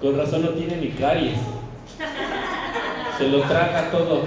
Con 0.00 0.16
razón 0.16 0.42
no 0.42 0.50
tiene 0.50 0.76
ni 0.76 0.90
caries. 0.90 1.40
Se 3.18 3.28
lo 3.28 3.40
traga 3.40 3.90
todo. 3.90 4.22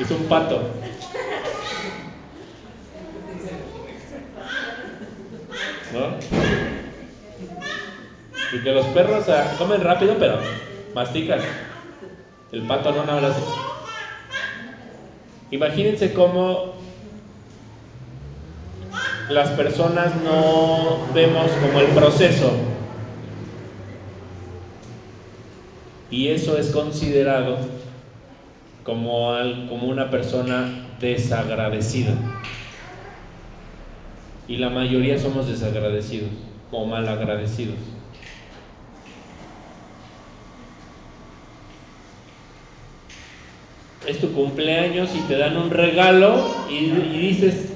Es 0.00 0.10
un 0.10 0.24
pato. 0.24 0.62
¿No? 5.92 6.00
Porque 8.50 8.72
los 8.72 8.86
perros 8.86 9.26
comen 9.58 9.82
rápido, 9.82 10.16
pero 10.18 10.38
mastican. 10.94 11.42
El 12.50 12.62
pato 12.62 12.92
no, 12.92 13.04
nada 13.04 13.28
así. 13.28 13.42
Imagínense 15.50 16.14
cómo 16.14 16.72
las 19.28 19.50
personas 19.50 20.14
no 20.24 21.12
vemos 21.12 21.50
como 21.60 21.78
el 21.78 21.88
proceso. 21.88 22.52
Y 26.10 26.28
eso 26.28 26.56
es 26.56 26.70
considerado 26.70 27.79
como, 28.90 29.36
como 29.68 29.86
una 29.86 30.10
persona 30.10 30.68
desagradecida. 30.98 32.12
Y 34.48 34.56
la 34.56 34.68
mayoría 34.68 35.16
somos 35.16 35.46
desagradecidos 35.46 36.30
o 36.72 36.86
malagradecidos. 36.86 37.76
Es 44.08 44.18
tu 44.18 44.32
cumpleaños 44.32 45.14
y 45.14 45.20
te 45.28 45.38
dan 45.38 45.56
un 45.56 45.70
regalo 45.70 46.66
y, 46.68 46.86
y 46.86 47.28
dices, 47.28 47.72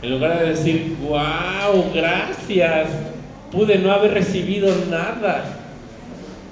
en 0.00 0.10
lugar 0.12 0.38
de 0.38 0.50
decir, 0.50 0.96
wow, 1.00 1.92
gracias, 1.92 2.88
pude 3.50 3.78
no 3.78 3.90
haber 3.90 4.14
recibido 4.14 4.72
nada. 4.88 5.61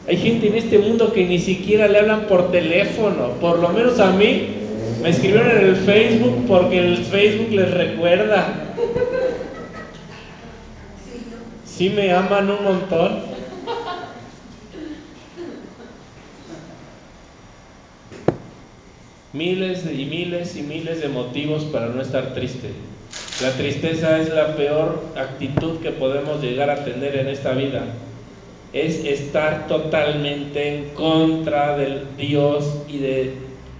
Hay 0.08 0.16
gente 0.16 0.48
en 0.48 0.56
este 0.56 0.78
mundo 0.78 1.12
que 1.12 1.24
ni 1.24 1.38
siquiera 1.38 1.86
le 1.88 1.98
hablan 1.98 2.22
por 2.22 2.50
teléfono. 2.50 3.32
Por 3.40 3.58
lo 3.58 3.68
menos 3.68 4.00
a 4.00 4.10
mí 4.12 4.48
me 5.02 5.10
escribieron 5.10 5.50
en 5.50 5.66
el 5.66 5.76
Facebook 5.76 6.44
porque 6.46 6.78
el 6.78 6.98
Facebook 7.04 7.52
les 7.52 7.70
recuerda. 7.70 8.74
Sí 11.64 11.90
me 11.90 12.12
aman 12.12 12.50
un 12.50 12.64
montón. 12.64 13.30
Miles 19.32 19.84
y 19.86 20.04
miles 20.06 20.56
y 20.56 20.62
miles 20.62 21.00
de 21.00 21.08
motivos 21.08 21.64
para 21.64 21.86
no 21.86 22.02
estar 22.02 22.34
triste. 22.34 22.70
La 23.42 23.52
tristeza 23.52 24.18
es 24.18 24.28
la 24.34 24.56
peor 24.56 25.02
actitud 25.16 25.78
que 25.78 25.90
podemos 25.90 26.42
llegar 26.42 26.68
a 26.68 26.84
tener 26.84 27.16
en 27.16 27.28
esta 27.28 27.52
vida 27.52 27.84
es 28.72 29.04
estar 29.04 29.66
totalmente 29.66 30.76
en 30.76 30.90
contra 30.90 31.76
del 31.76 32.02
Dios 32.16 32.82
y 32.88 32.98
de 32.98 33.32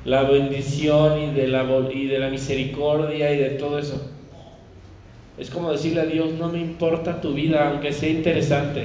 la 0.05 0.23
bendición 0.23 1.23
y 1.23 1.31
de 1.33 1.47
la, 1.47 1.65
y 1.93 2.07
de 2.07 2.19
la 2.19 2.29
misericordia 2.29 3.33
y 3.33 3.39
de 3.39 3.51
todo 3.51 3.79
eso. 3.79 4.11
Es 5.39 5.51
como 5.51 5.71
decirle 5.71 6.01
a 6.03 6.07
Dios, 6.07 6.33
no 6.33 6.49
me 6.49 6.59
importa 6.59 7.21
tu 7.21 7.33
vida, 7.33 7.69
aunque 7.69 7.93
sea 7.93 8.11
interesante. 8.11 8.85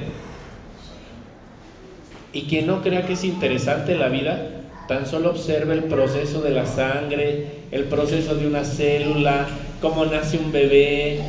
Y 2.32 2.42
quien 2.42 2.66
no 2.66 2.82
crea 2.82 3.06
que 3.06 3.14
es 3.14 3.24
interesante 3.24 3.96
la 3.96 4.08
vida, 4.08 4.64
tan 4.88 5.06
solo 5.06 5.30
observe 5.30 5.74
el 5.74 5.84
proceso 5.84 6.40
de 6.40 6.50
la 6.50 6.66
sangre, 6.66 7.46
el 7.72 7.84
proceso 7.84 8.34
de 8.36 8.46
una 8.46 8.64
célula, 8.64 9.46
cómo 9.80 10.04
nace 10.04 10.38
un 10.38 10.52
bebé, 10.52 11.20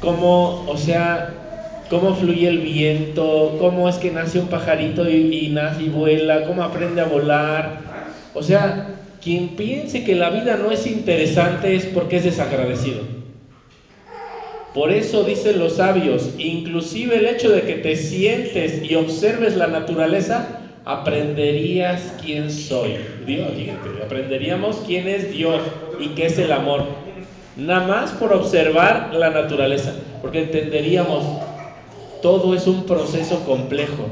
cómo, 0.00 0.64
o 0.68 0.76
sea, 0.76 1.45
cómo 1.88 2.14
fluye 2.14 2.48
el 2.48 2.58
viento, 2.58 3.56
cómo 3.58 3.88
es 3.88 3.96
que 3.96 4.10
nace 4.10 4.38
un 4.38 4.48
pajarito 4.48 5.08
y, 5.08 5.50
nace 5.50 5.84
y 5.84 5.88
vuela, 5.88 6.44
cómo 6.46 6.62
aprende 6.62 7.00
a 7.00 7.04
volar. 7.04 7.80
O 8.34 8.42
sea, 8.42 8.88
quien 9.22 9.50
piense 9.50 10.04
que 10.04 10.14
la 10.14 10.30
vida 10.30 10.56
no 10.56 10.70
es 10.70 10.86
interesante 10.86 11.74
es 11.74 11.86
porque 11.86 12.16
es 12.16 12.24
desagradecido. 12.24 13.00
Por 14.72 14.92
eso 14.92 15.24
dicen 15.24 15.58
los 15.58 15.76
sabios, 15.76 16.34
inclusive 16.36 17.16
el 17.16 17.26
hecho 17.26 17.50
de 17.50 17.62
que 17.62 17.76
te 17.76 17.96
sientes 17.96 18.82
y 18.82 18.94
observes 18.94 19.56
la 19.56 19.68
naturaleza, 19.68 20.46
aprenderías 20.84 22.14
quién 22.22 22.50
soy. 22.50 22.96
Dios, 23.26 23.52
fíjate, 23.56 24.02
aprenderíamos 24.04 24.82
quién 24.86 25.08
es 25.08 25.32
Dios 25.32 25.62
y 25.98 26.08
qué 26.08 26.26
es 26.26 26.38
el 26.38 26.52
amor. 26.52 26.84
Nada 27.56 27.86
más 27.86 28.10
por 28.12 28.34
observar 28.34 29.14
la 29.14 29.30
naturaleza, 29.30 29.94
porque 30.20 30.42
entenderíamos 30.42 31.24
todo 32.26 32.56
es 32.56 32.66
un 32.66 32.82
proceso 32.86 33.44
complejo. 33.44 34.08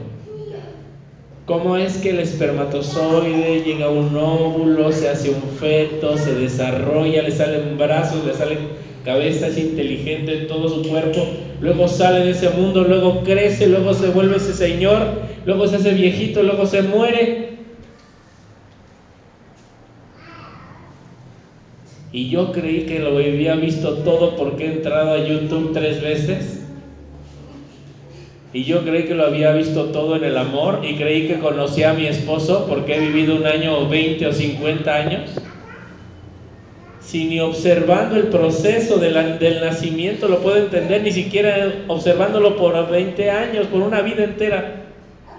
¿Cómo 1.46 1.76
es 1.76 1.96
que 1.96 2.10
el 2.10 2.20
espermatozoide 2.20 3.64
llega 3.64 3.86
a 3.86 3.90
un 3.90 4.16
óvulo, 4.16 4.92
se 4.92 5.08
hace 5.08 5.30
un 5.30 5.42
feto, 5.58 6.16
se 6.16 6.32
desarrolla, 6.36 7.22
le 7.22 7.32
salen 7.32 7.76
brazos, 7.76 8.24
le 8.24 8.32
sale 8.32 8.56
cabeza, 9.04 9.48
es 9.48 9.58
inteligente 9.58 10.42
en 10.42 10.46
todo 10.46 10.68
su 10.68 10.88
cuerpo, 10.88 11.26
luego 11.60 11.88
sale 11.88 12.20
de 12.20 12.30
ese 12.30 12.50
mundo, 12.50 12.84
luego 12.84 13.24
crece, 13.24 13.66
luego 13.66 13.92
se 13.92 14.10
vuelve 14.10 14.36
ese 14.36 14.54
señor, 14.54 15.08
luego 15.44 15.66
se 15.66 15.74
hace 15.74 15.90
viejito, 15.94 16.44
luego 16.44 16.66
se 16.66 16.82
muere? 16.82 17.48
Y 22.12 22.30
yo 22.30 22.52
creí 22.52 22.86
que 22.86 23.00
lo 23.00 23.18
había 23.18 23.56
visto 23.56 23.94
todo 24.04 24.36
porque 24.36 24.66
he 24.66 24.72
entrado 24.74 25.14
a 25.14 25.18
YouTube 25.18 25.72
tres 25.72 26.00
veces 26.00 26.63
Y 28.54 28.62
yo 28.62 28.84
creí 28.84 29.02
que 29.02 29.16
lo 29.16 29.26
había 29.26 29.50
visto 29.52 29.86
todo 29.86 30.14
en 30.14 30.22
el 30.22 30.38
amor 30.38 30.82
y 30.84 30.94
creí 30.94 31.26
que 31.26 31.40
conocía 31.40 31.90
a 31.90 31.94
mi 31.94 32.06
esposo 32.06 32.66
porque 32.68 32.94
he 32.94 33.00
vivido 33.00 33.34
un 33.34 33.46
año 33.46 33.76
o 33.76 33.88
20 33.88 34.28
o 34.28 34.32
50 34.32 34.94
años. 34.94 35.30
Si 37.00 37.24
ni 37.24 37.40
observando 37.40 38.14
el 38.14 38.28
proceso 38.28 38.98
del, 38.98 39.40
del 39.40 39.60
nacimiento 39.60 40.28
lo 40.28 40.38
puedo 40.38 40.56
entender, 40.56 41.02
ni 41.02 41.10
siquiera 41.10 41.84
observándolo 41.88 42.56
por 42.56 42.88
20 42.88 43.28
años, 43.28 43.66
por 43.66 43.82
una 43.82 44.02
vida 44.02 44.22
entera. 44.22 44.84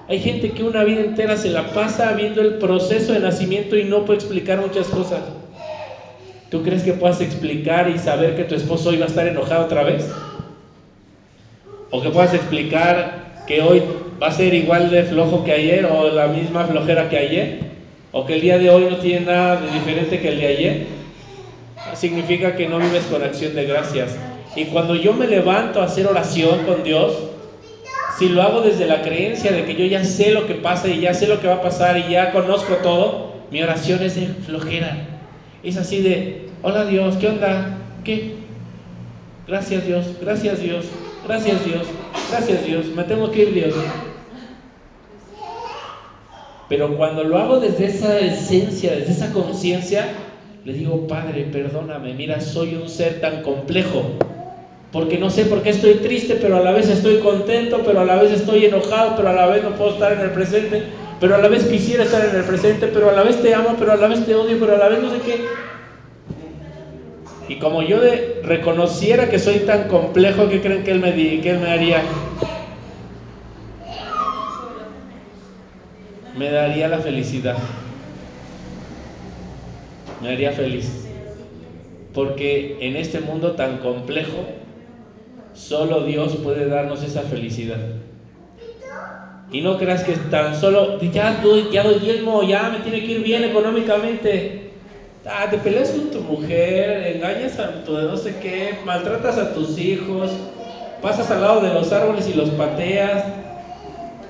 Hay 0.10 0.20
gente 0.20 0.52
que 0.52 0.64
una 0.64 0.84
vida 0.84 1.00
entera 1.00 1.38
se 1.38 1.52
la 1.52 1.72
pasa 1.72 2.12
viendo 2.12 2.42
el 2.42 2.56
proceso 2.56 3.14
de 3.14 3.22
nacimiento 3.22 3.78
y 3.78 3.86
no 3.86 4.04
puede 4.04 4.20
explicar 4.20 4.60
muchas 4.60 4.88
cosas. 4.90 5.22
¿Tú 6.50 6.64
crees 6.64 6.84
que 6.84 6.92
puedas 6.92 7.22
explicar 7.22 7.90
y 7.90 7.98
saber 7.98 8.36
que 8.36 8.44
tu 8.44 8.56
esposo 8.56 8.92
iba 8.92 9.06
a 9.06 9.08
estar 9.08 9.26
enojado 9.26 9.64
otra 9.64 9.84
vez? 9.84 10.35
¿O 11.96 12.02
que 12.02 12.10
puedas 12.10 12.34
explicar 12.34 13.44
que 13.48 13.62
hoy 13.62 13.82
va 14.22 14.28
a 14.28 14.32
ser 14.32 14.54
igual 14.54 14.92
de 14.92 15.04
flojo 15.04 15.46
que 15.46 15.54
ayer 15.54 15.86
o 15.86 16.10
la 16.10 16.28
misma 16.28 16.66
flojera 16.66 17.08
que 17.08 17.18
ayer? 17.18 17.60
¿O 18.12 18.26
que 18.26 18.36
el 18.36 18.42
día 18.42 18.58
de 18.58 18.70
hoy 18.70 18.88
no 18.90 18.98
tiene 18.98 19.26
nada 19.26 19.62
de 19.62 19.72
diferente 19.72 20.20
que 20.20 20.28
el 20.28 20.40
de 20.42 20.48
ayer? 20.48 20.88
Significa 21.94 22.58
que 22.58 22.68
no 22.68 22.80
vives 22.80 23.06
con 23.06 23.24
acción 23.24 23.56
de 23.56 23.64
gracias. 23.64 24.18
Y 24.58 24.66
cuando 24.66 24.96
yo 24.96 25.14
me 25.14 25.26
levanto 25.26 25.82
a 25.82 25.86
hacer 25.86 26.06
oración 26.06 26.66
con 26.66 26.84
Dios, 26.84 27.14
si 28.20 28.28
lo 28.28 28.42
hago 28.42 28.60
desde 28.60 28.88
la 28.88 29.02
creencia 29.02 29.54
de 29.54 29.64
que 29.64 29.76
yo 29.76 29.86
ya 29.86 30.04
sé 30.04 30.32
lo 30.32 30.48
que 30.48 30.56
pasa 30.56 30.90
y 30.90 31.00
ya 31.00 31.14
sé 31.14 31.28
lo 31.28 31.40
que 31.40 31.48
va 31.48 31.56
a 31.56 31.62
pasar 31.62 31.98
y 31.98 32.12
ya 32.12 32.34
conozco 32.34 32.74
todo, 32.84 33.36
mi 33.52 33.64
oración 33.64 34.04
es 34.04 34.16
de 34.16 34.28
flojera. 34.46 34.98
Es 35.64 35.78
así 35.78 36.02
de, 36.02 36.50
hola 36.62 36.84
Dios, 36.84 37.16
¿qué 37.16 37.30
onda? 37.30 37.78
¿Qué? 38.04 38.34
Gracias 39.48 39.86
Dios, 39.86 40.08
gracias 40.20 40.62
Dios, 40.62 40.88
gracias 41.28 41.66
Dios, 41.66 41.88
gracias 42.30 42.66
Dios, 42.66 42.86
me 42.88 43.04
tengo 43.04 43.32
que 43.32 43.44
ir 43.44 43.54
Dios. 43.54 43.74
Pero 46.68 46.98
cuando 46.98 47.24
lo 47.24 47.38
hago 47.38 47.60
desde 47.60 47.86
esa 47.86 48.20
esencia, 48.20 48.96
desde 48.96 49.12
esa 49.12 49.32
conciencia, 49.34 50.08
le 50.64 50.74
digo, 50.74 51.08
Padre, 51.08 51.48
perdóname, 51.52 52.14
mira, 52.16 52.42
soy 52.42 52.76
un 52.76 52.90
ser 52.90 53.22
tan 53.22 53.44
complejo 53.44 54.04
porque 54.96 55.18
no 55.18 55.30
sé 55.30 55.44
por 55.44 55.62
qué 55.62 55.72
estoy 55.72 55.96
triste, 55.96 56.38
pero 56.42 56.56
a 56.56 56.62
la 56.62 56.72
vez 56.72 56.88
estoy 56.88 57.18
contento, 57.18 57.82
pero 57.86 58.00
a 58.00 58.06
la 58.06 58.16
vez 58.16 58.32
estoy 58.32 58.64
enojado, 58.64 59.18
pero 59.18 59.28
a 59.28 59.34
la 59.34 59.46
vez 59.48 59.62
no 59.62 59.72
puedo 59.72 59.92
estar 59.92 60.14
en 60.14 60.22
el 60.22 60.32
presente, 60.32 60.84
pero 61.20 61.36
a 61.36 61.40
la 61.40 61.50
vez 61.50 61.66
quisiera 61.66 62.06
estar 62.06 62.24
en 62.24 62.34
el 62.34 62.46
presente, 62.46 62.88
pero 62.94 63.10
a 63.10 63.12
la 63.12 63.24
vez 63.24 63.42
te 63.42 63.54
amo, 63.54 63.76
pero 63.78 63.92
a 63.92 63.98
la 63.98 64.08
vez 64.08 64.26
te 64.26 64.34
odio, 64.34 64.58
pero 64.58 64.76
a 64.76 64.78
la 64.78 64.88
vez 64.88 65.04
no 65.04 65.10
sé 65.10 65.18
qué. 65.20 65.46
Y 67.48 67.56
como 67.58 67.84
yo 67.84 68.02
de, 68.02 68.42
reconociera 68.44 69.30
que 69.30 69.40
soy 69.40 69.60
tan 69.60 69.88
complejo, 69.88 70.50
¿qué 70.50 70.62
creen 70.62 70.84
que 70.84 70.92
él 70.92 71.00
me, 71.00 71.12
di, 71.12 71.42
que 71.42 71.52
él 71.52 71.60
me 71.60 71.72
haría? 71.72 72.02
Me 76.38 76.50
daría 76.50 76.88
la 76.88 77.00
felicidad. 77.00 77.58
Me 80.22 80.30
haría 80.30 80.52
feliz. 80.52 81.08
Porque 82.14 82.78
en 82.82 82.96
este 82.96 83.20
mundo 83.20 83.52
tan 83.52 83.78
complejo, 83.78 84.46
Solo 85.56 86.04
Dios 86.04 86.36
puede 86.44 86.68
darnos 86.68 87.02
esa 87.02 87.22
felicidad. 87.22 87.80
Y 89.52 89.62
no 89.62 89.78
creas 89.78 90.04
que 90.04 90.14
tan 90.18 90.54
solo, 90.54 91.00
ya 91.00 91.42
ya 91.72 91.84
doy 91.84 92.00
diezmo, 92.00 92.44
ya 92.44 92.70
me 92.70 92.80
tiene 92.80 93.06
que 93.06 93.14
ir 93.14 93.24
bien 93.24 93.46
económicamente. 93.46 94.65
Ah, 95.28 95.50
te 95.50 95.58
peleas 95.58 95.90
con 95.90 96.12
tu 96.12 96.22
mujer, 96.22 97.16
engañas 97.16 97.58
a 97.60 97.84
tu 97.84 97.94
no 97.94 98.16
sé 98.16 98.36
qué, 98.36 98.80
maltratas 98.86 99.40
a 99.40 99.56
tus 99.56 99.80
hijos, 99.80 100.32
pasas 101.02 101.32
al 101.32 101.42
lado 101.42 101.62
de 101.62 101.74
los 101.74 101.92
árboles 101.92 102.30
y 102.30 102.34
los 102.34 102.52
pateas, 102.52 103.24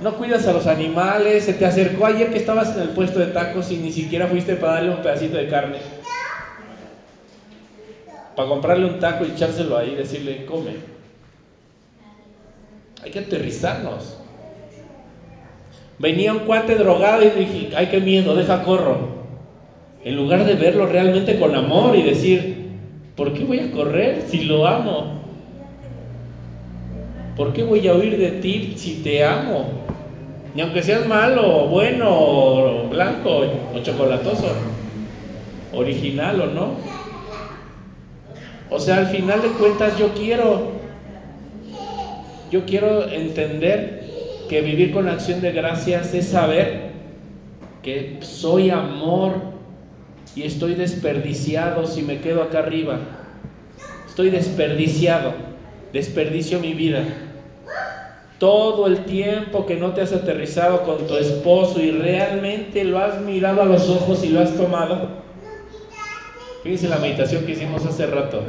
no 0.02 0.16
cuidas 0.16 0.48
a 0.48 0.54
los 0.54 0.68
animales, 0.68 1.44
se 1.44 1.54
te 1.54 1.66
acercó 1.66 2.06
ayer 2.06 2.32
que 2.32 2.38
estabas 2.38 2.76
en 2.76 2.84
el 2.84 2.90
puesto 2.90 3.20
de 3.20 3.28
tacos 3.28 3.72
y 3.72 3.78
ni 3.78 3.92
siquiera 3.92 4.28
fuiste 4.28 4.56
para 4.56 4.76
darle 4.76 4.92
un 4.92 5.02
pedacito 5.02 5.36
de 5.36 5.50
carne. 5.50 5.80
Para 8.36 8.50
comprarle 8.50 8.86
un 8.86 9.00
taco 9.00 9.26
y 9.26 9.30
echárselo 9.32 9.78
ahí 9.78 9.92
y 9.92 9.96
decirle, 9.96 10.46
come. 10.46 10.76
Hay 13.04 13.12
que 13.12 13.20
aterrizarnos. 13.20 14.18
Venía 15.98 16.34
un 16.34 16.40
cuate 16.40 16.76
drogado 16.76 17.22
y 17.22 17.30
dije, 17.30 17.70
ay, 17.76 17.88
qué 17.88 18.00
miedo, 18.00 18.36
deja 18.36 18.62
corro. 18.64 19.15
En 20.06 20.16
lugar 20.16 20.46
de 20.46 20.54
verlo 20.54 20.86
realmente 20.86 21.40
con 21.40 21.56
amor 21.56 21.96
y 21.96 22.04
decir, 22.04 22.58
¿por 23.16 23.34
qué 23.34 23.44
voy 23.44 23.58
a 23.58 23.72
correr 23.72 24.22
si 24.28 24.44
lo 24.44 24.68
amo? 24.68 25.20
¿Por 27.36 27.54
qué 27.54 27.64
voy 27.64 27.88
a 27.88 27.96
huir 27.96 28.16
de 28.20 28.30
ti 28.34 28.76
si 28.78 29.02
te 29.02 29.24
amo? 29.24 29.66
Ni 30.54 30.62
aunque 30.62 30.84
seas 30.84 31.08
malo, 31.08 31.66
bueno, 31.70 32.06
o 32.08 32.88
blanco, 32.88 33.46
o 33.74 33.80
chocolatoso, 33.80 34.46
original 35.74 36.40
o 36.40 36.46
no. 36.54 36.76
O 38.70 38.80
sea, 38.80 38.98
al 38.98 39.08
final 39.08 39.42
de 39.42 39.48
cuentas 39.50 39.98
yo 39.98 40.14
quiero 40.14 40.76
yo 42.52 42.64
quiero 42.66 43.10
entender 43.10 44.04
que 44.50 44.62
vivir 44.62 44.94
con 44.94 45.10
acción 45.10 45.42
de 45.42 45.52
gracias 45.52 46.14
es 46.14 46.28
saber 46.28 46.92
que 47.82 48.20
soy 48.22 48.70
amor 48.70 49.55
y 50.36 50.44
estoy 50.44 50.76
desperdiciado 50.76 51.88
si 51.88 52.02
me 52.02 52.20
quedo 52.20 52.44
acá 52.44 52.60
arriba. 52.60 53.00
Estoy 54.08 54.30
desperdiciado, 54.30 55.34
desperdicio 55.94 56.60
mi 56.60 56.74
vida. 56.74 57.04
Todo 58.38 58.88
el 58.88 59.06
tiempo 59.06 59.66
que 59.66 59.78
no 59.78 59.94
te 59.94 60.02
has 60.02 60.12
aterrizado 60.12 60.84
con 60.84 61.08
tu 61.08 61.16
esposo 61.16 61.82
y 61.82 61.92
realmente 61.92 62.84
lo 62.84 63.00
has 63.00 63.22
mirado 63.22 63.62
a 63.62 63.66
los 63.66 63.90
ojos 63.90 64.24
y 64.24 64.30
lo 64.30 64.42
has 64.42 64.56
tomado. 64.56 65.24
Fíjense 66.64 66.90
la 66.90 66.98
meditación 66.98 67.46
que 67.46 67.54
hicimos 67.54 67.86
hace 67.86 68.06
rato. 68.08 68.44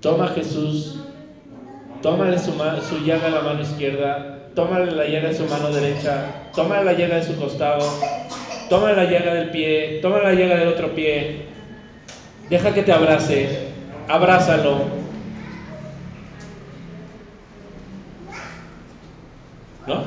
Toma 0.00 0.28
Jesús 0.28 0.98
tómale 2.04 2.38
su, 2.38 2.52
su 2.86 2.98
llaga 3.06 3.28
en 3.28 3.34
la 3.34 3.40
mano 3.40 3.62
izquierda, 3.62 4.50
tómale 4.54 4.92
la 4.92 5.06
llaga 5.06 5.30
en 5.30 5.36
su 5.38 5.46
mano 5.46 5.70
derecha, 5.70 6.50
tómale 6.54 6.84
la 6.84 6.92
llaga 6.92 7.16
de 7.16 7.22
su 7.22 7.34
costado, 7.36 7.82
tómale 8.68 8.96
la 8.96 9.04
llaga 9.04 9.34
del 9.34 9.50
pie, 9.50 9.98
tómale 10.02 10.24
la 10.24 10.34
llaga 10.34 10.56
del 10.56 10.68
otro 10.68 10.94
pie, 10.94 11.46
deja 12.48 12.74
que 12.74 12.82
te 12.82 12.92
abrace, 12.92 13.48
abrázalo. 14.08 15.04
¿No? 19.86 20.04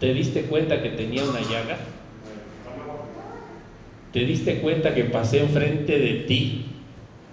¿Te 0.00 0.14
diste 0.14 0.42
cuenta 0.42 0.82
que 0.82 0.90
tenía 0.90 1.24
una 1.24 1.40
llaga? 1.40 1.78
¿Te 4.12 4.20
diste 4.20 4.60
cuenta 4.60 4.94
que 4.94 5.04
pasé 5.04 5.40
enfrente 5.40 5.98
de 5.98 6.14
ti 6.26 6.68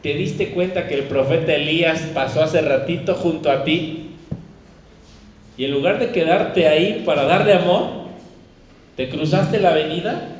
¿Te 0.06 0.14
diste 0.14 0.52
cuenta 0.52 0.88
que 0.88 0.94
el 0.94 1.06
profeta 1.06 1.56
Elías 1.56 2.00
pasó 2.14 2.44
hace 2.44 2.62
ratito 2.62 3.16
junto 3.16 3.50
a 3.50 3.64
ti? 3.64 4.12
Y 5.58 5.66
en 5.66 5.72
lugar 5.72 5.98
de 5.98 6.12
quedarte 6.12 6.68
ahí 6.68 7.02
para 7.04 7.24
darle 7.24 7.54
amor, 7.54 8.05
¿te 8.96 9.10
cruzaste 9.10 9.60
la 9.60 9.70
avenida? 9.72 10.36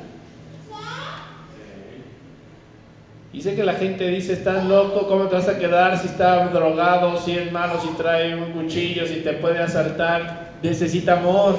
Y 3.32 3.42
sé 3.42 3.54
que 3.54 3.64
la 3.64 3.74
gente 3.74 4.08
dice, 4.08 4.32
estás 4.32 4.64
loco, 4.64 5.06
¿cómo 5.06 5.26
te 5.26 5.34
vas 5.34 5.48
a 5.48 5.58
quedar 5.58 5.98
si 5.98 6.06
está 6.06 6.48
drogado, 6.48 7.18
si 7.18 7.32
es 7.32 7.52
malo, 7.52 7.78
si 7.78 7.88
trae 7.88 8.34
un 8.34 8.52
cuchillo, 8.52 9.06
si 9.06 9.16
te 9.16 9.34
puede 9.34 9.58
asaltar? 9.58 10.54
Necesita 10.62 11.18
amor. 11.18 11.54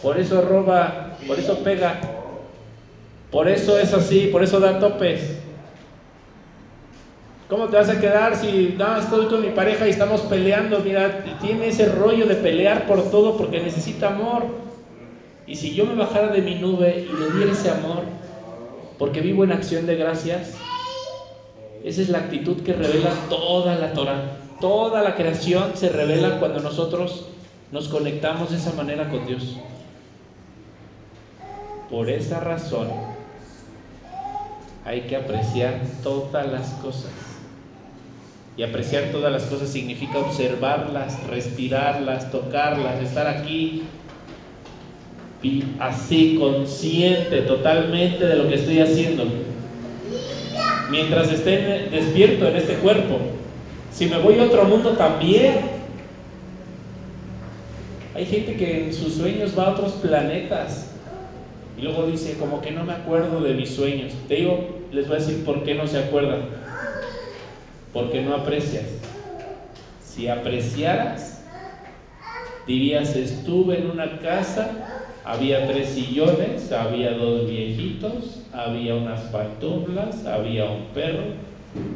Por 0.00 0.20
eso 0.20 0.42
roba, 0.42 1.16
por 1.26 1.38
eso 1.40 1.64
pega. 1.64 2.00
Por 3.32 3.48
eso 3.48 3.76
es 3.76 3.92
así, 3.92 4.28
por 4.30 4.44
eso 4.44 4.60
da 4.60 4.78
topes. 4.78 5.36
¿Cómo 7.48 7.68
te 7.68 7.76
vas 7.76 7.88
a 7.88 8.00
quedar 8.00 8.36
si 8.36 8.76
no, 8.78 8.98
estoy 8.98 9.26
con 9.26 9.42
mi 9.42 9.50
pareja 9.50 9.86
y 9.86 9.90
estamos 9.90 10.20
peleando? 10.22 10.78
Mira, 10.80 11.24
tiene 11.40 11.68
ese 11.68 11.86
rollo 11.86 12.26
de 12.26 12.36
pelear 12.36 12.86
por 12.86 13.10
todo 13.10 13.36
porque 13.36 13.60
necesita 13.60 14.08
amor. 14.08 14.65
Y 15.46 15.54
si 15.54 15.74
yo 15.74 15.86
me 15.86 15.94
bajara 15.94 16.28
de 16.28 16.42
mi 16.42 16.56
nube 16.56 17.06
y 17.08 17.16
le 17.16 17.30
diera 17.30 17.52
ese 17.52 17.70
amor, 17.70 18.02
porque 18.98 19.20
vivo 19.20 19.44
en 19.44 19.52
acción 19.52 19.86
de 19.86 19.96
gracias, 19.96 20.54
esa 21.84 22.02
es 22.02 22.08
la 22.08 22.18
actitud 22.18 22.62
que 22.62 22.72
revela 22.72 23.10
toda 23.28 23.76
la 23.76 23.92
Torah. 23.92 24.38
Toda 24.60 25.02
la 25.02 25.14
creación 25.14 25.76
se 25.76 25.90
revela 25.90 26.40
cuando 26.40 26.60
nosotros 26.60 27.26
nos 27.70 27.88
conectamos 27.88 28.50
de 28.50 28.56
esa 28.56 28.72
manera 28.72 29.08
con 29.08 29.26
Dios. 29.26 29.56
Por 31.90 32.10
esa 32.10 32.40
razón 32.40 32.88
hay 34.84 35.02
que 35.02 35.16
apreciar 35.16 35.80
todas 36.02 36.50
las 36.50 36.70
cosas. 36.74 37.12
Y 38.56 38.62
apreciar 38.62 39.12
todas 39.12 39.30
las 39.30 39.44
cosas 39.44 39.68
significa 39.68 40.18
observarlas, 40.18 41.22
respirarlas, 41.28 42.30
tocarlas, 42.32 43.02
estar 43.02 43.26
aquí 43.26 43.82
así 45.78 46.36
consciente 46.38 47.42
totalmente 47.42 48.26
de 48.26 48.36
lo 48.36 48.48
que 48.48 48.54
estoy 48.56 48.80
haciendo. 48.80 49.24
Mientras 50.90 51.30
esté 51.32 51.88
despierto 51.90 52.48
en 52.48 52.56
este 52.56 52.74
cuerpo. 52.74 53.18
Si 53.92 54.06
me 54.06 54.18
voy 54.18 54.38
a 54.38 54.44
otro 54.44 54.64
mundo 54.64 54.90
también. 54.92 55.76
Hay 58.14 58.24
gente 58.24 58.56
que 58.56 58.86
en 58.86 58.94
sus 58.94 59.14
sueños 59.14 59.58
va 59.58 59.64
a 59.64 59.70
otros 59.72 59.92
planetas 59.92 60.90
y 61.78 61.82
luego 61.82 62.06
dice, 62.06 62.38
como 62.38 62.62
que 62.62 62.70
no 62.70 62.84
me 62.84 62.94
acuerdo 62.94 63.40
de 63.40 63.52
mis 63.54 63.70
sueños. 63.70 64.12
Te 64.28 64.36
digo, 64.36 64.78
les 64.92 65.06
voy 65.06 65.16
a 65.16 65.20
decir 65.20 65.44
por 65.44 65.62
qué 65.64 65.74
no 65.74 65.86
se 65.86 65.98
acuerdan. 65.98 66.40
Porque 67.92 68.22
no 68.22 68.34
aprecias. 68.34 68.84
Si 70.02 70.28
apreciaras, 70.28 71.42
dirías, 72.66 73.14
estuve 73.14 73.78
en 73.78 73.90
una 73.90 74.18
casa, 74.20 74.70
había 75.26 75.66
tres 75.66 75.88
sillones, 75.88 76.70
había 76.70 77.10
dos 77.10 77.50
viejitos, 77.50 78.42
había 78.52 78.94
unas 78.94 79.20
pantuflas, 79.22 80.24
había 80.24 80.66
un 80.66 80.84
perro, 80.94 81.34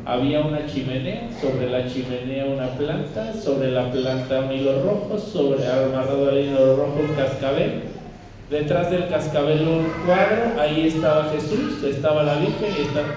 había 0.04 0.40
una 0.40 0.66
chimenea, 0.66 1.30
sobre 1.40 1.70
la 1.70 1.86
chimenea 1.86 2.46
una 2.46 2.70
planta, 2.70 3.32
sobre 3.34 3.70
la 3.70 3.88
planta 3.92 4.40
un 4.40 4.52
hilo 4.52 4.82
rojo, 4.82 5.16
sobre 5.16 5.64
amarrado 5.64 6.28
al 6.28 6.38
hilo 6.38 6.76
rojo 6.76 6.98
un 7.08 7.14
cascabel, 7.14 7.82
detrás 8.50 8.90
del 8.90 9.06
cascabel 9.06 9.60
un 9.62 9.84
cuadro, 10.04 10.60
ahí 10.60 10.88
estaba 10.88 11.30
Jesús, 11.30 11.84
estaba 11.84 12.24
la 12.24 12.34
Virgen 12.34 12.74
y 12.76 12.80
estaba... 12.82 13.08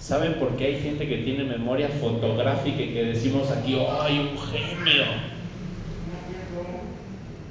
¿Saben 0.00 0.34
por 0.34 0.56
qué 0.56 0.64
hay 0.64 0.80
gente 0.80 1.06
que 1.06 1.18
tiene 1.18 1.44
memoria 1.44 1.88
fotográfica 2.00 2.82
y 2.82 2.88
que 2.88 3.04
decimos 3.04 3.48
aquí, 3.52 3.76
¡oh, 3.76 4.02
hay 4.02 4.18
un 4.18 4.38
genio! 4.38 5.37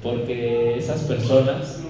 Porque 0.02 0.76
esas 0.78 1.02
personas 1.02 1.82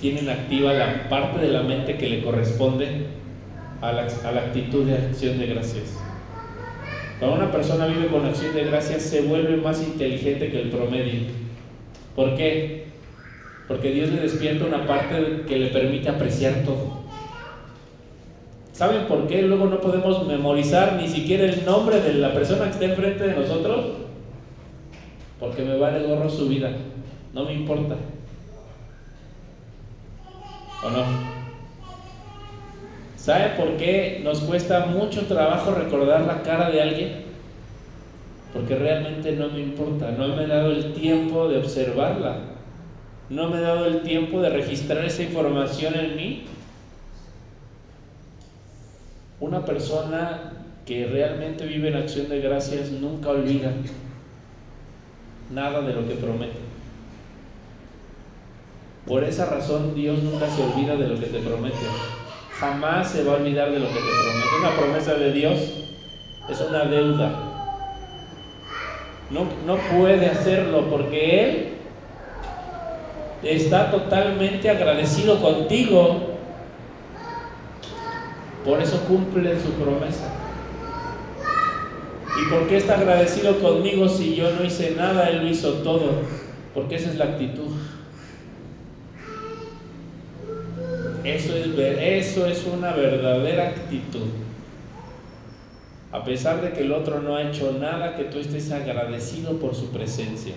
tienen 0.00 0.28
activa 0.28 0.72
la 0.72 1.08
parte 1.08 1.40
de 1.40 1.52
la 1.52 1.62
mente 1.62 1.96
que 1.96 2.08
le 2.08 2.22
corresponde 2.22 3.06
a 3.80 3.92
la, 3.92 4.06
a 4.24 4.32
la 4.32 4.40
actitud 4.42 4.84
de 4.84 4.94
acción 4.94 5.38
de 5.38 5.46
gracias. 5.46 5.98
Cuando 7.18 7.36
una 7.36 7.52
persona 7.52 7.86
vive 7.86 8.08
con 8.08 8.24
acción 8.26 8.54
de 8.54 8.64
gracias 8.64 9.02
se 9.02 9.22
vuelve 9.22 9.56
más 9.56 9.82
inteligente 9.82 10.50
que 10.50 10.60
el 10.60 10.70
promedio. 10.70 11.20
¿Por 12.14 12.34
qué? 12.36 12.84
Porque 13.66 13.92
Dios 13.92 14.10
le 14.10 14.20
despierta 14.20 14.66
una 14.66 14.86
parte 14.86 15.42
que 15.48 15.58
le 15.58 15.68
permite 15.68 16.08
apreciar 16.08 16.64
todo. 16.64 17.04
¿Saben 18.72 19.06
por 19.06 19.26
qué 19.26 19.42
luego 19.42 19.66
no 19.66 19.80
podemos 19.80 20.26
memorizar 20.26 20.94
ni 21.00 21.08
siquiera 21.08 21.44
el 21.44 21.64
nombre 21.64 22.00
de 22.00 22.14
la 22.14 22.34
persona 22.34 22.64
que 22.64 22.70
está 22.70 22.84
enfrente 22.86 23.24
de 23.24 23.36
nosotros? 23.36 24.03
Porque 25.40 25.62
me 25.62 25.76
vale 25.76 26.06
gorro 26.06 26.30
su 26.30 26.48
vida, 26.48 26.70
no 27.32 27.44
me 27.44 27.54
importa. 27.54 27.96
¿O 30.84 30.90
no? 30.90 31.04
¿Saben 33.16 33.56
por 33.56 33.76
qué 33.76 34.20
nos 34.22 34.40
cuesta 34.40 34.86
mucho 34.86 35.26
trabajo 35.26 35.72
recordar 35.72 36.22
la 36.22 36.42
cara 36.42 36.70
de 36.70 36.82
alguien? 36.82 37.24
Porque 38.52 38.76
realmente 38.76 39.32
no 39.32 39.48
me 39.48 39.60
importa, 39.60 40.10
no 40.12 40.28
me 40.36 40.44
he 40.44 40.46
dado 40.46 40.70
el 40.70 40.92
tiempo 40.92 41.48
de 41.48 41.58
observarla, 41.58 42.36
no 43.30 43.48
me 43.48 43.58
he 43.58 43.62
dado 43.62 43.86
el 43.86 44.02
tiempo 44.02 44.40
de 44.40 44.50
registrar 44.50 45.04
esa 45.04 45.22
información 45.22 45.94
en 45.94 46.16
mí 46.16 46.44
una 49.40 49.64
persona 49.64 50.52
que 50.86 51.06
realmente 51.06 51.66
vive 51.66 51.88
en 51.88 51.96
acción 51.96 52.28
de 52.28 52.40
gracias 52.40 52.90
nunca 52.90 53.30
olvida 53.30 53.72
nada 55.54 55.80
de 55.82 55.92
lo 55.92 56.06
que 56.06 56.14
promete. 56.14 56.58
Por 59.06 59.24
esa 59.24 59.46
razón 59.46 59.94
Dios 59.94 60.22
nunca 60.22 60.48
se 60.48 60.62
olvida 60.62 60.96
de 60.96 61.08
lo 61.08 61.18
que 61.18 61.26
te 61.26 61.38
promete. 61.40 61.76
Jamás 62.58 63.10
se 63.10 63.24
va 63.24 63.32
a 63.32 63.36
olvidar 63.36 63.70
de 63.70 63.78
lo 63.78 63.86
que 63.86 63.94
te 63.94 64.00
promete. 64.00 64.56
Una 64.60 64.76
promesa 64.76 65.14
de 65.14 65.32
Dios 65.32 65.58
es 66.48 66.60
una 66.60 66.84
deuda. 66.84 67.32
No, 69.30 69.46
no 69.66 69.76
puede 69.96 70.26
hacerlo 70.26 70.88
porque 70.90 71.48
Él 71.48 71.68
está 73.42 73.90
totalmente 73.90 74.68
agradecido 74.70 75.40
contigo 75.40 76.34
por 78.64 78.80
eso 78.80 78.98
cumple 79.06 79.60
su 79.60 79.72
promesa. 79.72 80.32
¿Y 82.36 82.50
por 82.50 82.66
qué 82.66 82.78
está 82.78 82.96
agradecido 82.96 83.60
conmigo 83.60 84.08
si 84.08 84.34
yo 84.34 84.50
no 84.52 84.64
hice 84.64 84.94
nada? 84.96 85.28
Él 85.28 85.42
lo 85.42 85.48
hizo 85.48 85.74
todo. 85.74 86.22
Porque 86.74 86.96
esa 86.96 87.10
es 87.10 87.16
la 87.16 87.26
actitud. 87.26 87.70
Eso 91.22 91.54
es, 91.54 91.66
eso 91.78 92.46
es 92.46 92.66
una 92.66 92.92
verdadera 92.92 93.68
actitud. 93.68 94.26
A 96.10 96.24
pesar 96.24 96.60
de 96.60 96.72
que 96.72 96.82
el 96.82 96.92
otro 96.92 97.20
no 97.20 97.36
ha 97.36 97.42
hecho 97.42 97.72
nada, 97.80 98.16
que 98.16 98.24
tú 98.24 98.38
estés 98.38 98.70
agradecido 98.72 99.58
por 99.58 99.74
su 99.74 99.90
presencia. 99.90 100.54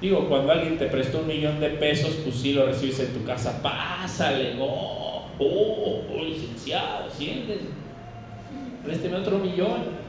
Digo, 0.00 0.28
cuando 0.28 0.52
alguien 0.52 0.78
te 0.78 0.86
prestó 0.86 1.20
un 1.20 1.28
millón 1.28 1.60
de 1.60 1.68
pesos, 1.68 2.18
pues 2.24 2.36
sí 2.36 2.54
lo 2.54 2.66
recibes 2.66 2.98
en 2.98 3.12
tu 3.12 3.24
casa. 3.24 3.62
Pásale, 3.62 4.56
oh, 4.58 5.26
oh, 5.38 6.02
oh 6.10 6.24
licenciado, 6.24 7.08
siéntese. 7.10 7.81
Présteme 8.84 9.16
otro 9.16 9.38
millón. 9.38 10.02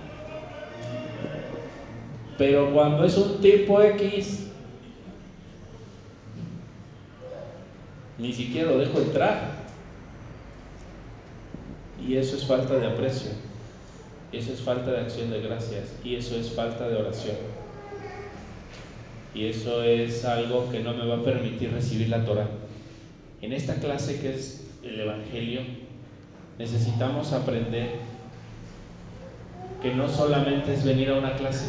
Pero 2.38 2.74
cuando 2.74 3.06
es 3.06 3.16
un 3.18 3.40
tipo 3.42 3.82
X, 3.82 4.48
ni 8.18 8.34
siquiera 8.34 8.72
lo 8.72 8.80
dejo 8.80 9.00
entrar. 9.00 9.64
Y 12.06 12.18
eso 12.18 12.36
es 12.36 12.46
falta 12.46 12.76
de 12.76 12.88
aprecio. 12.88 13.32
Eso 14.32 14.52
es 14.52 14.62
falta 14.62 14.92
de 14.92 15.02
acción 15.02 15.30
de 15.30 15.42
gracias. 15.42 15.94
Y 16.04 16.16
eso 16.16 16.36
es 16.36 16.52
falta 16.52 16.90
de 16.90 16.98
oración. 16.98 17.38
Y 19.36 19.46
eso 19.46 19.84
es 19.84 20.26
algo 20.26 20.70
que 20.72 20.80
no 20.82 20.94
me 20.94 21.06
va 21.06 21.18
a 21.18 21.24
permitir 21.24 21.72
recibir 21.72 22.10
la 22.10 22.26
Torah. 22.26 22.50
En 23.42 23.54
esta 23.54 23.76
clase 23.76 24.20
que 24.20 24.34
es 24.34 24.68
el 24.84 25.00
Evangelio, 25.00 25.62
necesitamos 26.58 27.32
aprender 27.34 28.13
que 29.84 29.94
no 29.94 30.08
solamente 30.08 30.74
es 30.74 30.86
venir 30.86 31.10
a 31.10 31.16
una 31.16 31.36
clase. 31.36 31.68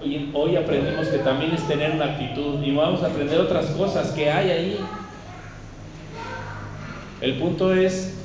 Hoy, 0.00 0.30
hoy 0.32 0.56
aprendimos 0.56 1.08
que 1.08 1.18
también 1.18 1.52
es 1.52 1.66
tener 1.66 1.90
una 1.90 2.12
actitud 2.12 2.62
y 2.62 2.72
vamos 2.72 3.02
a 3.02 3.08
aprender 3.08 3.40
otras 3.40 3.66
cosas 3.66 4.12
que 4.12 4.30
hay 4.30 4.50
ahí. 4.50 4.80
El 7.20 7.36
punto 7.38 7.74
es 7.74 8.16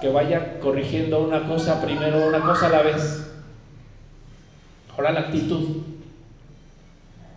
que 0.00 0.08
vaya 0.08 0.58
corrigiendo 0.58 1.20
una 1.20 1.46
cosa 1.46 1.80
primero, 1.80 2.26
una 2.26 2.40
cosa 2.40 2.66
a 2.66 2.70
la 2.70 2.82
vez. 2.82 3.32
Ahora 4.96 5.12
la 5.12 5.20
actitud. 5.20 5.82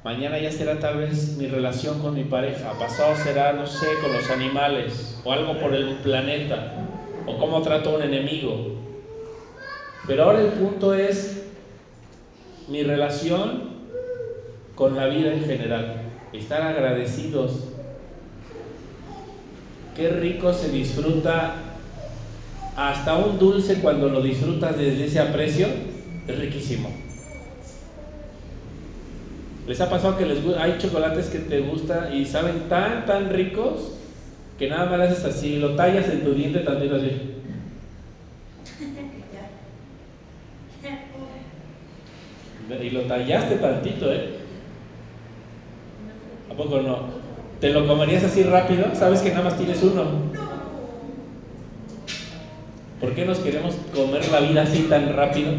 Mañana 0.03 0.39
ya 0.39 0.51
será 0.51 0.79
tal 0.79 0.97
vez 0.97 1.37
mi 1.37 1.47
relación 1.47 1.99
con 1.99 2.15
mi 2.15 2.23
pareja. 2.23 2.71
Pasado 2.79 3.15
será, 3.15 3.53
no 3.53 3.67
sé, 3.67 3.87
con 4.01 4.11
los 4.11 4.29
animales 4.31 5.19
o 5.23 5.31
algo 5.31 5.59
por 5.59 5.75
el 5.75 5.95
planeta 5.97 6.73
o 7.26 7.38
cómo 7.38 7.61
trato 7.61 7.91
a 7.91 7.95
un 7.95 8.03
enemigo. 8.03 8.76
Pero 10.07 10.23
ahora 10.23 10.41
el 10.41 10.49
punto 10.49 10.93
es 10.93 11.43
mi 12.68 12.84
relación 12.84 13.76
con 14.76 14.95
la 14.95 15.07
vida 15.07 15.34
en 15.34 15.43
general. 15.43 16.02
Estar 16.34 16.61
agradecidos. 16.61 17.65
Qué 19.95 20.10
rico 20.10 20.53
se 20.53 20.69
disfruta 20.69 21.56
hasta 22.76 23.15
un 23.15 23.39
dulce 23.39 23.80
cuando 23.81 24.10
lo 24.10 24.22
disfrutas 24.22 24.77
desde 24.77 25.06
ese 25.06 25.19
aprecio. 25.19 25.68
Es 26.27 26.38
riquísimo. 26.38 26.89
¿Les 29.68 29.81
ha 29.81 29.89
pasado 29.89 30.18
que 30.18 30.26
les 30.26 30.39
hay 30.57 30.77
chocolates 30.77 31.27
que 31.27 31.39
te 31.39 31.61
gustan 31.61 32.14
y 32.15 32.26
saben 32.26 32.69
tan, 32.69 33.06
tan 33.06 33.30
ricos 33.30 33.93
que 34.57 34.69
nada 34.69 34.86
más 34.86 34.99
le 34.99 35.06
haces 35.06 35.26
así, 35.26 35.57
lo 35.57 35.76
tallas 35.76 36.07
en 36.10 36.23
tu 36.23 36.34
diente 36.34 36.60
tantito 36.60 36.95
así? 36.95 37.11
Y 42.82 42.90
lo 42.90 43.02
tallaste 43.02 43.57
tantito, 43.57 44.11
¿eh? 44.11 44.38
¿A 46.52 46.53
poco 46.56 46.82
no? 46.82 47.10
¿Te 47.60 47.69
lo 47.69 47.88
comerías 47.88 48.23
así 48.23 48.44
rápido? 48.44 48.86
¿Sabes 48.95 49.22
que 49.22 49.30
nada 49.30 49.44
más 49.44 49.57
tienes 49.57 49.84
uno? 49.84 50.03
¿Por 52.99 53.14
qué 53.14 53.26
nos 53.26 53.40
queremos 53.40 53.76
comer 53.94 54.27
la 54.30 54.40
vida 54.40 54.64
así 54.64 54.84
tan 54.84 55.15
rápido? 55.15 55.52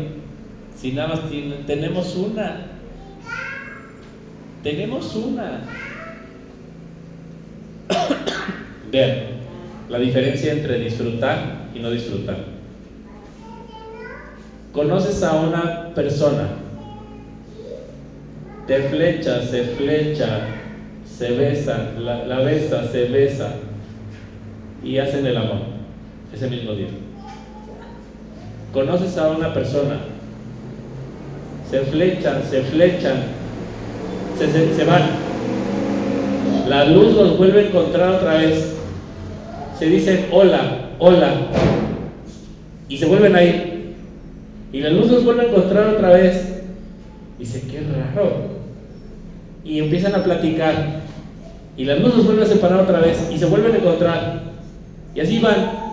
Si 0.77 0.93
nada 0.93 1.09
más 1.09 1.21
tenemos 1.67 2.17
una. 2.17 2.67
Tenemos 4.63 5.15
una. 5.15 5.63
La 9.91 9.99
diferencia 9.99 10.53
entre 10.53 10.79
disfrutar 10.79 11.67
y 11.75 11.81
no 11.81 11.91
disfrutar. 11.91 12.37
Conoces 14.73 15.23
a 15.23 15.35
una 15.35 15.95
persona, 15.95 16.49
te 18.67 18.79
flecha, 18.89 19.43
se 19.43 19.65
flecha, 19.65 20.41
se 21.19 21.31
besan, 21.33 22.05
la, 22.05 22.41
besa, 22.41 22.91
se 22.91 23.05
besa 23.05 23.55
y 24.83 24.99
hacen 24.99 25.27
el 25.27 25.37
amor 25.37 25.59
ese 26.35 26.49
mismo 26.49 26.73
día. 26.73 26.89
Conoces 28.73 29.17
a 29.19 29.29
una 29.29 29.53
persona, 29.53 29.99
se 31.71 31.81
flechan, 31.81 32.43
se 32.49 32.63
flechan, 32.63 33.25
se, 34.39 34.53
se, 34.53 34.75
se 34.75 34.85
van. 34.85 35.03
La 36.69 36.85
luz 36.87 37.15
los 37.15 37.39
vuelve 37.39 37.61
a 37.61 37.67
encontrar 37.69 38.15
otra 38.15 38.35
vez. 38.39 38.77
Se 39.79 39.87
dicen 39.87 40.27
hola, 40.31 40.91
hola, 40.99 41.35
y 42.89 42.97
se 42.97 43.07
vuelven 43.07 43.37
a 43.37 43.43
ir. 43.43 43.95
Y 44.73 44.81
la 44.81 44.91
luz 44.91 45.11
los 45.11 45.25
vuelve 45.25 45.43
a 45.43 45.49
encontrar 45.49 45.87
otra 45.89 46.11
vez. 46.11 46.63
Dice, 47.39 47.63
qué 47.71 47.81
raro. 47.81 48.57
Y 49.65 49.79
empiezan 49.79 50.15
a 50.15 50.25
platicar. 50.25 51.01
Y 51.77 51.85
la 51.85 51.97
luz 51.97 52.17
los 52.17 52.27
vuelve 52.27 52.45
a 52.45 52.47
separar 52.47 52.81
otra 52.81 53.01
vez 53.01 53.29
y 53.31 53.39
se 53.39 53.47
vuelven 53.47 53.73
a 53.73 53.77
encontrar. 53.77 54.43
Y 55.15 55.21
así 55.21 55.39
van. 55.39 55.87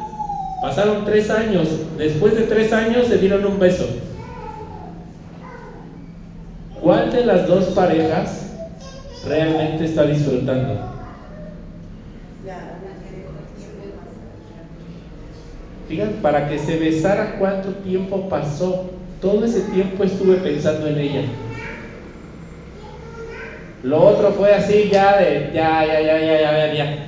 Pasaron 0.61 1.03
tres 1.05 1.29
años. 1.29 1.67
Después 1.97 2.35
de 2.35 2.43
tres 2.43 2.71
años 2.71 3.07
se 3.07 3.17
dieron 3.17 3.45
un 3.45 3.59
beso. 3.59 3.85
¿Cuál 6.81 7.11
de 7.11 7.25
las 7.25 7.47
dos 7.47 7.65
parejas 7.65 8.51
realmente 9.25 9.85
está 9.85 10.05
disfrutando? 10.05 10.73
La, 12.45 12.55
la 12.55 12.93
que 12.99 13.15
dejó 13.15 13.31
Se 13.57 13.67
tiempo 13.71 13.81
ve 13.81 13.91
pasar. 13.91 14.67
Para 16.21 16.47
que 16.47 16.59
se 16.59 16.77
besara 16.77 17.35
cuánto 17.39 17.69
tiempo 17.69 18.27
pasó. 18.29 18.89
Todo 19.21 19.45
ese 19.45 19.61
tiempo 19.61 20.03
estuve 20.03 20.35
pensando 20.37 20.87
en 20.87 20.97
ella. 20.97 21.21
Lo 23.83 24.01
otro 24.01 24.31
fue 24.31 24.53
así 24.53 24.89
ya 24.91 25.17
de 25.17 25.51
ya, 25.53 25.85
ya, 25.85 26.01
ya, 26.01 26.19
ya, 26.19 26.41
ya, 26.41 26.73
ya. 26.73 27.07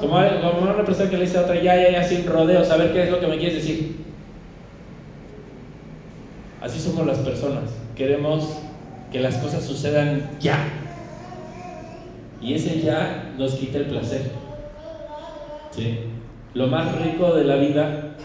Como, 0.00 0.16
como 0.40 0.62
una 0.62 0.84
persona 0.84 1.10
que 1.10 1.16
le 1.16 1.24
dice 1.24 1.38
a 1.38 1.42
otra, 1.42 1.56
ya, 1.60 1.76
ya, 1.76 1.90
ya, 1.90 2.04
sin 2.04 2.26
rodeos, 2.26 2.70
a 2.70 2.76
ver 2.76 2.92
qué 2.92 3.04
es 3.04 3.10
lo 3.10 3.20
que 3.20 3.26
me 3.26 3.38
quieres 3.38 3.56
decir. 3.56 3.96
Así 6.60 6.78
somos 6.78 7.06
las 7.06 7.18
personas. 7.18 7.70
Queremos 7.96 8.60
que 9.10 9.20
las 9.20 9.36
cosas 9.36 9.64
sucedan 9.64 10.30
ya. 10.40 10.56
Y 12.40 12.54
ese 12.54 12.80
ya 12.80 13.32
nos 13.36 13.54
quita 13.54 13.78
el 13.78 13.86
placer. 13.86 14.22
¿Sí? 15.72 15.98
Lo 16.54 16.66
más 16.68 17.00
rico 17.00 17.34
de 17.34 17.44
la 17.44 17.56
vida 17.56 18.16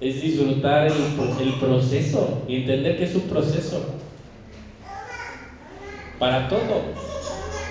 es 0.00 0.20
disfrutar 0.20 0.88
el, 0.88 0.92
pro- 1.14 1.36
el 1.40 1.52
proceso 1.60 2.44
y 2.48 2.56
entender 2.56 2.96
que 2.98 3.04
es 3.04 3.14
un 3.14 3.22
proceso. 3.28 4.00
Para 6.18 6.48
todo. 6.48 6.82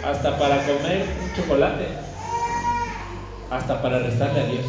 Hasta 0.04 0.38
para 0.40 0.66
comer 0.66 1.04
un 1.22 1.34
chocolate. 1.36 1.88
Hasta 3.50 3.82
para 3.82 4.00
rezarle 4.00 4.40
a 4.40 4.46
Dios. 4.46 4.66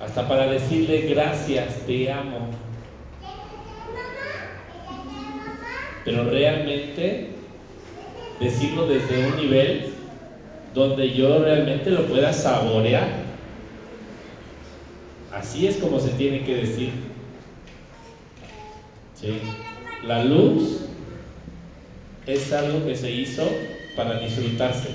Hasta 0.00 0.26
para 0.26 0.46
decirle 0.46 1.02
gracias, 1.02 1.84
te 1.86 2.10
amo. 2.10 2.48
Pero 6.04 6.24
realmente 6.30 7.26
decirlo 8.40 8.86
desde 8.86 9.18
un 9.18 9.36
nivel 9.36 9.97
donde 10.74 11.12
yo 11.14 11.38
realmente 11.38 11.90
lo 11.90 12.06
pueda 12.06 12.32
saborear. 12.32 13.08
Así 15.32 15.66
es 15.66 15.76
como 15.76 16.00
se 16.00 16.10
tiene 16.10 16.44
que 16.44 16.56
decir. 16.56 16.92
¿Sí? 19.14 19.40
La 20.06 20.24
luz 20.24 20.80
es 22.26 22.52
algo 22.52 22.84
que 22.86 22.94
se 22.94 23.10
hizo 23.10 23.42
para 23.96 24.20
disfrutarse. 24.20 24.88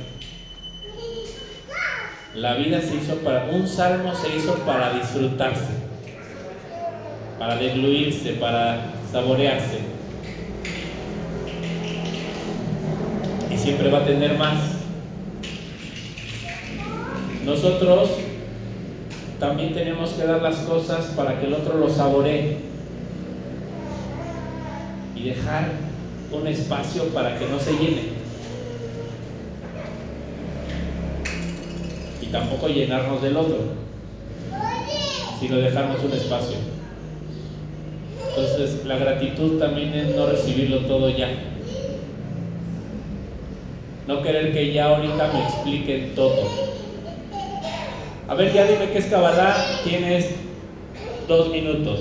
La 2.36 2.56
vida 2.56 2.82
se 2.82 2.96
hizo 2.96 3.16
para, 3.18 3.46
un 3.46 3.68
salmo 3.68 4.16
se 4.16 4.36
hizo 4.36 4.56
para 4.66 4.94
disfrutarse, 4.94 5.68
para 7.38 7.58
degluirse, 7.58 8.34
para 8.34 8.94
saborearse. 9.12 9.80
Y 13.52 13.58
siempre 13.58 13.92
va 13.92 14.00
a 14.00 14.06
tener 14.06 14.36
más. 14.38 14.73
Nosotros 17.46 18.10
también 19.40 19.74
tenemos 19.74 20.12
que 20.12 20.26
dar 20.26 20.42
las 20.42 20.56
cosas 20.60 21.08
para 21.08 21.40
que 21.40 21.48
el 21.48 21.54
otro 21.54 21.78
lo 21.78 21.90
saboree 21.90 22.58
y 25.16 25.24
dejar 25.24 25.72
un 26.32 26.48
espacio 26.48 27.04
para 27.10 27.38
que 27.38 27.48
no 27.48 27.60
se 27.60 27.74
llene. 27.74 28.14
Y 32.22 32.26
tampoco 32.28 32.70
llenarnos 32.70 33.22
del 33.22 33.36
otro, 33.36 33.58
sino 35.42 35.58
dejarnos 35.58 36.02
un 36.04 36.14
espacio. 36.14 36.58
Entonces, 38.30 38.86
la 38.86 38.98
gratitud 38.98 39.60
también 39.60 39.94
es 39.94 40.16
no 40.16 40.28
recibirlo 40.28 40.80
todo 40.88 41.10
ya. 41.10 41.30
No 44.08 44.22
querer 44.22 44.54
que 44.54 44.74
ya 44.74 44.86
ahorita 44.86 45.32
me 45.34 45.44
expliquen 45.44 46.16
todo. 46.16 46.64
A 48.28 48.36
ver, 48.36 48.54
ya 48.54 48.66
dime 48.66 48.90
qué 48.92 49.00
es 49.00 49.06
Kabbalah. 49.08 49.82
Tienes 49.84 50.34
dos 51.28 51.50
minutos. 51.50 52.00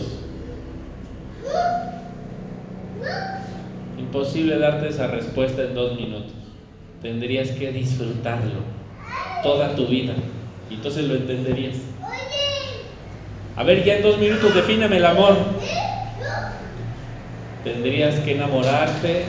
Imposible 3.98 4.58
darte 4.58 4.88
esa 4.88 5.08
respuesta 5.08 5.62
en 5.62 5.74
dos 5.74 5.98
minutos. 5.98 6.32
Tendrías 7.02 7.50
que 7.50 7.72
disfrutarlo 7.72 8.60
toda 9.42 9.74
tu 9.74 9.86
vida. 9.86 10.14
Y 10.70 10.74
entonces 10.74 11.08
lo 11.08 11.16
entenderías. 11.16 11.76
A 13.56 13.64
ver, 13.64 13.84
ya 13.84 13.96
en 13.96 14.02
dos 14.02 14.18
minutos 14.18 14.54
defíneme 14.54 14.98
el 14.98 15.06
amor. 15.06 15.36
Tendrías 17.64 18.14
que 18.20 18.32
enamorarte 18.32 19.24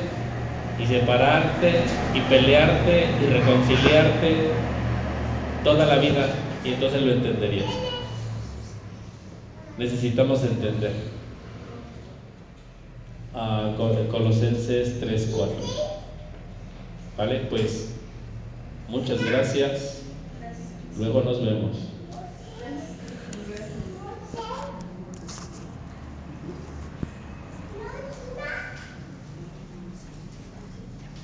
y 0.79 0.85
separarte 0.85 1.85
y 2.13 2.21
pelearte 2.21 3.17
y 3.21 3.25
reconciliarte 3.27 4.51
toda 5.63 5.85
la 5.85 5.97
vida 5.97 6.42
y 6.65 6.69
entonces 6.73 7.01
lo 7.01 7.11
entenderías. 7.13 7.69
Necesitamos 9.77 10.43
entender. 10.43 10.93
Col- 13.77 14.07
Colosenses 14.09 14.99
3:4. 14.99 15.47
¿Vale? 17.17 17.47
Pues 17.49 17.95
muchas. 18.87 19.23
Gracias. 19.23 20.01
Luego 20.97 21.21
nos 21.23 21.43
vemos. 21.43 21.77